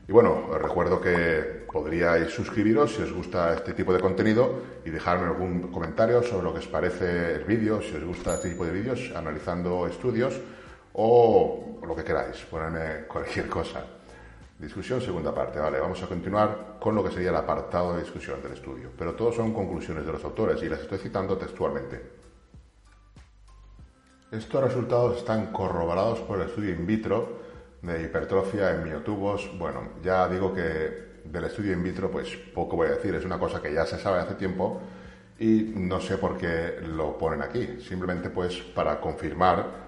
Y 0.08 0.10
bueno, 0.10 0.48
os 0.50 0.60
recuerdo 0.60 1.00
que 1.00 1.64
podríais 1.72 2.28
suscribiros 2.28 2.92
si 2.92 3.02
os 3.02 3.12
gusta 3.12 3.54
este 3.54 3.72
tipo 3.72 3.92
de 3.92 4.00
contenido 4.00 4.62
y 4.84 4.90
dejarme 4.90 5.26
algún 5.26 5.70
comentario 5.70 6.24
sobre 6.24 6.42
lo 6.42 6.52
que 6.52 6.58
os 6.58 6.66
parece 6.66 7.36
el 7.36 7.44
vídeo, 7.44 7.80
si 7.80 7.94
os 7.94 8.02
gusta 8.02 8.34
este 8.34 8.50
tipo 8.50 8.66
de 8.66 8.72
vídeos, 8.72 9.12
analizando 9.14 9.86
estudios 9.86 10.40
o 10.94 11.78
lo 11.86 11.94
que 11.94 12.04
queráis, 12.04 12.36
ponerme 12.50 13.06
cualquier 13.06 13.48
cosa. 13.48 13.84
Discusión 14.58 15.00
segunda 15.00 15.34
parte, 15.34 15.58
vale, 15.58 15.80
vamos 15.80 16.02
a 16.02 16.06
continuar 16.06 16.76
con 16.80 16.94
lo 16.94 17.02
que 17.02 17.10
sería 17.10 17.30
el 17.30 17.36
apartado 17.36 17.94
de 17.94 18.02
discusión 18.02 18.40
del 18.42 18.52
estudio, 18.52 18.90
pero 18.96 19.14
todos 19.14 19.34
son 19.34 19.52
conclusiones 19.52 20.06
de 20.06 20.12
los 20.12 20.24
autores 20.24 20.62
y 20.62 20.68
las 20.68 20.80
estoy 20.80 20.98
citando 20.98 21.36
textualmente. 21.36 22.00
Estos 24.30 24.64
resultados 24.64 25.18
están 25.18 25.52
corroborados 25.52 26.20
por 26.20 26.40
el 26.40 26.48
estudio 26.48 26.70
in 26.70 26.86
vitro 26.86 27.40
de 27.82 28.02
hipertrofia 28.02 28.70
en 28.70 28.84
miotubos. 28.84 29.50
Bueno, 29.58 29.90
ya 30.02 30.28
digo 30.28 30.54
que 30.54 31.20
del 31.24 31.44
estudio 31.44 31.72
in 31.72 31.82
vitro 31.82 32.10
pues 32.10 32.36
poco 32.54 32.76
voy 32.76 32.88
a 32.88 32.92
decir, 32.92 33.14
es 33.14 33.24
una 33.24 33.38
cosa 33.38 33.60
que 33.60 33.72
ya 33.72 33.84
se 33.86 33.98
sabe 33.98 34.20
hace 34.20 34.34
tiempo 34.34 34.80
y 35.38 35.72
no 35.76 36.00
sé 36.00 36.18
por 36.18 36.36
qué 36.38 36.80
lo 36.86 37.18
ponen 37.18 37.42
aquí, 37.42 37.80
simplemente 37.80 38.30
pues 38.30 38.56
para 38.56 39.00
confirmar 39.00 39.83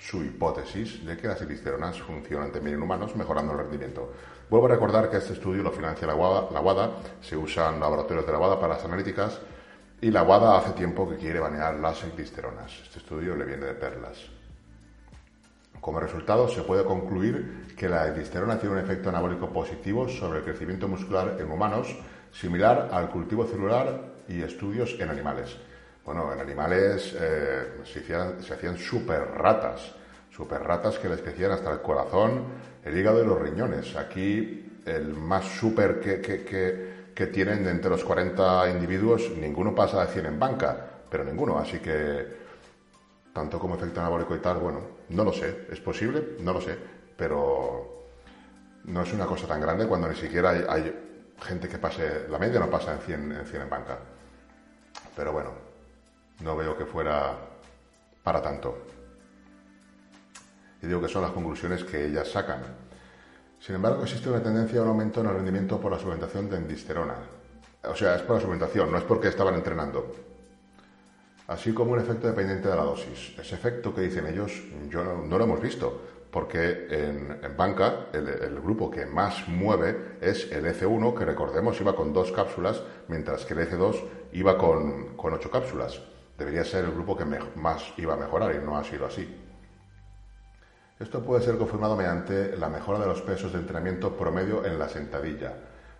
su 0.00 0.24
hipótesis 0.24 1.04
de 1.04 1.16
que 1.16 1.28
las 1.28 1.42
edisteronas 1.42 2.00
funcionan 2.00 2.50
también 2.50 2.76
en 2.76 2.82
humanos, 2.82 3.14
mejorando 3.16 3.52
el 3.52 3.58
rendimiento. 3.58 4.12
Vuelvo 4.48 4.66
a 4.66 4.70
recordar 4.70 5.10
que 5.10 5.18
este 5.18 5.34
estudio 5.34 5.62
lo 5.62 5.70
financia 5.70 6.06
la 6.06 6.14
WADA, 6.14 6.50
la 6.50 6.60
WADA 6.60 6.90
se 7.20 7.36
usan 7.36 7.78
laboratorios 7.78 8.26
de 8.26 8.32
la 8.32 8.38
WADA 8.38 8.58
para 8.58 8.74
las 8.74 8.84
analíticas 8.84 9.38
y 10.00 10.10
la 10.10 10.22
WADA 10.22 10.58
hace 10.58 10.72
tiempo 10.72 11.08
que 11.08 11.16
quiere 11.16 11.38
banear 11.38 11.74
las 11.78 12.02
edisteronas. 12.04 12.72
Este 12.82 12.98
estudio 12.98 13.36
le 13.36 13.44
viene 13.44 13.66
de 13.66 13.74
perlas. 13.74 14.18
Como 15.80 16.00
resultado, 16.00 16.48
se 16.48 16.62
puede 16.62 16.84
concluir 16.84 17.74
que 17.76 17.88
la 17.88 18.06
edisterona 18.06 18.58
tiene 18.58 18.76
un 18.76 18.80
efecto 18.80 19.10
anabólico 19.10 19.50
positivo 19.50 20.08
sobre 20.08 20.38
el 20.38 20.44
crecimiento 20.44 20.88
muscular 20.88 21.36
en 21.38 21.50
humanos, 21.50 21.94
similar 22.32 22.88
al 22.92 23.10
cultivo 23.10 23.46
celular 23.46 24.00
y 24.28 24.42
estudios 24.42 24.96
en 24.98 25.10
animales. 25.10 25.56
Bueno, 26.12 26.32
en 26.32 26.40
animales 26.40 27.14
eh, 27.20 27.82
se 27.84 28.52
hacían, 28.52 28.76
super 28.76 29.30
ratas, 29.30 29.94
super 30.28 30.60
ratas 30.60 30.98
que 30.98 31.08
les 31.08 31.20
crecían 31.20 31.52
hasta 31.52 31.70
el 31.70 31.80
corazón, 31.80 32.46
el 32.84 32.98
hígado 32.98 33.22
y 33.22 33.26
los 33.28 33.40
riñones. 33.40 33.94
Aquí 33.94 34.80
el 34.84 35.14
más 35.14 35.44
super 35.44 36.00
que, 36.00 36.20
que, 36.20 37.26
tienen 37.28 37.62
de 37.62 37.70
entre 37.70 37.90
los 37.90 38.02
40 38.02 38.70
individuos, 38.70 39.30
ninguno 39.36 39.72
pasa 39.72 40.04
de 40.04 40.12
100 40.12 40.26
en 40.26 40.40
banca, 40.40 40.84
pero 41.08 41.22
ninguno. 41.22 41.56
Así 41.56 41.78
que, 41.78 42.26
tanto 43.32 43.60
como 43.60 43.76
efecto 43.76 44.00
anabólico 44.00 44.34
y 44.34 44.40
tal, 44.40 44.58
bueno, 44.58 44.80
no 45.10 45.22
lo 45.22 45.32
sé. 45.32 45.68
¿Es 45.70 45.78
posible? 45.78 46.30
No 46.40 46.52
lo 46.54 46.60
sé. 46.60 46.76
Pero 47.16 48.08
no 48.86 49.02
es 49.02 49.12
una 49.12 49.26
cosa 49.26 49.46
tan 49.46 49.60
grande 49.60 49.86
cuando 49.86 50.08
ni 50.08 50.16
siquiera 50.16 50.50
hay, 50.50 50.92
gente 51.40 51.68
que 51.68 51.78
pase, 51.78 52.26
la 52.28 52.36
media 52.36 52.58
no 52.58 52.68
pasa 52.68 52.94
en 52.94 52.98
100 52.98 53.32
en, 53.32 53.46
100 53.46 53.62
en 53.62 53.70
banca. 53.70 53.96
Pero 55.14 55.32
bueno, 55.32 55.69
no 56.40 56.56
veo 56.56 56.76
que 56.76 56.84
fuera 56.84 57.36
para 58.22 58.42
tanto. 58.42 58.78
Y 60.82 60.86
digo 60.86 61.00
que 61.00 61.08
son 61.08 61.22
las 61.22 61.32
conclusiones 61.32 61.84
que 61.84 62.06
ellas 62.06 62.28
sacan. 62.28 62.62
Sin 63.58 63.74
embargo, 63.74 64.02
existe 64.02 64.30
una 64.30 64.42
tendencia 64.42 64.80
a 64.80 64.82
un 64.82 64.88
aumento 64.88 65.20
en 65.20 65.26
el 65.26 65.34
rendimiento 65.34 65.78
por 65.78 65.92
la 65.92 65.98
suplementación 65.98 66.48
de 66.48 66.56
endisterona. 66.56 67.16
O 67.84 67.94
sea, 67.94 68.16
es 68.16 68.22
por 68.22 68.36
la 68.36 68.40
suplementación, 68.40 68.90
no 68.90 68.98
es 68.98 69.04
porque 69.04 69.28
estaban 69.28 69.54
entrenando. 69.54 70.14
Así 71.48 71.72
como 71.72 71.92
un 71.92 72.00
efecto 72.00 72.26
dependiente 72.26 72.68
de 72.68 72.76
la 72.76 72.84
dosis. 72.84 73.38
Ese 73.38 73.54
efecto 73.54 73.94
que 73.94 74.02
dicen 74.02 74.26
ellos, 74.26 74.52
yo 74.88 75.04
no, 75.04 75.36
lo 75.38 75.44
hemos 75.44 75.60
visto. 75.60 76.06
porque 76.30 76.86
en, 76.90 77.56
banca 77.56 78.06
el, 78.12 78.60
grupo 78.60 78.88
que 78.88 79.04
más 79.04 79.48
mueve 79.48 80.16
es 80.20 80.50
el 80.52 80.64
EC1, 80.64 81.18
que 81.18 81.24
recordemos 81.24 81.80
iba 81.80 81.96
con 81.96 82.12
dos 82.12 82.30
cápsulas, 82.30 82.80
mientras 83.08 83.44
que 83.44 83.54
el 83.54 83.68
EC2 83.68 84.00
iba 84.32 84.56
con, 84.56 85.16
con 85.16 85.34
ocho 85.34 85.50
cápsulas. 85.50 86.00
Debería 86.40 86.64
ser 86.64 86.86
el 86.86 86.92
grupo 86.92 87.18
que 87.18 87.26
más 87.26 87.92
iba 87.98 88.14
a 88.14 88.16
mejorar 88.16 88.54
y 88.54 88.64
no 88.64 88.78
ha 88.78 88.82
sido 88.82 89.04
así. 89.04 89.28
Esto 90.98 91.22
puede 91.22 91.44
ser 91.44 91.58
confirmado 91.58 91.96
mediante 91.96 92.56
la 92.56 92.70
mejora 92.70 92.98
de 92.98 93.04
los 93.04 93.20
pesos 93.20 93.52
de 93.52 93.58
entrenamiento 93.58 94.16
promedio 94.16 94.64
en 94.64 94.78
la 94.78 94.88
sentadilla. 94.88 95.52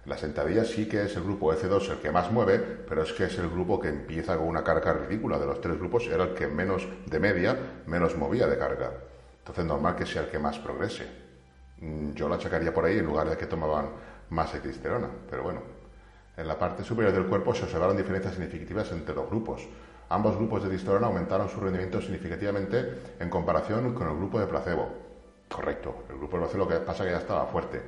La 0.06 0.16
sentadilla 0.16 0.64
sí 0.64 0.88
que 0.88 1.02
es 1.02 1.14
el 1.14 1.24
grupo 1.24 1.52
EC2 1.52 1.90
el 1.90 1.98
que 1.98 2.10
más 2.10 2.32
mueve, 2.32 2.58
pero 2.58 3.02
es 3.02 3.12
que 3.12 3.24
es 3.24 3.38
el 3.38 3.50
grupo 3.50 3.78
que 3.78 3.90
empieza 3.90 4.38
con 4.38 4.46
una 4.48 4.64
carga 4.64 4.94
ridícula. 4.94 5.38
De 5.38 5.44
los 5.44 5.60
tres 5.60 5.78
grupos 5.78 6.06
era 6.06 6.24
el 6.24 6.32
que 6.32 6.46
menos 6.46 6.88
de 7.04 7.20
media, 7.20 7.58
menos 7.84 8.16
movía 8.16 8.46
de 8.46 8.56
carga. 8.56 8.92
Entonces 9.40 9.66
normal 9.66 9.94
que 9.94 10.06
sea 10.06 10.22
el 10.22 10.28
que 10.28 10.38
más 10.38 10.58
progrese. 10.58 11.06
Mm, 11.82 12.14
yo 12.14 12.30
lo 12.30 12.36
achacaría 12.36 12.72
por 12.72 12.86
ahí 12.86 12.96
en 12.96 13.04
lugar 13.04 13.28
de 13.28 13.36
que 13.36 13.44
tomaban 13.44 13.90
más 14.30 14.52
testosterona, 14.52 15.10
pero 15.28 15.42
bueno. 15.42 15.60
En 16.34 16.48
la 16.48 16.58
parte 16.58 16.82
superior 16.82 17.12
del 17.12 17.26
cuerpo 17.26 17.54
se 17.54 17.64
observaron 17.64 17.94
diferencias 17.94 18.32
significativas 18.32 18.90
entre 18.92 19.14
los 19.14 19.28
grupos. 19.28 19.68
Ambos 20.10 20.36
grupos 20.36 20.64
de 20.64 20.70
testosterona 20.70 21.06
aumentaron 21.06 21.48
su 21.48 21.60
rendimiento 21.60 22.00
significativamente 22.00 22.98
en 23.20 23.30
comparación 23.30 23.94
con 23.94 24.08
el 24.08 24.16
grupo 24.16 24.40
de 24.40 24.46
placebo. 24.48 24.88
Correcto, 25.48 26.02
el 26.10 26.16
grupo 26.16 26.36
de 26.36 26.42
placebo 26.42 26.64
lo 26.64 26.68
que 26.68 26.84
pasa 26.84 27.04
es 27.04 27.06
que 27.06 27.14
ya 27.14 27.20
estaba 27.20 27.46
fuerte. 27.46 27.80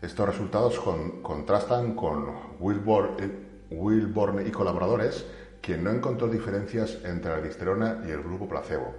Estos 0.00 0.26
resultados 0.26 0.80
contrastan 1.22 1.94
con 1.94 2.32
Wilborn, 2.60 4.46
y 4.46 4.50
colaboradores, 4.50 5.26
quien 5.60 5.84
no 5.84 5.90
encontró 5.90 6.28
diferencias 6.28 6.98
entre 7.04 7.32
la 7.32 7.42
testosterona 7.42 8.02
y 8.06 8.10
el 8.10 8.22
grupo 8.22 8.48
placebo. 8.48 8.94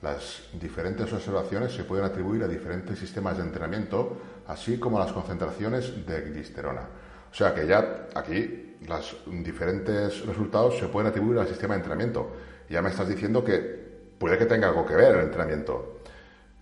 Las 0.00 0.44
diferentes 0.52 1.12
observaciones 1.12 1.72
se 1.72 1.82
pueden 1.82 2.04
atribuir 2.04 2.44
a 2.44 2.48
diferentes 2.48 3.00
sistemas 3.00 3.38
de 3.38 3.42
entrenamiento, 3.42 4.16
así 4.46 4.78
como 4.78 4.98
a 4.98 5.04
las 5.06 5.12
concentraciones 5.12 6.06
de 6.06 6.20
glisterona. 6.20 6.82
O 7.32 7.34
sea 7.34 7.52
que 7.52 7.66
ya 7.66 8.06
aquí 8.14 8.65
los 8.86 9.16
diferentes 9.26 10.26
resultados 10.26 10.78
se 10.78 10.88
pueden 10.88 11.08
atribuir 11.08 11.38
al 11.38 11.48
sistema 11.48 11.74
de 11.74 11.78
entrenamiento. 11.78 12.30
Ya 12.68 12.82
me 12.82 12.90
estás 12.90 13.08
diciendo 13.08 13.44
que 13.44 13.60
puede 14.18 14.38
que 14.38 14.46
tenga 14.46 14.68
algo 14.68 14.84
que 14.84 14.94
ver 14.94 15.16
el 15.16 15.24
entrenamiento. 15.24 16.00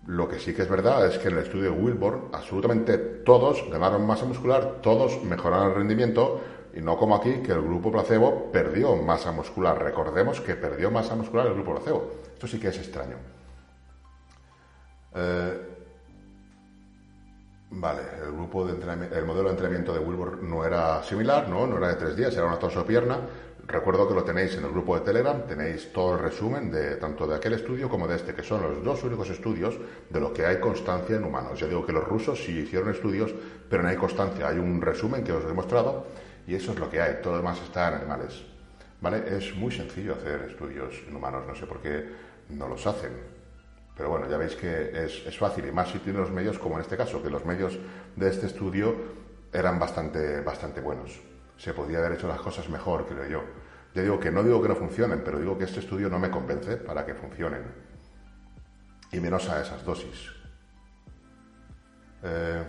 Lo 0.06 0.28
que 0.28 0.38
sí 0.38 0.52
que 0.54 0.62
es 0.62 0.68
verdad 0.68 1.06
es 1.06 1.18
que 1.18 1.28
en 1.28 1.38
el 1.38 1.44
estudio 1.44 1.70
de 1.72 1.78
Wilborn 1.78 2.28
absolutamente 2.32 2.98
todos 2.98 3.64
ganaron 3.70 4.06
masa 4.06 4.26
muscular, 4.26 4.80
todos 4.82 5.22
mejoraron 5.24 5.68
el 5.68 5.74
rendimiento 5.74 6.40
y 6.74 6.80
no 6.80 6.98
como 6.98 7.16
aquí 7.16 7.40
que 7.42 7.52
el 7.52 7.62
grupo 7.62 7.90
placebo 7.90 8.50
perdió 8.52 8.96
masa 8.96 9.32
muscular. 9.32 9.82
Recordemos 9.82 10.40
que 10.40 10.56
perdió 10.56 10.90
masa 10.90 11.14
muscular 11.14 11.46
el 11.46 11.54
grupo 11.54 11.74
placebo. 11.74 12.12
Esto 12.34 12.46
sí 12.46 12.60
que 12.60 12.68
es 12.68 12.78
extraño. 12.78 13.16
Eh, 15.14 15.73
vale, 17.74 18.02
el 18.24 18.32
grupo 18.32 18.66
de 18.66 18.72
el 18.72 19.24
modelo 19.24 19.44
de 19.44 19.50
entrenamiento 19.50 19.92
de 19.92 19.98
Wilbur 19.98 20.42
no 20.42 20.64
era 20.64 21.02
similar, 21.02 21.48
¿no? 21.48 21.66
No 21.66 21.78
era 21.78 21.88
de 21.88 21.94
tres 21.96 22.16
días, 22.16 22.34
era 22.34 22.46
una 22.46 22.58
torso-pierna. 22.58 23.18
Recuerdo 23.66 24.06
que 24.06 24.14
lo 24.14 24.22
tenéis 24.24 24.54
en 24.56 24.64
el 24.64 24.70
grupo 24.70 24.94
de 24.94 25.00
Telegram, 25.00 25.46
tenéis 25.46 25.90
todo 25.92 26.14
el 26.14 26.20
resumen 26.20 26.70
de 26.70 26.96
tanto 26.96 27.26
de 27.26 27.36
aquel 27.36 27.54
estudio 27.54 27.88
como 27.88 28.06
de 28.06 28.16
este, 28.16 28.34
que 28.34 28.42
son 28.42 28.62
los 28.62 28.84
dos 28.84 29.02
únicos 29.04 29.30
estudios 29.30 29.78
de 30.10 30.20
lo 30.20 30.34
que 30.34 30.44
hay 30.44 30.60
constancia 30.60 31.16
en 31.16 31.24
humanos. 31.24 31.58
Ya 31.58 31.66
digo 31.66 31.86
que 31.86 31.92
los 31.92 32.04
rusos 32.04 32.44
sí 32.44 32.58
hicieron 32.58 32.90
estudios, 32.90 33.34
pero 33.68 33.82
no 33.82 33.88
hay 33.88 33.96
constancia. 33.96 34.48
Hay 34.48 34.58
un 34.58 34.82
resumen 34.82 35.24
que 35.24 35.32
os 35.32 35.44
he 35.44 35.48
demostrado 35.48 36.06
y 36.46 36.54
eso 36.54 36.72
es 36.72 36.78
lo 36.78 36.90
que 36.90 37.00
hay. 37.00 37.22
Todo 37.22 37.32
lo 37.32 37.38
demás 37.38 37.58
está 37.62 37.88
en 37.88 37.94
animales. 37.94 38.44
¿Vale? 39.00 39.36
Es 39.36 39.54
muy 39.54 39.72
sencillo 39.72 40.14
hacer 40.14 40.46
estudios 40.50 41.02
en 41.08 41.16
humanos, 41.16 41.44
no 41.46 41.54
sé 41.54 41.66
por 41.66 41.80
qué 41.80 42.06
no 42.50 42.68
los 42.68 42.86
hacen. 42.86 43.33
Pero 43.96 44.10
bueno, 44.10 44.28
ya 44.28 44.36
veis 44.36 44.56
que 44.56 45.04
es, 45.04 45.38
fácil, 45.38 45.66
y 45.66 45.72
más 45.72 45.88
si 45.88 45.98
tiene 46.00 46.18
los 46.18 46.30
medios, 46.30 46.58
como 46.58 46.76
en 46.76 46.80
este 46.80 46.96
caso, 46.96 47.22
que 47.22 47.30
los 47.30 47.44
medios 47.44 47.78
de 48.16 48.28
este 48.28 48.46
estudio 48.46 48.94
eran 49.52 49.78
bastante, 49.78 50.40
bastante 50.40 50.80
buenos. 50.80 51.20
Se 51.56 51.72
podía 51.72 51.98
haber 51.98 52.12
hecho 52.12 52.26
las 52.26 52.40
cosas 52.40 52.68
mejor, 52.68 53.06
creo 53.06 53.26
yo. 53.26 53.44
Ya 53.94 54.02
digo 54.02 54.18
que 54.18 54.32
no 54.32 54.42
digo 54.42 54.60
que 54.60 54.68
no 54.68 54.74
funcionen, 54.74 55.22
pero 55.24 55.38
digo 55.38 55.56
que 55.56 55.64
este 55.64 55.78
estudio 55.78 56.08
no 56.08 56.18
me 56.18 56.28
convence 56.28 56.76
para 56.78 57.06
que 57.06 57.14
funcionen. 57.14 57.62
Y 59.12 59.20
menos 59.20 59.48
a 59.48 59.62
esas 59.62 59.84
dosis. 59.84 60.32
Eh, 62.24 62.64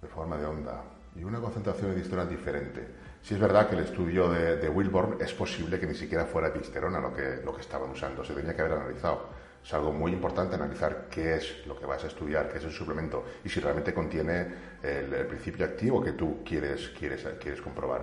de 0.00 0.08
forma 0.08 0.38
de 0.38 0.46
onda. 0.46 0.82
Y 1.14 1.24
una 1.24 1.40
concentración 1.40 1.90
de 1.90 1.96
disterona 1.96 2.30
diferente. 2.30 2.88
Si 3.20 3.34
es 3.34 3.40
verdad 3.40 3.68
que 3.68 3.76
el 3.76 3.82
estudio 3.82 4.30
de, 4.30 4.56
de, 4.56 4.68
Wilborn 4.70 5.18
es 5.20 5.34
posible 5.34 5.78
que 5.78 5.86
ni 5.86 5.94
siquiera 5.94 6.24
fuera 6.24 6.48
disterona 6.50 7.00
lo 7.00 7.12
que, 7.12 7.42
lo 7.44 7.54
que 7.54 7.60
estaban 7.60 7.90
usando. 7.90 8.24
Se 8.24 8.32
tenía 8.32 8.54
que 8.54 8.62
haber 8.62 8.78
analizado. 8.78 9.37
Es 9.68 9.74
algo 9.74 9.92
muy 9.92 10.12
importante 10.12 10.54
analizar 10.54 11.08
qué 11.10 11.34
es 11.34 11.66
lo 11.66 11.78
que 11.78 11.84
vas 11.84 12.02
a 12.02 12.06
estudiar, 12.06 12.48
qué 12.48 12.56
es 12.56 12.64
el 12.64 12.72
suplemento 12.72 13.22
y 13.44 13.50
si 13.50 13.60
realmente 13.60 13.92
contiene 13.92 14.46
el, 14.82 15.26
principio 15.26 15.66
activo 15.66 16.02
que 16.02 16.12
tú 16.12 16.38
quieres, 16.42 16.88
quieres, 16.98 17.22
quieres 17.38 17.60
comprobar. 17.60 18.00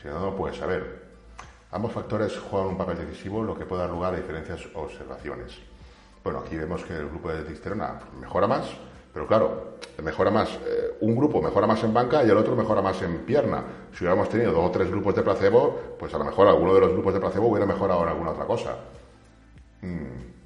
Si 0.00 0.06
no, 0.06 0.20
no 0.20 0.36
puedes 0.36 0.56
saber. 0.56 1.08
Ambos 1.72 1.90
factores 1.90 2.38
juegan 2.38 2.68
un 2.68 2.78
papel 2.78 2.98
decisivo, 2.98 3.42
lo 3.42 3.58
que 3.58 3.66
puede 3.66 3.82
dar 3.82 3.90
lugar 3.90 4.14
a 4.14 4.16
diferentes 4.16 4.68
observaciones. 4.74 5.58
Bueno, 6.22 6.38
aquí 6.38 6.54
vemos 6.54 6.84
que 6.84 6.94
el 6.94 7.08
grupo 7.08 7.30
de 7.30 7.42
testosterona 7.42 7.98
mejora 8.20 8.46
más, 8.46 8.68
pero 9.12 9.26
claro, 9.26 9.78
mejora 10.00 10.30
más, 10.30 10.50
eh, 10.50 10.98
un 11.00 11.16
grupo 11.16 11.42
mejora 11.42 11.66
más 11.66 11.82
en 11.82 11.92
banca 11.92 12.22
y 12.22 12.30
el 12.30 12.36
otro 12.36 12.54
mejora 12.54 12.80
más 12.80 13.02
en 13.02 13.24
pierna. 13.24 13.64
Si 13.90 14.04
hubiéramos 14.04 14.28
tenido 14.28 14.52
dos 14.52 14.66
o 14.66 14.70
tres 14.70 14.88
grupos 14.88 15.16
de 15.16 15.22
placebo, 15.22 15.96
pues 15.98 16.14
a 16.14 16.18
lo 16.18 16.24
mejor 16.26 16.46
alguno 16.46 16.74
de 16.74 16.80
los 16.80 16.92
grupos 16.92 17.12
de 17.12 17.18
placebo 17.18 17.48
hubiera 17.48 17.66
mejorado 17.66 18.04
en 18.04 18.08
alguna 18.10 18.30
otra 18.30 18.44
cosa. 18.44 18.76
Mm. 19.82 20.37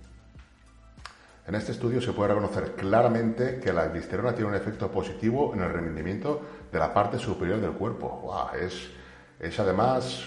En 1.47 1.57
este 1.57 1.73
estudio 1.73 2.01
se 2.01 2.13
puede 2.13 2.29
reconocer 2.29 2.73
claramente 2.73 3.59
que 3.59 3.73
la 3.73 3.89
glisterona 3.89 4.33
tiene 4.33 4.51
un 4.51 4.55
efecto 4.55 4.91
positivo 4.91 5.53
en 5.55 5.63
el 5.63 5.73
rendimiento 5.73 6.41
de 6.71 6.79
la 6.79 6.95
parte 6.95 7.19
superior 7.19 7.61
del 7.61 7.73
cuerpo. 7.73 8.33
es, 8.61 8.91
es 9.41 9.59
además 9.59 10.25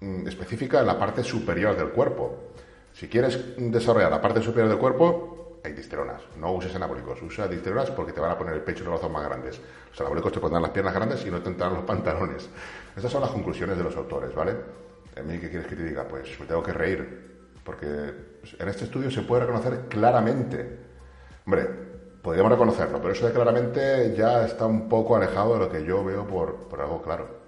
mm, 0.00 0.26
específica 0.26 0.80
en 0.80 0.86
la 0.86 0.98
parte 0.98 1.22
superior 1.22 1.76
del 1.76 1.90
cuerpo. 1.90 2.50
Si 2.92 3.08
quieres 3.08 3.54
desarrollar 3.56 4.10
la 4.10 4.20
parte 4.20 4.42
superior 4.42 4.68
del 4.68 4.78
cuerpo, 4.78 5.60
hay 5.62 5.72
disteronas. 5.72 6.22
No 6.36 6.52
uses 6.52 6.74
anabólicos. 6.74 7.22
Usa 7.22 7.46
disteronas 7.46 7.90
porque 7.92 8.12
te 8.12 8.20
van 8.20 8.32
a 8.32 8.38
poner 8.38 8.54
el 8.54 8.62
pecho 8.62 8.82
y 8.82 8.86
los 8.86 8.94
brazos 8.94 9.12
más 9.12 9.24
grandes. 9.24 9.60
Los 9.90 10.00
anabólicos 10.00 10.32
te 10.32 10.40
pondrán 10.40 10.62
las 10.62 10.72
piernas 10.72 10.94
grandes 10.94 11.24
y 11.24 11.30
no 11.30 11.40
te 11.40 11.50
entrarán 11.50 11.76
los 11.76 11.84
pantalones. 11.84 12.48
Estas 12.96 13.12
son 13.12 13.20
las 13.20 13.30
conclusiones 13.30 13.78
de 13.78 13.84
los 13.84 13.96
autores, 13.96 14.34
¿vale? 14.34 14.56
¿A 15.16 15.22
mí 15.22 15.38
qué 15.38 15.48
quieres 15.48 15.68
que 15.68 15.76
te 15.76 15.84
diga? 15.84 16.08
Pues 16.08 16.40
me 16.40 16.46
tengo 16.46 16.62
que 16.62 16.72
reír 16.72 17.30
porque 17.64 18.29
en 18.58 18.68
este 18.68 18.84
estudio 18.84 19.10
se 19.10 19.22
puede 19.22 19.42
reconocer 19.42 19.86
claramente. 19.88 20.78
Hombre, 21.46 21.68
podríamos 22.22 22.52
reconocerlo, 22.52 23.00
pero 23.00 23.12
eso 23.12 23.26
de 23.26 23.32
claramente 23.32 24.14
ya 24.16 24.44
está 24.44 24.66
un 24.66 24.88
poco 24.88 25.16
alejado 25.16 25.54
de 25.54 25.58
lo 25.60 25.70
que 25.70 25.84
yo 25.84 26.04
veo 26.04 26.26
por, 26.26 26.68
algo 26.80 27.02
claro. 27.02 27.40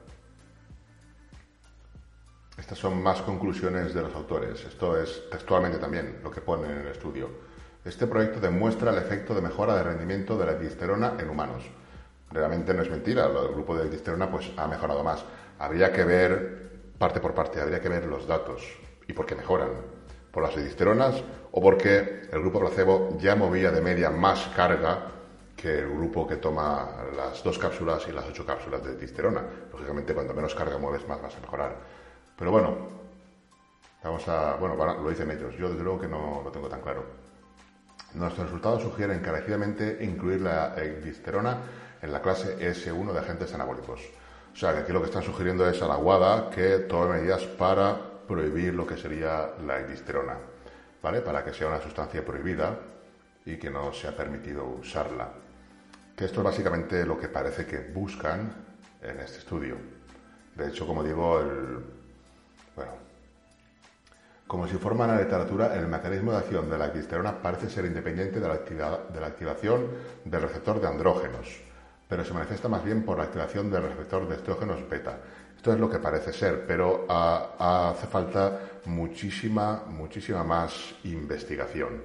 Estas 2.59 2.79
son 2.79 3.03
más 3.03 3.23
conclusiones 3.23 3.93
de 3.95 4.03
los 4.03 4.15
autores. 4.15 4.65
Esto 4.65 5.01
es 5.01 5.29
textualmente 5.31 5.79
también 5.79 6.21
lo 6.23 6.31
que 6.31 6.41
ponen 6.41 6.71
en 6.71 6.79
el 6.79 6.89
estudio. 6.89 7.29
Este 7.85 8.07
proyecto 8.07 8.41
demuestra 8.41 8.93
el 8.93 8.99
efecto 8.99 9.35
de 9.35 9.41
mejora 9.41 9.75
de 9.75 9.83
rendimiento 9.83 10.39
de 10.39 10.47
la 10.47 10.55
disterona 10.55 11.15
en 11.19 11.29
humanos. 11.29 11.65
Realmente 12.31 12.73
no 12.73 12.83
es 12.83 12.91
mentira, 12.91 13.27
el 13.27 13.55
grupo 13.55 13.77
de 13.77 13.91
disterona 13.91 14.31
pues, 14.31 14.51
ha 14.57 14.69
mejorado 14.69 15.03
más. 15.03 15.25
Habría 15.59 15.93
que 15.93 16.05
ver 16.05 16.63
parte 16.99 17.21
por 17.21 17.35
parte, 17.35 17.61
habría 17.61 17.81
que 17.81 17.89
ver 17.89 18.05
los 18.07 18.27
datos 18.27 18.63
y 19.09 19.13
por 19.13 19.27
qué 19.27 19.35
mejoran 19.35 19.71
por 20.33 20.43
las 20.43 20.57
edisteronas 20.57 21.23
o 21.53 21.61
porque 21.61 22.23
el 22.33 22.41
grupo 22.41 22.61
placebo 22.61 23.17
ya 23.21 23.37
movía 23.37 23.71
de 23.71 23.83
media 23.83 24.11
más 24.11 24.49
carga 24.57 25.07
que 25.55 25.81
el 25.81 25.91
grupo 25.91 26.27
que 26.27 26.37
toma 26.37 26.89
las 27.15 27.45
dos 27.45 27.59
cápsulas 27.59 28.09
y 28.09 28.13
las 28.13 28.27
ocho 28.27 28.45
cápsulas 28.45 28.83
de 28.83 28.97
disterona. 28.97 29.43
Lógicamente, 29.71 30.15
cuando 30.15 30.35
menos 30.35 30.55
carga 30.55 30.79
mueves, 30.79 31.07
más 31.07 31.23
vas 31.23 31.37
a 31.37 31.41
mejorar. 31.41 31.77
Pero 32.37 32.51
bueno, 32.51 32.77
vamos 34.03 34.27
a. 34.27 34.57
Bueno, 34.57 34.75
lo 34.75 35.09
dicen 35.11 35.31
ellos. 35.31 35.55
Yo, 35.57 35.69
desde 35.69 35.85
luego, 35.85 36.01
que 36.01 36.09
no 36.09 36.41
lo 36.43 36.51
tengo 36.51 36.69
tan 36.69 36.81
claro. 36.81 37.05
Nuestros 38.15 38.47
resultados 38.47 38.83
sugieren 38.83 39.19
encarecidamente 39.19 39.99
incluir 40.01 40.41
la 40.41 40.75
disterona 40.75 41.59
en 42.01 42.13
la 42.13 42.21
clase 42.21 42.59
S1 42.59 43.13
de 43.13 43.19
agentes 43.19 43.55
anabólicos. 43.55 44.01
O 44.53 44.57
sea, 44.57 44.73
que 44.73 44.81
aquí 44.81 44.93
lo 44.93 45.01
que 45.01 45.07
están 45.07 45.23
sugiriendo 45.23 45.69
es 45.69 45.81
a 45.81 45.87
la 45.87 45.97
WADA 45.97 46.51
que 46.51 46.79
tome 46.81 47.19
medidas 47.19 47.45
para 47.45 48.12
prohibir 48.33 48.73
lo 48.73 48.87
que 48.87 48.97
sería 48.97 49.51
la 49.67 49.81
edisterona, 49.81 50.39
¿vale? 51.03 51.21
Para 51.21 51.45
que 51.45 51.53
sea 51.53 51.69
una 51.69 51.83
sustancia 51.83 52.25
prohibida 52.25 52.79
y 53.45 53.59
que 53.59 53.71
no 53.71 53.93
sea 53.93 54.17
permitido 54.17 54.65
usarla. 54.65 55.29
Que 56.17 56.25
esto 56.25 56.41
es 56.41 56.45
básicamente 56.45 57.05
lo 57.05 57.19
que 57.19 57.29
parece 57.29 57.67
que 57.67 57.79
buscan 57.93 58.51
en 59.03 59.21
este 59.21 59.39
estudio. 59.39 59.77
De 60.57 60.69
hecho, 60.69 60.87
como 60.87 61.05
digo, 61.05 61.41
el, 61.41 61.85
bueno, 62.75 62.93
como 64.47 64.67
se 64.67 64.75
informa 64.75 65.05
en 65.05 65.17
la 65.17 65.23
literatura, 65.23 65.77
el 65.77 65.87
mecanismo 65.87 66.33
de 66.33 66.39
acción 66.39 66.71
de 66.71 66.79
la 66.79 66.87
edisterona 66.87 67.43
parece 67.43 67.69
ser 67.69 67.85
independiente 67.85 68.41
de 68.41 68.49
la, 68.49 68.57
de 68.57 69.21
la 69.21 69.27
activación 69.27 69.89
del 70.25 70.41
receptor 70.41 70.81
de 70.81 70.89
andrógenos, 70.89 71.61
pero 72.09 72.25
se 72.25 72.33
manifiesta 72.33 72.69
más 72.69 72.83
bien 72.83 73.05
por 73.05 73.19
la 73.19 73.25
activación 73.25 73.71
del 73.71 73.83
receptor 73.83 74.27
de 74.27 74.37
estrógenos 74.37 74.89
beta, 74.89 75.19
esto 75.63 75.75
es 75.75 75.79
lo 75.79 75.89
que 75.89 76.01
parece 76.01 76.33
ser, 76.33 76.67
pero 76.67 77.07
hace 77.09 78.09
falta 78.09 78.81
muchísima, 78.87 79.85
muchísima 79.87 80.43
más 80.43 80.97
investigación. 81.05 82.03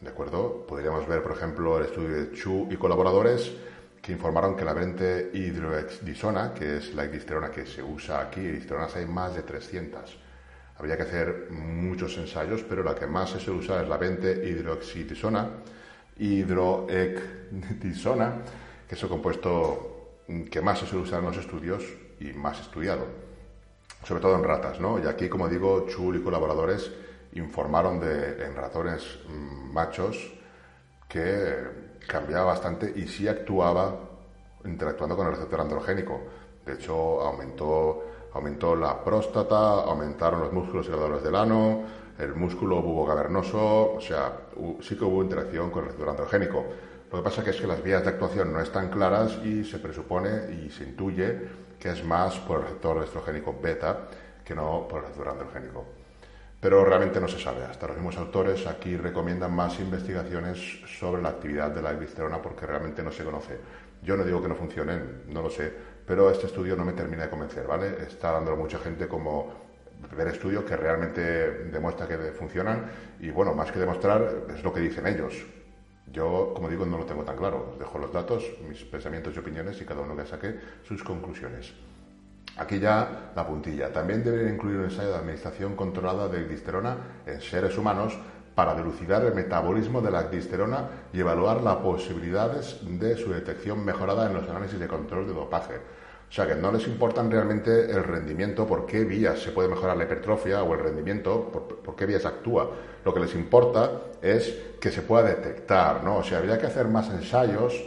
¿De 0.00 0.08
acuerdo? 0.08 0.66
Podríamos 0.66 1.06
ver, 1.06 1.22
por 1.22 1.32
ejemplo, 1.32 1.76
el 1.76 1.84
estudio 1.84 2.16
de 2.16 2.32
Chu 2.32 2.66
y 2.70 2.78
colaboradores 2.78 3.52
que 4.00 4.12
informaron 4.12 4.56
que 4.56 4.64
la 4.64 4.72
variante 4.72 5.30
hidroexdisona, 5.34 6.54
que 6.54 6.78
es 6.78 6.94
la 6.94 7.04
ecdisterona 7.04 7.50
que 7.50 7.66
se 7.66 7.82
usa 7.82 8.22
aquí, 8.22 8.40
ecdisteronas 8.40 8.96
hay 8.96 9.04
más 9.04 9.34
de 9.34 9.42
300. 9.42 10.18
Habría 10.78 10.96
que 10.96 11.02
hacer 11.02 11.48
muchos 11.50 12.16
ensayos, 12.16 12.64
pero 12.66 12.82
la 12.82 12.94
que 12.94 13.06
más 13.06 13.32
se 13.32 13.50
usar 13.50 13.82
es 13.82 13.88
la 13.90 13.98
variante 13.98 14.48
hidroxidisona, 14.48 15.46
hidroecdisona, 16.16 18.32
que 18.88 18.94
es 18.94 19.02
el 19.02 19.10
compuesto 19.10 20.22
que 20.50 20.62
más 20.62 20.78
se 20.78 20.96
usar 20.96 21.18
en 21.18 21.26
los 21.26 21.36
estudios 21.36 22.07
y 22.20 22.32
más 22.32 22.60
estudiado, 22.60 23.06
sobre 24.04 24.20
todo 24.20 24.36
en 24.36 24.44
ratas, 24.44 24.80
¿no? 24.80 24.98
Y 24.98 25.06
aquí, 25.06 25.28
como 25.28 25.48
digo, 25.48 25.86
Chul 25.86 26.16
y 26.16 26.22
colaboradores 26.22 26.90
informaron 27.32 28.00
de, 28.00 28.44
en 28.44 28.54
ratones 28.56 29.18
mm, 29.28 29.72
machos 29.72 30.32
que 31.08 31.88
cambiaba 32.06 32.44
bastante 32.44 32.92
y 32.94 33.06
sí 33.06 33.28
actuaba 33.28 33.94
interactuando 34.64 35.16
con 35.16 35.26
el 35.26 35.34
receptor 35.34 35.60
androgénico. 35.60 36.20
De 36.64 36.74
hecho, 36.74 37.20
aumentó, 37.20 38.04
aumentó 38.34 38.76
la 38.76 39.02
próstata, 39.02 39.82
aumentaron 39.82 40.40
los 40.40 40.52
músculos 40.52 40.86
elevadores 40.88 41.22
del 41.22 41.34
ano, 41.34 41.82
el 42.18 42.34
músculo 42.34 42.82
bubocavernoso, 42.82 43.94
o 43.94 44.00
sea, 44.00 44.32
sí 44.80 44.96
que 44.96 45.04
hubo 45.04 45.22
interacción 45.22 45.70
con 45.70 45.82
el 45.82 45.86
receptor 45.86 46.10
androgénico. 46.10 46.64
Lo 47.10 47.18
que 47.18 47.24
pasa 47.24 47.42
es 47.48 47.56
que 47.56 47.66
las 47.66 47.82
vías 47.82 48.02
de 48.02 48.10
actuación 48.10 48.52
no 48.52 48.60
están 48.60 48.90
claras 48.90 49.38
y 49.44 49.64
se 49.64 49.78
presupone 49.78 50.52
y 50.52 50.70
se 50.70 50.84
intuye 50.84 51.38
que 51.78 51.90
es 51.90 52.04
más 52.04 52.36
por 52.38 52.58
el 52.58 52.62
receptor 52.64 53.02
estrogénico 53.04 53.58
beta 53.60 54.08
que 54.44 54.54
no 54.54 54.86
por 54.88 54.98
el 54.98 55.04
receptor 55.06 55.28
androgénico 55.28 55.98
pero 56.60 56.84
realmente 56.84 57.20
no 57.20 57.28
se 57.28 57.38
sabe. 57.38 57.64
Hasta 57.64 57.86
los 57.86 57.96
mismos 57.96 58.16
autores 58.16 58.66
aquí 58.66 58.96
recomiendan 58.96 59.54
más 59.54 59.78
investigaciones 59.78 60.58
sobre 60.98 61.22
la 61.22 61.30
actividad 61.30 61.70
de 61.70 61.82
la 61.82 61.92
glicerona 61.92 62.42
porque 62.42 62.66
realmente 62.66 63.02
no 63.02 63.12
se 63.12 63.24
conoce. 63.24 63.58
Yo 64.02 64.16
no 64.16 64.24
digo 64.24 64.42
que 64.42 64.48
no 64.48 64.54
funcionen, 64.54 65.22
no 65.28 65.42
lo 65.42 65.50
sé, 65.50 65.72
pero 66.06 66.30
este 66.30 66.46
estudio 66.46 66.76
no 66.76 66.84
me 66.84 66.92
termina 66.92 67.24
de 67.24 67.30
convencer, 67.30 67.66
¿vale? 67.66 68.02
Está 68.02 68.32
dando 68.32 68.56
mucha 68.56 68.78
gente 68.78 69.06
como 69.06 69.68
primer 70.08 70.28
estudio 70.28 70.64
que 70.64 70.76
realmente 70.76 71.20
demuestra 71.70 72.06
que 72.06 72.16
funcionan 72.32 72.86
y 73.20 73.30
bueno, 73.30 73.54
más 73.54 73.72
que 73.72 73.80
demostrar 73.80 74.46
es 74.54 74.62
lo 74.62 74.72
que 74.72 74.80
dicen 74.80 75.06
ellos. 75.06 75.34
Yo, 76.12 76.52
como 76.54 76.68
digo, 76.68 76.86
no 76.86 76.98
lo 76.98 77.04
tengo 77.04 77.24
tan 77.24 77.36
claro. 77.36 77.76
Dejo 77.78 77.98
los 77.98 78.12
datos, 78.12 78.44
mis 78.68 78.82
pensamientos 78.84 79.34
y 79.34 79.38
opiniones 79.38 79.80
y 79.80 79.84
cada 79.84 80.00
uno 80.00 80.16
que 80.16 80.26
saque 80.26 80.58
sus 80.82 81.02
conclusiones. 81.02 81.72
Aquí 82.56 82.80
ya 82.80 83.32
la 83.36 83.46
puntilla. 83.46 83.92
También 83.92 84.24
debe 84.24 84.50
incluir 84.50 84.78
un 84.78 84.84
ensayo 84.84 85.10
de 85.10 85.16
administración 85.16 85.76
controlada 85.76 86.28
de 86.28 86.44
glisterona 86.44 86.96
en 87.26 87.40
seres 87.40 87.76
humanos 87.78 88.18
para 88.54 88.74
dilucidar 88.74 89.24
el 89.24 89.34
metabolismo 89.34 90.00
de 90.00 90.10
la 90.10 90.24
glisterona 90.24 90.88
y 91.12 91.20
evaluar 91.20 91.62
las 91.62 91.76
posibilidades 91.76 92.80
de 92.82 93.16
su 93.16 93.32
detección 93.32 93.84
mejorada 93.84 94.26
en 94.26 94.34
los 94.34 94.48
análisis 94.48 94.80
de 94.80 94.88
control 94.88 95.28
de 95.28 95.34
dopaje. 95.34 95.74
O 96.28 96.32
sea 96.32 96.46
que 96.46 96.54
no 96.54 96.70
les 96.70 96.86
importa 96.86 97.22
realmente 97.22 97.90
el 97.90 98.04
rendimiento, 98.04 98.66
por 98.66 98.84
qué 98.84 99.04
vías 99.04 99.38
se 99.38 99.50
puede 99.50 99.68
mejorar 99.68 99.96
la 99.96 100.04
hipertrofia 100.04 100.62
o 100.62 100.74
el 100.74 100.80
rendimiento, 100.80 101.50
por, 101.50 101.96
qué 101.96 102.04
vías 102.04 102.26
actúa. 102.26 102.70
Lo 103.04 103.14
que 103.14 103.20
les 103.20 103.34
importa 103.34 103.90
es 104.20 104.54
que 104.78 104.90
se 104.90 105.02
pueda 105.02 105.22
detectar, 105.26 106.04
¿no? 106.04 106.18
O 106.18 106.22
sea, 106.22 106.38
habría 106.38 106.58
que 106.58 106.66
hacer 106.66 106.86
más 106.86 107.08
ensayos 107.08 107.82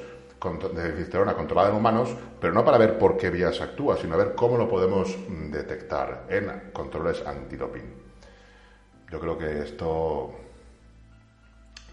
de 0.73 0.93
cisterona 0.97 1.35
controlada 1.35 1.69
en 1.69 1.75
humanos, 1.75 2.15
pero 2.39 2.51
no 2.51 2.65
para 2.65 2.79
ver 2.79 2.97
por 2.97 3.15
qué 3.15 3.29
vías 3.29 3.61
actúa, 3.61 3.95
sino 3.97 4.17
ver 4.17 4.33
cómo 4.33 4.57
lo 4.57 4.67
podemos 4.67 5.15
mm, 5.29 5.51
detectar 5.51 6.25
en 6.29 6.71
controles 6.73 7.23
antidoping. 7.23 7.93
Yo 9.11 9.19
creo 9.19 9.37
que 9.37 9.59
esto 9.59 10.31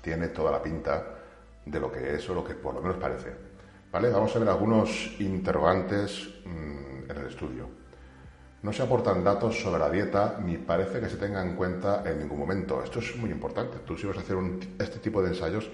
tiene 0.01 0.28
toda 0.28 0.51
la 0.51 0.62
pinta 0.62 1.05
de 1.66 1.78
lo 1.78 1.92
que 1.92 2.14
es 2.14 2.30
o 2.30 2.34
lo 2.34 2.42
que 2.42 2.55
por 2.55 2.72
lo 2.72 2.80
menos 2.80 2.96
parece. 2.96 3.47
Vamos 3.91 4.36
a 4.36 4.39
ver 4.39 4.49
algunos 4.51 5.16
interrogantes 5.18 6.28
mm, 6.45 7.11
en 7.11 7.16
el 7.16 7.26
estudio. 7.26 7.68
No 8.62 8.72
se 8.72 8.82
aportan 8.82 9.24
datos 9.24 9.59
sobre 9.59 9.78
la 9.78 9.89
dieta 9.89 10.39
ni 10.45 10.59
parece 10.59 11.01
que 11.01 11.09
se 11.09 11.16
tenga 11.16 11.43
en 11.43 11.57
cuenta 11.57 12.03
en 12.05 12.18
ningún 12.18 12.39
momento. 12.39 12.82
Esto 12.82 12.99
es 12.99 13.16
muy 13.16 13.30
importante. 13.30 13.78
Tú 13.86 13.97
si 13.97 14.07
vas 14.07 14.18
a 14.18 14.20
hacer 14.20 14.36
este 14.78 14.99
tipo 14.99 15.22
de 15.22 15.28
ensayos 15.28 15.70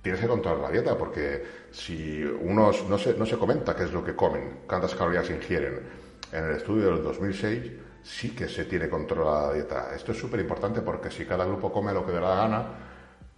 tienes 0.00 0.22
que 0.22 0.28
controlar 0.28 0.60
la 0.60 0.70
dieta, 0.70 0.96
porque 0.96 1.44
si 1.70 2.22
unos 2.22 2.88
no 2.88 2.96
se, 2.96 3.12
no 3.14 3.26
se 3.26 3.36
comenta 3.36 3.76
qué 3.76 3.84
es 3.84 3.92
lo 3.92 4.02
que 4.02 4.16
comen, 4.16 4.60
cuántas 4.66 4.94
calorías 4.94 5.28
ingieren. 5.28 5.80
En 6.32 6.44
el 6.44 6.52
estudio 6.52 6.94
del 6.94 7.02
2006 7.02 7.72
sí 8.02 8.30
que 8.30 8.48
se 8.48 8.64
tiene 8.64 8.88
controlada 8.88 9.48
la 9.48 9.54
dieta. 9.54 9.94
Esto 9.94 10.12
es 10.12 10.18
súper 10.18 10.40
importante 10.40 10.80
porque 10.80 11.10
si 11.10 11.26
cada 11.26 11.44
grupo 11.44 11.70
come 11.70 11.92
lo 11.92 12.06
que 12.06 12.12
le 12.12 12.20
da 12.20 12.30
la 12.30 12.36
gana, 12.36 12.66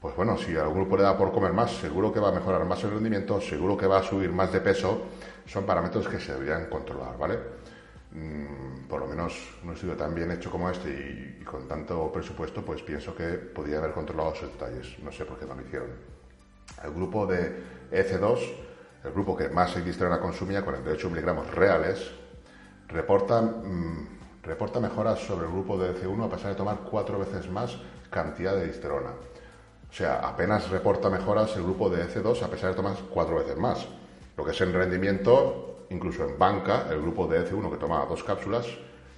pues 0.02 0.16
bueno, 0.16 0.36
si 0.36 0.56
algún 0.56 0.78
grupo 0.78 0.96
le 0.96 1.04
da 1.04 1.16
por 1.16 1.30
comer 1.30 1.52
más, 1.52 1.70
seguro 1.70 2.12
que 2.12 2.18
va 2.18 2.30
a 2.30 2.32
mejorar 2.32 2.64
más 2.64 2.82
el 2.82 2.90
rendimiento, 2.90 3.40
seguro 3.40 3.76
que 3.76 3.86
va 3.86 4.00
a 4.00 4.02
subir 4.02 4.32
más 4.32 4.52
de 4.52 4.60
peso. 4.60 5.02
Son 5.46 5.64
parámetros 5.64 6.08
que 6.08 6.18
se 6.18 6.32
deberían 6.32 6.68
controlar, 6.68 7.16
¿vale? 7.16 7.38
Mm, 8.10 8.88
por 8.88 9.00
lo 9.00 9.06
menos 9.06 9.32
un 9.62 9.72
estudio 9.72 9.96
tan 9.96 10.12
bien 10.12 10.32
hecho 10.32 10.50
como 10.50 10.68
este 10.68 11.38
y, 11.40 11.44
con 11.44 11.68
tanto 11.68 12.10
presupuesto, 12.10 12.62
pues 12.62 12.82
pienso 12.82 13.14
que 13.14 13.28
podría 13.28 13.78
haber 13.78 13.92
controlado 13.92 14.32
esos 14.34 14.50
detalles. 14.50 14.98
No 15.04 15.12
sé 15.12 15.24
por 15.24 15.38
qué 15.38 15.46
no 15.46 15.54
lo 15.54 15.62
hicieron. 15.62 15.90
El 16.82 16.92
grupo 16.92 17.24
de 17.24 17.62
EC2, 17.92 18.38
el 19.04 19.12
grupo 19.12 19.36
que 19.36 19.50
más 19.50 19.72
glisterona 19.76 20.18
consumía, 20.18 20.64
48 20.64 21.10
miligramos 21.10 21.48
reales, 21.54 22.10
reporta, 22.88 23.40
mm, 23.40 24.18
reporta 24.42 24.80
mejoras 24.80 25.20
sobre 25.20 25.46
el 25.46 25.52
grupo 25.52 25.78
de 25.78 25.90
EC1 25.90 26.24
a 26.24 26.28
pesar 26.28 26.50
de 26.50 26.56
tomar 26.56 26.78
cuatro 26.90 27.20
veces 27.20 27.48
más 27.48 27.78
cantidad 28.10 28.56
de 28.56 28.64
glisterona. 28.64 29.12
O 29.92 29.94
sea, 29.94 30.20
apenas 30.20 30.70
reporta 30.70 31.10
mejoras 31.10 31.54
el 31.56 31.64
grupo 31.64 31.90
de 31.90 32.02
EC2 32.08 32.42
a 32.42 32.48
pesar 32.48 32.70
de 32.70 32.76
tomar 32.76 32.96
cuatro 33.10 33.36
veces 33.36 33.58
más. 33.58 33.86
Lo 34.38 34.42
que 34.42 34.52
es 34.52 34.60
en 34.62 34.72
rendimiento, 34.72 35.84
incluso 35.90 36.24
en 36.24 36.38
banca, 36.38 36.86
el 36.88 37.02
grupo 37.02 37.26
de 37.26 37.44
EC1 37.44 37.70
que 37.70 37.76
toma 37.76 38.06
dos 38.06 38.24
cápsulas, 38.24 38.64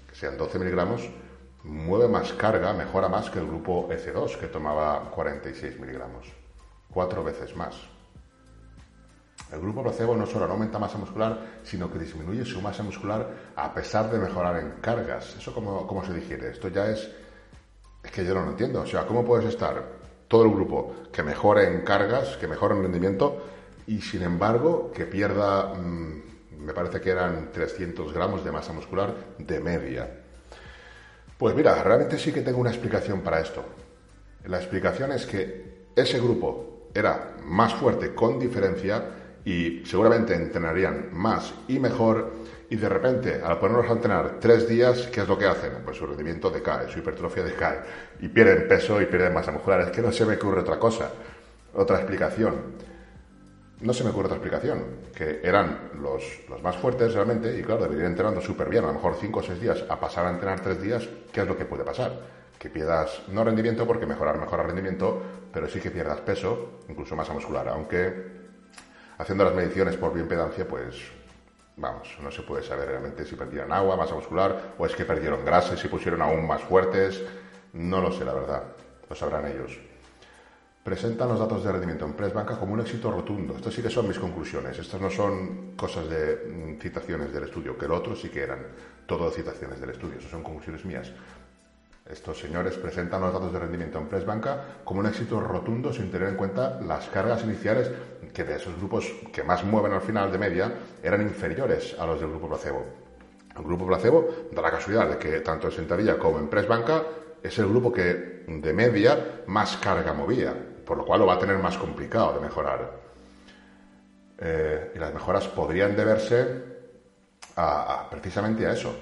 que 0.09 0.17
sean 0.17 0.37
12 0.37 0.59
miligramos, 0.59 1.09
mueve 1.63 2.09
más 2.09 2.33
carga, 2.33 2.73
mejora 2.73 3.09
más 3.09 3.31
que 3.31 3.39
el 3.39 3.47
grupo 3.47 3.89
EC2 3.89 4.37
que 4.37 4.49
tomaba 4.49 5.11
46 5.13 5.79
miligramos 5.79 6.27
cuatro 6.91 7.23
veces 7.23 7.55
más. 7.55 7.77
El 9.53 9.61
grupo 9.61 9.85
placebo 9.85 10.17
no 10.17 10.27
solo 10.27 10.49
no 10.49 10.55
aumenta 10.55 10.81
masa 10.81 10.99
muscular, 10.99 11.61
sino 11.63 11.89
que 11.89 12.01
disminuye 12.01 12.45
su 12.45 12.61
masa 12.61 12.83
muscular 12.83 13.53
a 13.55 13.73
pesar 13.73 14.11
de 14.11 14.19
mejorar 14.19 14.59
en 14.59 14.73
cargas. 14.81 15.37
¿Eso 15.37 15.55
cómo, 15.55 15.87
cómo 15.87 16.05
se 16.05 16.13
digiere? 16.13 16.51
Esto 16.51 16.67
ya 16.67 16.91
es... 16.91 17.09
Es 18.03 18.11
que 18.11 18.25
yo 18.25 18.35
no 18.35 18.43
lo 18.43 18.51
entiendo. 18.51 18.83
O 18.83 18.87
sea, 18.87 19.07
¿cómo 19.07 19.25
puedes 19.25 19.47
estar 19.47 20.04
todo 20.29 20.45
el 20.45 20.51
grupo 20.51 20.95
que 21.13 21.23
mejore 21.23 21.69
en 21.69 21.83
cargas, 21.83 22.37
que 22.37 22.49
mejore 22.49 22.75
en 22.75 22.83
rendimiento 22.83 23.43
y 23.87 24.01
sin 24.01 24.23
embargo 24.23 24.91
que 24.95 25.05
pierda, 25.05 25.75
mm, 25.75 26.65
me 26.65 26.73
parece 26.73 27.01
que 27.01 27.11
eran 27.11 27.51
300 27.53 28.13
gramos 28.13 28.45
de 28.45 28.53
masa 28.53 28.73
muscular 28.73 29.15
de 29.39 29.61
media? 29.61 30.09
Pues 31.37 31.55
mira, 31.55 31.83
realmente 31.83 32.19
sí 32.19 32.33
que 32.33 32.43
tengo 32.43 32.59
una 32.59 32.71
explicación 32.71 33.21
para 33.21 33.41
esto. 33.41 33.65
La 34.47 34.59
explicación 34.59 35.13
es 35.13 35.27
que 35.27 35.89
ese 35.97 36.19
grupo 36.19 36.89
era 36.95 37.37
más 37.45 37.75
fuerte 37.75 38.15
con 38.15 38.39
diferencia 38.39 39.03
y 39.45 39.85
seguramente 39.85 40.35
entrenarían 40.35 41.09
más 41.13 41.53
y 41.69 41.79
mejor 41.79 42.33
y 42.71 42.77
de 42.77 42.89
repente 42.89 43.41
al 43.43 43.59
ponerlos 43.59 43.89
a 43.89 43.93
entrenar 43.93 44.39
tres 44.41 44.69
días, 44.69 45.09
¿qué 45.13 45.23
es 45.23 45.29
lo 45.29 45.39
que 45.39 45.47
hacen? 45.47 45.73
Pues 45.85 45.97
su 45.97 46.07
rendimiento 46.07 46.51
decae, 46.51 46.89
su 46.89 46.99
hipertrofia 46.99 47.43
decae 47.43 47.81
y 48.21 48.29
pierden 48.29 48.69
peso 48.69 49.01
y 49.01 49.07
pierden 49.07 49.35
masa 49.35 49.53
muscular. 49.53 49.81
Es 49.81 49.91
que 49.91 50.03
no 50.03 50.13
se 50.13 50.25
me 50.25 50.35
ocurre 50.35 50.61
otra 50.61 50.79
cosa, 50.79 51.11
otra 51.75 51.99
explicación. 51.99 52.55
No 53.81 53.93
se 53.93 54.05
me 54.05 54.11
ocurre 54.11 54.27
otra 54.27 54.39
explicación, 54.39 54.83
que 55.15 55.41
eran 55.43 55.91
los, 56.01 56.23
los 56.49 56.63
más 56.63 56.77
fuertes 56.77 57.13
realmente 57.13 57.59
y 57.59 57.63
claro, 57.63 57.83
deberían 57.83 58.13
entrenando 58.13 58.41
súper 58.41 58.69
bien, 58.69 58.85
a 58.85 58.87
lo 58.87 58.95
mejor 58.95 59.17
cinco 59.21 59.41
o 59.41 59.43
seis 59.43 59.61
días, 59.61 59.85
a 59.89 60.01
pasar 60.01 60.27
a 60.27 60.31
entrenar 60.31 60.61
tres 60.61 60.81
días, 60.81 61.07
¿qué 61.33 61.43
es 61.43 61.47
lo 61.47 61.57
que 61.57 61.65
puede 61.65 61.85
pasar? 61.85 62.13
que 62.65 62.71
pierdas, 62.71 63.21
no 63.29 63.45
rendimiento, 63.45 63.87
porque 63.87 64.07
mejorar 64.07 64.39
mejora 64.39 64.63
rendimiento, 64.63 65.21
pero 65.53 65.69
sí 65.69 65.81
que 65.81 65.91
pierdas 65.91 66.23
peso, 66.23 66.81
incluso 66.89 67.15
masa 67.15 67.35
muscular, 67.35 67.69
aunque 67.69 68.15
haciendo 69.19 69.45
las 69.45 69.55
mediciones 69.55 69.97
por 69.97 70.15
bioimpedancia, 70.15 70.67
pues 70.67 70.97
vamos, 71.77 72.09
no 72.23 72.31
se 72.31 72.43
puede 72.43 72.63
saber 72.63 72.89
realmente 72.89 73.25
si 73.25 73.35
perdieron 73.35 73.73
agua, 73.73 73.97
masa 73.97 74.15
muscular, 74.15 74.75
o 74.79 74.87
es 74.87 74.95
que 74.95 75.05
perdieron 75.05 75.45
grasa 75.45 75.75
y 75.75 75.79
se 75.79 75.89
pusieron 75.89 76.23
aún 76.23 76.47
más 76.47 76.63
fuertes, 76.63 77.23
no 77.73 78.01
lo 78.01 78.13
sé, 78.13 78.25
la 78.25 78.35
verdad, 78.35 78.63
lo 79.09 79.17
sabrán 79.17 79.47
ellos. 79.47 79.79
Presentan 80.85 81.29
los 81.29 81.39
datos 81.39 81.65
de 81.65 81.73
rendimiento 81.73 82.05
en 82.05 82.13
Press 82.13 82.35
Banca 82.35 82.59
como 82.59 82.75
un 82.75 82.81
éxito 82.81 83.11
rotundo. 83.11 83.57
Estas 83.57 83.73
sí 83.73 83.81
que 83.81 83.89
son 83.89 84.07
mis 84.07 84.19
conclusiones. 84.19 84.79
Estas 84.79 85.01
no 85.01 85.09
son 85.09 85.73
cosas 85.77 86.11
de 86.11 86.77
mm, 86.77 86.79
citaciones 86.79 87.33
del 87.33 87.45
estudio, 87.45 87.79
que 87.79 87.87
el 87.87 87.93
otro 87.93 88.15
sí 88.15 88.29
que 88.29 88.43
eran 88.43 88.67
todo 89.07 89.31
citaciones 89.31 89.81
del 89.81 89.91
estudio. 89.91 90.19
Esas 90.19 90.31
son 90.31 90.43
conclusiones 90.43 90.85
mías. 90.85 91.11
Estos 92.05 92.39
señores 92.39 92.77
presentan 92.77 93.23
los 93.23 93.33
datos 93.33 93.51
de 93.51 93.59
rendimiento 93.59 93.99
en 93.99 94.09
Press 94.09 94.27
Banca 94.27 94.81
como 94.85 95.01
un 95.01 95.07
éxito 95.07 95.41
rotundo 95.41 95.91
sin 95.91 96.11
tener 96.11 96.29
en 96.29 96.37
cuenta 96.37 96.79
las 96.83 97.09
cargas 97.09 97.43
iniciales 97.45 97.91
que 98.35 98.45
de 98.45 98.57
esos 98.57 98.77
grupos 98.77 99.11
que 99.33 99.43
más 99.43 99.65
mueven 99.65 99.93
al 99.93 100.03
final 100.03 100.31
de 100.31 100.37
media 100.37 100.73
eran 101.03 101.23
inferiores 101.23 101.97
a 101.99 102.05
los 102.05 102.21
del 102.21 102.29
grupo 102.29 102.49
placebo. 102.49 102.85
El 103.57 103.63
grupo 103.65 103.87
placebo 103.87 104.29
da 104.53 104.61
la 104.61 104.71
casualidad 104.71 105.09
de 105.09 105.17
que 105.17 105.41
tanto 105.41 105.69
en 105.69 105.73
sentadilla 105.73 106.19
como 106.19 106.39
en 106.39 106.49
press 106.49 106.69
banca 106.69 107.05
es 107.43 107.59
el 107.59 107.69
grupo 107.69 107.91
que 107.91 108.45
de 108.47 108.73
media 108.75 109.43
más 109.47 109.77
carga 109.79 110.13
movía. 110.13 110.55
por 110.85 110.99
lo 110.99 111.07
cual 111.07 111.21
lo 111.21 111.27
va 111.27 111.35
a 111.35 111.39
tener 111.39 111.57
más 111.57 111.79
complicado 111.79 112.35
de 112.35 112.41
mejorar. 112.41 112.91
Eh, 114.37 114.93
y 114.95 114.99
las 114.99 115.15
mejoras 115.15 115.49
podrían 115.49 115.97
deberse 115.97 116.63
a, 117.57 118.07
precisamente 118.11 118.67
a 118.67 118.73
eso. 118.73 118.95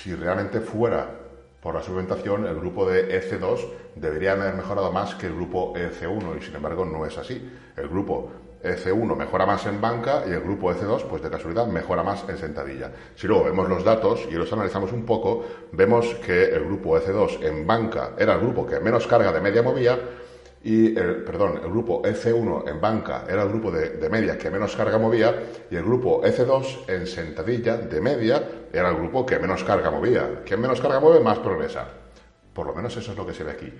Si 0.00 0.14
realmente 0.14 0.60
fuera 0.60 1.06
por 1.60 1.74
la 1.74 1.82
suplementación, 1.82 2.46
el 2.46 2.56
grupo 2.56 2.88
de 2.88 3.20
EC2 3.20 3.68
debería 3.94 4.32
haber 4.32 4.54
mejorado 4.54 4.90
más 4.90 5.14
que 5.14 5.26
el 5.26 5.34
grupo 5.34 5.74
EC1 5.74 6.38
y 6.38 6.42
sin 6.42 6.56
embargo 6.56 6.84
no 6.84 7.06
es 7.06 7.16
así. 7.18 7.50
El 7.76 7.88
grupo 7.88 8.32
EC1 8.64 9.16
mejora 9.16 9.46
más 9.46 9.66
en 9.66 9.80
banca 9.80 10.24
y 10.26 10.30
el 10.30 10.40
grupo 10.40 10.72
EC2, 10.72 11.04
pues 11.04 11.22
de 11.22 11.30
casualidad, 11.30 11.66
mejora 11.66 12.02
más 12.02 12.24
en 12.28 12.36
sentadilla. 12.36 12.90
Si 13.14 13.28
luego 13.28 13.44
vemos 13.44 13.68
los 13.68 13.84
datos 13.84 14.26
y 14.28 14.34
los 14.34 14.52
analizamos 14.52 14.92
un 14.92 15.04
poco, 15.04 15.44
vemos 15.72 16.06
que 16.26 16.46
el 16.46 16.64
grupo 16.64 16.98
EC2 16.98 17.44
en 17.44 17.66
banca 17.66 18.14
era 18.18 18.34
el 18.34 18.40
grupo 18.40 18.66
que 18.66 18.80
menos 18.80 19.06
carga 19.06 19.30
de 19.30 19.40
media 19.40 19.62
movía 19.62 19.98
y 20.64 20.96
el, 20.96 21.24
perdón, 21.24 21.60
el 21.62 21.70
grupo 21.70 22.02
EC1 22.02 22.68
en 22.68 22.80
banca 22.80 23.24
era 23.28 23.42
el 23.42 23.48
grupo 23.48 23.70
de, 23.70 24.08
media 24.08 24.38
que 24.38 24.50
menos 24.50 24.74
carga 24.74 24.98
movía 24.98 25.42
y 25.70 25.76
el 25.76 25.82
grupo 25.82 26.22
EC2 26.22 26.88
en 26.88 27.06
sentadilla 27.06 27.76
de 27.76 28.00
media 28.00 28.42
era 28.72 28.88
el 28.88 28.96
grupo 28.96 29.26
que 29.26 29.38
menos 29.38 29.62
carga 29.64 29.90
movía. 29.90 30.42
Quien 30.46 30.60
menos 30.60 30.80
carga 30.80 30.98
mueve, 30.98 31.20
más 31.20 31.38
progresa. 31.38 31.86
Por 32.54 32.66
lo 32.66 32.74
menos 32.74 32.96
eso 32.96 33.12
es 33.12 33.18
lo 33.18 33.26
que 33.26 33.34
se 33.34 33.44
ve 33.44 33.52
aquí. 33.52 33.72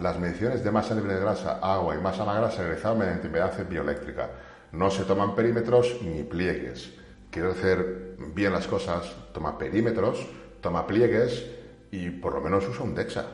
Las 0.00 0.18
mediciones 0.18 0.64
de 0.64 0.70
masa 0.70 0.94
libre 0.94 1.14
de 1.14 1.20
grasa, 1.20 1.58
agua 1.62 1.94
y 1.94 1.98
masa 1.98 2.24
magra 2.24 2.50
se 2.50 2.62
realizaban 2.62 2.98
mediante 2.98 3.26
impedancia 3.26 3.64
bioeléctrica. 3.64 4.30
No 4.72 4.90
se 4.90 5.04
toman 5.04 5.34
perímetros 5.34 6.00
ni 6.02 6.22
pliegues. 6.22 6.92
Quiero 7.30 7.52
hacer 7.52 8.16
bien 8.34 8.52
las 8.52 8.66
cosas, 8.66 9.14
toma 9.32 9.56
perímetros, 9.56 10.26
toma 10.60 10.86
pliegues 10.86 11.46
y 11.90 12.10
por 12.10 12.34
lo 12.34 12.40
menos 12.40 12.68
usa 12.68 12.84
un 12.84 12.94
DEXA, 12.94 13.26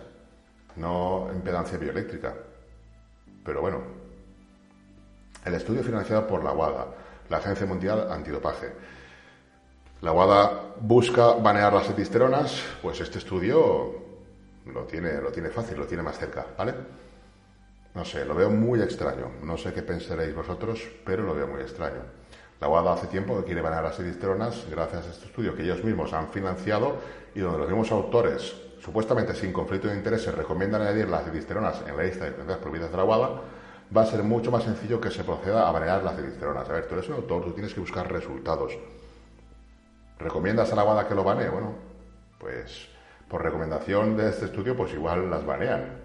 no 0.76 1.28
impedancia 1.34 1.78
bioeléctrica. 1.78 2.34
Pero 3.44 3.61
bueno, 3.61 3.80
el 5.44 5.54
estudio 5.54 5.82
financiado 5.82 6.26
por 6.26 6.42
la 6.42 6.52
WADA, 6.52 6.86
la 7.28 7.36
Agencia 7.38 7.66
Mundial 7.66 8.11
Antidopaje. 8.11 8.72
La 10.03 10.12
WADA 10.12 10.74
busca 10.80 11.32
banear 11.32 11.72
las 11.72 11.88
etisteronas, 11.88 12.62
pues 12.82 13.01
este 13.01 13.16
estudio 13.16 13.94
lo 14.66 14.82
tiene, 14.84 15.22
lo 15.22 15.32
tiene 15.32 15.49
fácil, 15.49 15.78
lo 15.78 15.86
tiene 15.86 16.03
más 16.03 16.18
cerca, 16.18 16.47
¿vale? 16.59 16.74
No 17.94 18.05
sé, 18.05 18.26
lo 18.26 18.34
veo 18.34 18.51
muy 18.51 18.82
extraño. 18.82 19.30
No 19.42 19.57
sé 19.57 19.72
qué 19.72 19.80
pensaréis 19.82 20.34
vosotros, 20.34 20.86
pero 21.03 21.22
lo 21.22 21.34
veo 21.34 21.47
muy 21.47 21.62
extraño. 21.62 22.03
La 22.61 22.68
UADA 22.68 22.92
hace 22.92 23.07
tiempo 23.07 23.38
que 23.38 23.44
quiere 23.44 23.62
banear 23.62 23.84
las 23.84 23.99
edisteronas 23.99 24.66
gracias 24.70 25.07
a 25.07 25.11
este 25.11 25.26
estudio 25.26 25.57
que 25.57 25.62
ellos 25.62 25.82
mismos 25.82 26.12
han 26.12 26.28
financiado 26.28 26.97
y 27.34 27.40
donde 27.40 27.59
los 27.59 27.68
mismos 27.68 27.90
autores, 27.90 28.55
supuestamente 28.80 29.34
sin 29.34 29.51
conflicto 29.51 29.88
de 29.88 29.94
intereses, 29.94 30.34
recomiendan 30.34 30.82
añadir 30.82 31.09
las 31.09 31.26
edisteronas 31.26 31.82
en 31.86 31.97
la 31.97 32.03
lista 32.03 32.24
de 32.24 32.30
enfermedades 32.32 32.62
prohibidas 32.62 32.90
de 32.90 32.97
la 32.99 33.05
UADA, 33.05 33.40
va 33.97 34.03
a 34.03 34.07
ser 34.07 34.22
mucho 34.22 34.51
más 34.51 34.64
sencillo 34.64 35.01
que 35.01 35.11
se 35.11 35.24
proceda 35.24 35.66
a 35.66 35.72
banear 35.72 36.03
las 36.03 36.18
edisteronas. 36.18 36.68
A 36.68 36.72
ver, 36.72 36.86
tú 36.86 36.97
eres 36.97 37.09
un 37.09 37.14
autor, 37.14 37.44
tú 37.44 37.53
tienes 37.53 37.72
que 37.72 37.80
buscar 37.80 38.12
resultados. 38.12 38.76
¿Recomiendas 40.18 40.72
a 40.72 40.76
la 40.76 40.84
UADA 40.84 41.08
que 41.08 41.14
lo 41.14 41.24
banee? 41.24 41.48
Bueno, 41.48 41.74
pues 42.38 42.88
por 43.28 43.42
recomendación 43.42 44.16
de 44.16 44.30
este 44.30 44.46
estudio, 44.46 44.76
pues 44.76 44.92
igual 44.94 45.28
las 45.28 45.44
banean. 45.44 46.00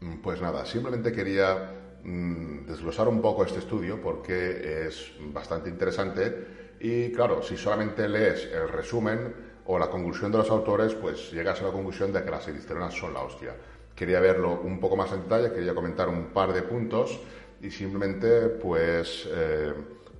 Mm, 0.00 0.16
pues 0.20 0.40
nada, 0.42 0.66
simplemente 0.66 1.12
quería 1.12 1.72
mm, 2.02 2.66
desglosar 2.66 3.08
un 3.08 3.22
poco 3.22 3.44
este 3.44 3.60
estudio 3.60 4.02
porque 4.02 4.86
es 4.86 5.12
bastante 5.32 5.70
interesante 5.70 6.74
y 6.80 7.10
claro, 7.12 7.42
si 7.42 7.56
solamente 7.56 8.06
lees 8.06 8.50
el 8.52 8.68
resumen 8.68 9.34
o 9.66 9.78
la 9.78 9.88
conclusión 9.88 10.30
de 10.30 10.38
los 10.38 10.50
autores, 10.50 10.94
pues 10.94 11.32
llegas 11.32 11.62
a 11.62 11.64
la 11.64 11.72
conclusión 11.72 12.12
de 12.12 12.22
que 12.22 12.30
las 12.30 12.46
edisteronas 12.48 12.92
son 12.92 13.14
la 13.14 13.20
hostia. 13.20 13.54
Quería 13.94 14.20
verlo 14.20 14.60
un 14.60 14.78
poco 14.78 14.96
más 14.96 15.10
en 15.12 15.22
detalle, 15.22 15.52
quería 15.52 15.74
comentar 15.74 16.08
un 16.08 16.26
par 16.26 16.52
de 16.52 16.62
puntos 16.62 17.18
y 17.62 17.70
simplemente 17.70 18.48
pues... 18.48 19.26
Eh, 19.32 19.72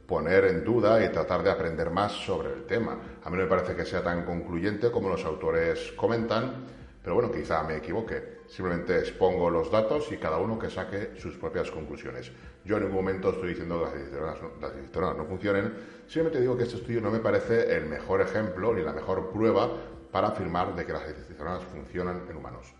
poner 0.06 0.44
en 0.46 0.64
duda 0.64 1.04
y 1.04 1.10
tratar 1.10 1.42
de 1.42 1.50
aprender 1.50 1.90
más 1.90 2.12
sobre 2.12 2.52
el 2.52 2.64
tema. 2.64 2.98
A 3.22 3.30
mí 3.30 3.36
no 3.36 3.42
me 3.42 3.48
parece 3.48 3.74
que 3.74 3.84
sea 3.84 4.02
tan 4.02 4.24
concluyente 4.24 4.90
como 4.90 5.08
los 5.08 5.24
autores 5.24 5.92
comentan, 5.96 6.66
pero 7.02 7.14
bueno, 7.14 7.30
quizá 7.30 7.62
me 7.62 7.76
equivoque. 7.76 8.34
Simplemente 8.46 8.98
expongo 8.98 9.48
los 9.50 9.70
datos 9.70 10.10
y 10.12 10.16
cada 10.16 10.38
uno 10.38 10.58
que 10.58 10.70
saque 10.70 11.12
sus 11.18 11.36
propias 11.36 11.70
conclusiones. 11.70 12.30
Yo 12.64 12.76
en 12.76 12.84
ningún 12.84 13.04
momento 13.04 13.30
estoy 13.30 13.50
diciendo 13.50 13.80
que 13.80 14.60
las 14.60 14.74
editoriales 14.74 15.18
no 15.18 15.24
funcionen, 15.24 15.74
simplemente 16.06 16.40
digo 16.40 16.56
que 16.56 16.64
este 16.64 16.76
estudio 16.76 17.00
no 17.00 17.10
me 17.10 17.20
parece 17.20 17.74
el 17.76 17.86
mejor 17.86 18.20
ejemplo 18.20 18.72
ni 18.74 18.82
la 18.82 18.92
mejor 18.92 19.30
prueba 19.30 19.70
para 20.12 20.28
afirmar 20.28 20.74
de 20.74 20.86
que 20.86 20.92
las 20.92 21.04
editoriales 21.04 21.64
funcionan 21.64 22.22
en 22.28 22.36
humanos. 22.36 22.74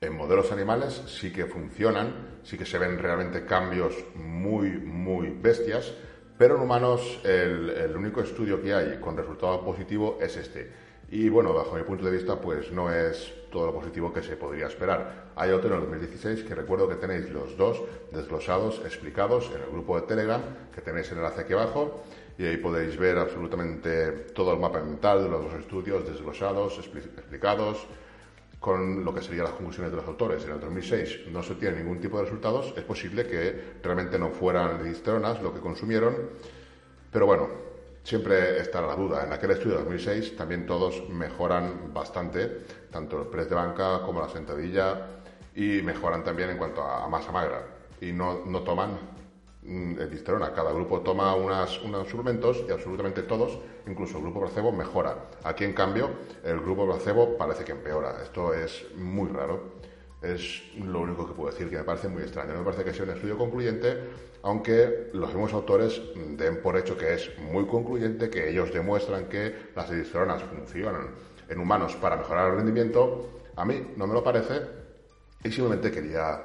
En 0.00 0.16
modelos 0.16 0.50
animales 0.52 1.02
sí 1.06 1.32
que 1.32 1.46
funcionan, 1.46 2.33
sí 2.44 2.56
que 2.58 2.66
se 2.66 2.78
ven 2.78 2.98
realmente 2.98 3.44
cambios 3.44 3.94
muy, 4.14 4.70
muy 4.70 5.30
bestias, 5.30 5.92
pero 6.38 6.56
en 6.56 6.62
humanos 6.62 7.20
el, 7.24 7.94
único 7.96 8.20
estudio 8.20 8.60
que 8.60 8.74
hay 8.74 8.98
con 9.00 9.16
resultado 9.16 9.64
positivo 9.64 10.18
es 10.20 10.36
este. 10.36 10.70
Y 11.10 11.28
bueno, 11.28 11.52
bajo 11.52 11.76
mi 11.76 11.82
punto 11.82 12.04
de 12.04 12.10
vista, 12.10 12.40
pues 12.40 12.72
no 12.72 12.92
es 12.92 13.32
todo 13.50 13.66
lo 13.66 13.74
positivo 13.74 14.12
que 14.12 14.22
se 14.22 14.36
podría 14.36 14.66
esperar. 14.66 15.30
Hay 15.36 15.50
otro 15.52 15.68
en 15.68 15.74
el 15.76 15.80
2016 15.82 16.42
que 16.42 16.54
recuerdo 16.54 16.88
que 16.88 16.96
tenéis 16.96 17.30
los 17.30 17.56
dos 17.56 17.80
desglosados, 18.10 18.80
explicados 18.84 19.50
en 19.54 19.62
el 19.62 19.70
grupo 19.70 20.00
de 20.00 20.06
Telegram, 20.06 20.42
que 20.74 20.80
tenéis 20.80 21.06
en 21.12 21.18
el 21.18 21.24
enlace 21.24 21.42
aquí 21.42 21.52
abajo, 21.52 22.02
y 22.36 22.46
ahí 22.46 22.56
podéis 22.56 22.96
ver 22.96 23.18
absolutamente 23.18 24.10
todo 24.34 24.52
el 24.52 24.58
mapa 24.58 24.82
mental 24.82 25.22
de 25.22 25.28
los 25.28 25.44
dos 25.44 25.54
estudios 25.54 26.04
desglosados, 26.06 26.78
explicados, 26.78 27.86
con 28.64 29.04
lo 29.04 29.12
que 29.12 29.20
serían 29.20 29.44
las 29.44 29.52
conclusiones 29.52 29.90
de 29.90 29.98
los 29.98 30.06
autores. 30.06 30.42
En 30.46 30.52
el 30.52 30.60
2006 30.60 31.26
no 31.30 31.42
se 31.42 31.54
tiene 31.56 31.76
ningún 31.76 32.00
tipo 32.00 32.16
de 32.16 32.24
resultados, 32.24 32.72
es 32.74 32.82
posible 32.82 33.26
que 33.26 33.74
realmente 33.82 34.18
no 34.18 34.30
fueran 34.30 34.82
listronas 34.82 35.42
lo 35.42 35.52
que 35.52 35.60
consumieron, 35.60 36.16
pero 37.12 37.26
bueno, 37.26 37.46
siempre 38.02 38.58
está 38.58 38.80
la 38.80 38.96
duda. 38.96 39.26
En 39.26 39.34
aquel 39.34 39.50
estudio 39.50 39.72
de 39.72 39.82
2006 39.82 40.34
también 40.34 40.64
todos 40.64 41.06
mejoran 41.10 41.92
bastante, 41.92 42.64
tanto 42.90 43.20
el 43.20 43.28
press 43.28 43.50
de 43.50 43.54
banca 43.54 44.00
como 44.00 44.22
la 44.22 44.30
sentadilla, 44.30 45.08
y 45.54 45.82
mejoran 45.82 46.24
también 46.24 46.48
en 46.48 46.56
cuanto 46.56 46.82
a 46.82 47.06
masa 47.06 47.32
magra, 47.32 47.66
y 48.00 48.12
no, 48.12 48.46
no 48.46 48.62
toman 48.62 48.98
disterona. 49.64 50.52
Cada 50.52 50.72
grupo 50.72 51.00
toma 51.00 51.34
unas, 51.34 51.80
unos 51.82 52.08
suplementos 52.08 52.64
y 52.68 52.72
absolutamente 52.72 53.22
todos, 53.22 53.58
incluso 53.86 54.18
el 54.18 54.24
grupo 54.24 54.40
placebo, 54.40 54.72
mejora. 54.72 55.30
Aquí, 55.42 55.64
en 55.64 55.72
cambio, 55.72 56.10
el 56.42 56.60
grupo 56.60 56.86
placebo 56.86 57.36
parece 57.36 57.64
que 57.64 57.72
empeora. 57.72 58.22
Esto 58.22 58.52
es 58.52 58.86
muy 58.96 59.28
raro. 59.28 59.74
Es 60.20 60.62
lo 60.78 61.00
único 61.00 61.26
que 61.26 61.34
puedo 61.34 61.50
decir, 61.50 61.68
que 61.68 61.76
me 61.76 61.84
parece 61.84 62.08
muy 62.08 62.22
extraño. 62.22 62.52
No 62.52 62.60
me 62.60 62.64
parece 62.64 62.84
que 62.84 62.94
sea 62.94 63.04
un 63.04 63.10
estudio 63.10 63.36
concluyente, 63.36 63.98
aunque 64.42 65.10
los 65.12 65.28
mismos 65.28 65.52
autores 65.52 66.00
den 66.14 66.62
por 66.62 66.78
hecho 66.78 66.96
que 66.96 67.14
es 67.14 67.30
muy 67.38 67.66
concluyente, 67.66 68.30
que 68.30 68.48
ellos 68.48 68.72
demuestran 68.72 69.26
que 69.26 69.70
las 69.74 69.90
edisteronas 69.90 70.42
funcionan 70.42 71.10
en 71.48 71.58
humanos 71.58 71.96
para 71.96 72.16
mejorar 72.16 72.50
el 72.50 72.56
rendimiento. 72.56 73.42
A 73.56 73.64
mí 73.66 73.92
no 73.96 74.06
me 74.06 74.14
lo 74.14 74.24
parece 74.24 74.62
y 75.42 75.50
simplemente 75.50 75.90
quería 75.90 76.42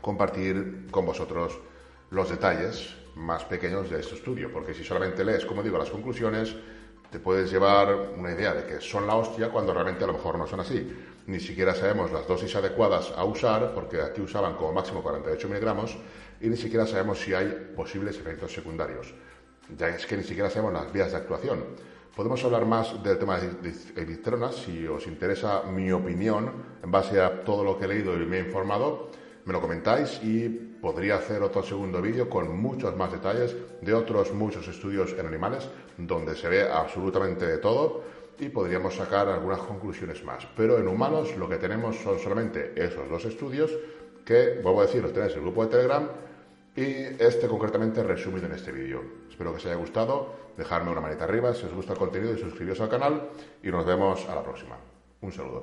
compartir 0.00 0.86
con 0.90 1.04
vosotros 1.04 1.60
los 2.10 2.28
detalles 2.28 2.94
más 3.16 3.44
pequeños 3.44 3.90
de 3.90 4.00
este 4.00 4.14
estudio, 4.14 4.52
porque 4.52 4.74
si 4.74 4.84
solamente 4.84 5.24
lees, 5.24 5.44
como 5.44 5.62
digo, 5.62 5.78
las 5.78 5.90
conclusiones, 5.90 6.54
te 7.10 7.18
puedes 7.18 7.50
llevar 7.50 8.12
una 8.16 8.32
idea 8.32 8.54
de 8.54 8.64
que 8.64 8.80
son 8.80 9.06
la 9.06 9.16
hostia 9.16 9.50
cuando 9.50 9.74
realmente 9.74 10.04
a 10.04 10.06
lo 10.06 10.12
mejor 10.12 10.38
no 10.38 10.46
son 10.46 10.60
así. 10.60 10.88
Ni 11.26 11.40
siquiera 11.40 11.74
sabemos 11.74 12.12
las 12.12 12.26
dosis 12.26 12.54
adecuadas 12.56 13.12
a 13.16 13.24
usar, 13.24 13.72
porque 13.74 14.00
aquí 14.00 14.20
usaban 14.20 14.54
como 14.54 14.72
máximo 14.72 15.02
48 15.02 15.48
miligramos, 15.48 15.96
y 16.40 16.48
ni 16.48 16.56
siquiera 16.56 16.86
sabemos 16.86 17.18
si 17.18 17.34
hay 17.34 17.72
posibles 17.76 18.16
efectos 18.16 18.52
secundarios. 18.52 19.12
Ya 19.76 19.88
es 19.88 20.06
que 20.06 20.16
ni 20.16 20.22
siquiera 20.22 20.50
sabemos 20.50 20.72
las 20.72 20.92
vías 20.92 21.10
de 21.10 21.18
actuación. 21.18 21.64
Podemos 22.14 22.42
hablar 22.44 22.66
más 22.66 23.02
del 23.02 23.18
tema 23.18 23.38
de 23.38 23.72
editronas 23.96 24.56
si 24.56 24.86
os 24.86 25.06
interesa 25.06 25.62
mi 25.62 25.92
opinión 25.92 26.52
en 26.82 26.90
base 26.90 27.20
a 27.20 27.44
todo 27.44 27.62
lo 27.62 27.78
que 27.78 27.84
he 27.84 27.88
leído 27.88 28.20
y 28.20 28.26
me 28.26 28.38
he 28.38 28.40
informado 28.40 29.10
me 29.44 29.52
lo 29.52 29.60
comentáis 29.60 30.20
y 30.22 30.69
podría 30.80 31.16
hacer 31.16 31.42
otro 31.42 31.62
segundo 31.62 32.00
vídeo 32.00 32.28
con 32.28 32.56
muchos 32.58 32.96
más 32.96 33.12
detalles 33.12 33.56
de 33.80 33.94
otros 33.94 34.32
muchos 34.32 34.66
estudios 34.68 35.14
en 35.18 35.26
animales 35.26 35.68
donde 35.96 36.34
se 36.34 36.48
ve 36.48 36.68
absolutamente 36.68 37.46
de 37.46 37.58
todo 37.58 38.02
y 38.38 38.48
podríamos 38.48 38.94
sacar 38.96 39.28
algunas 39.28 39.60
conclusiones 39.60 40.24
más. 40.24 40.46
Pero 40.56 40.78
en 40.78 40.88
humanos 40.88 41.36
lo 41.36 41.48
que 41.48 41.58
tenemos 41.58 41.96
son 41.96 42.18
solamente 42.18 42.72
esos 42.74 43.08
dos 43.08 43.24
estudios 43.26 43.70
que, 44.24 44.60
vuelvo 44.62 44.80
a 44.80 44.86
decir, 44.86 45.02
los 45.02 45.12
tenéis 45.12 45.32
en 45.32 45.38
el 45.38 45.44
grupo 45.44 45.64
de 45.64 45.70
Telegram 45.70 46.08
y 46.74 47.22
este 47.22 47.48
concretamente 47.48 48.02
resumido 48.02 48.46
en 48.46 48.52
este 48.52 48.72
vídeo. 48.72 49.02
Espero 49.28 49.50
que 49.50 49.58
os 49.58 49.66
haya 49.66 49.74
gustado, 49.74 50.34
dejadme 50.56 50.90
una 50.90 51.00
manita 51.00 51.24
arriba 51.24 51.52
si 51.52 51.66
os 51.66 51.74
gusta 51.74 51.92
el 51.92 51.98
contenido 51.98 52.34
y 52.34 52.38
suscribiros 52.38 52.80
al 52.80 52.88
canal 52.88 53.28
y 53.62 53.68
nos 53.70 53.84
vemos 53.84 54.26
a 54.28 54.34
la 54.34 54.42
próxima. 54.42 54.76
Un 55.20 55.32
saludo. 55.32 55.58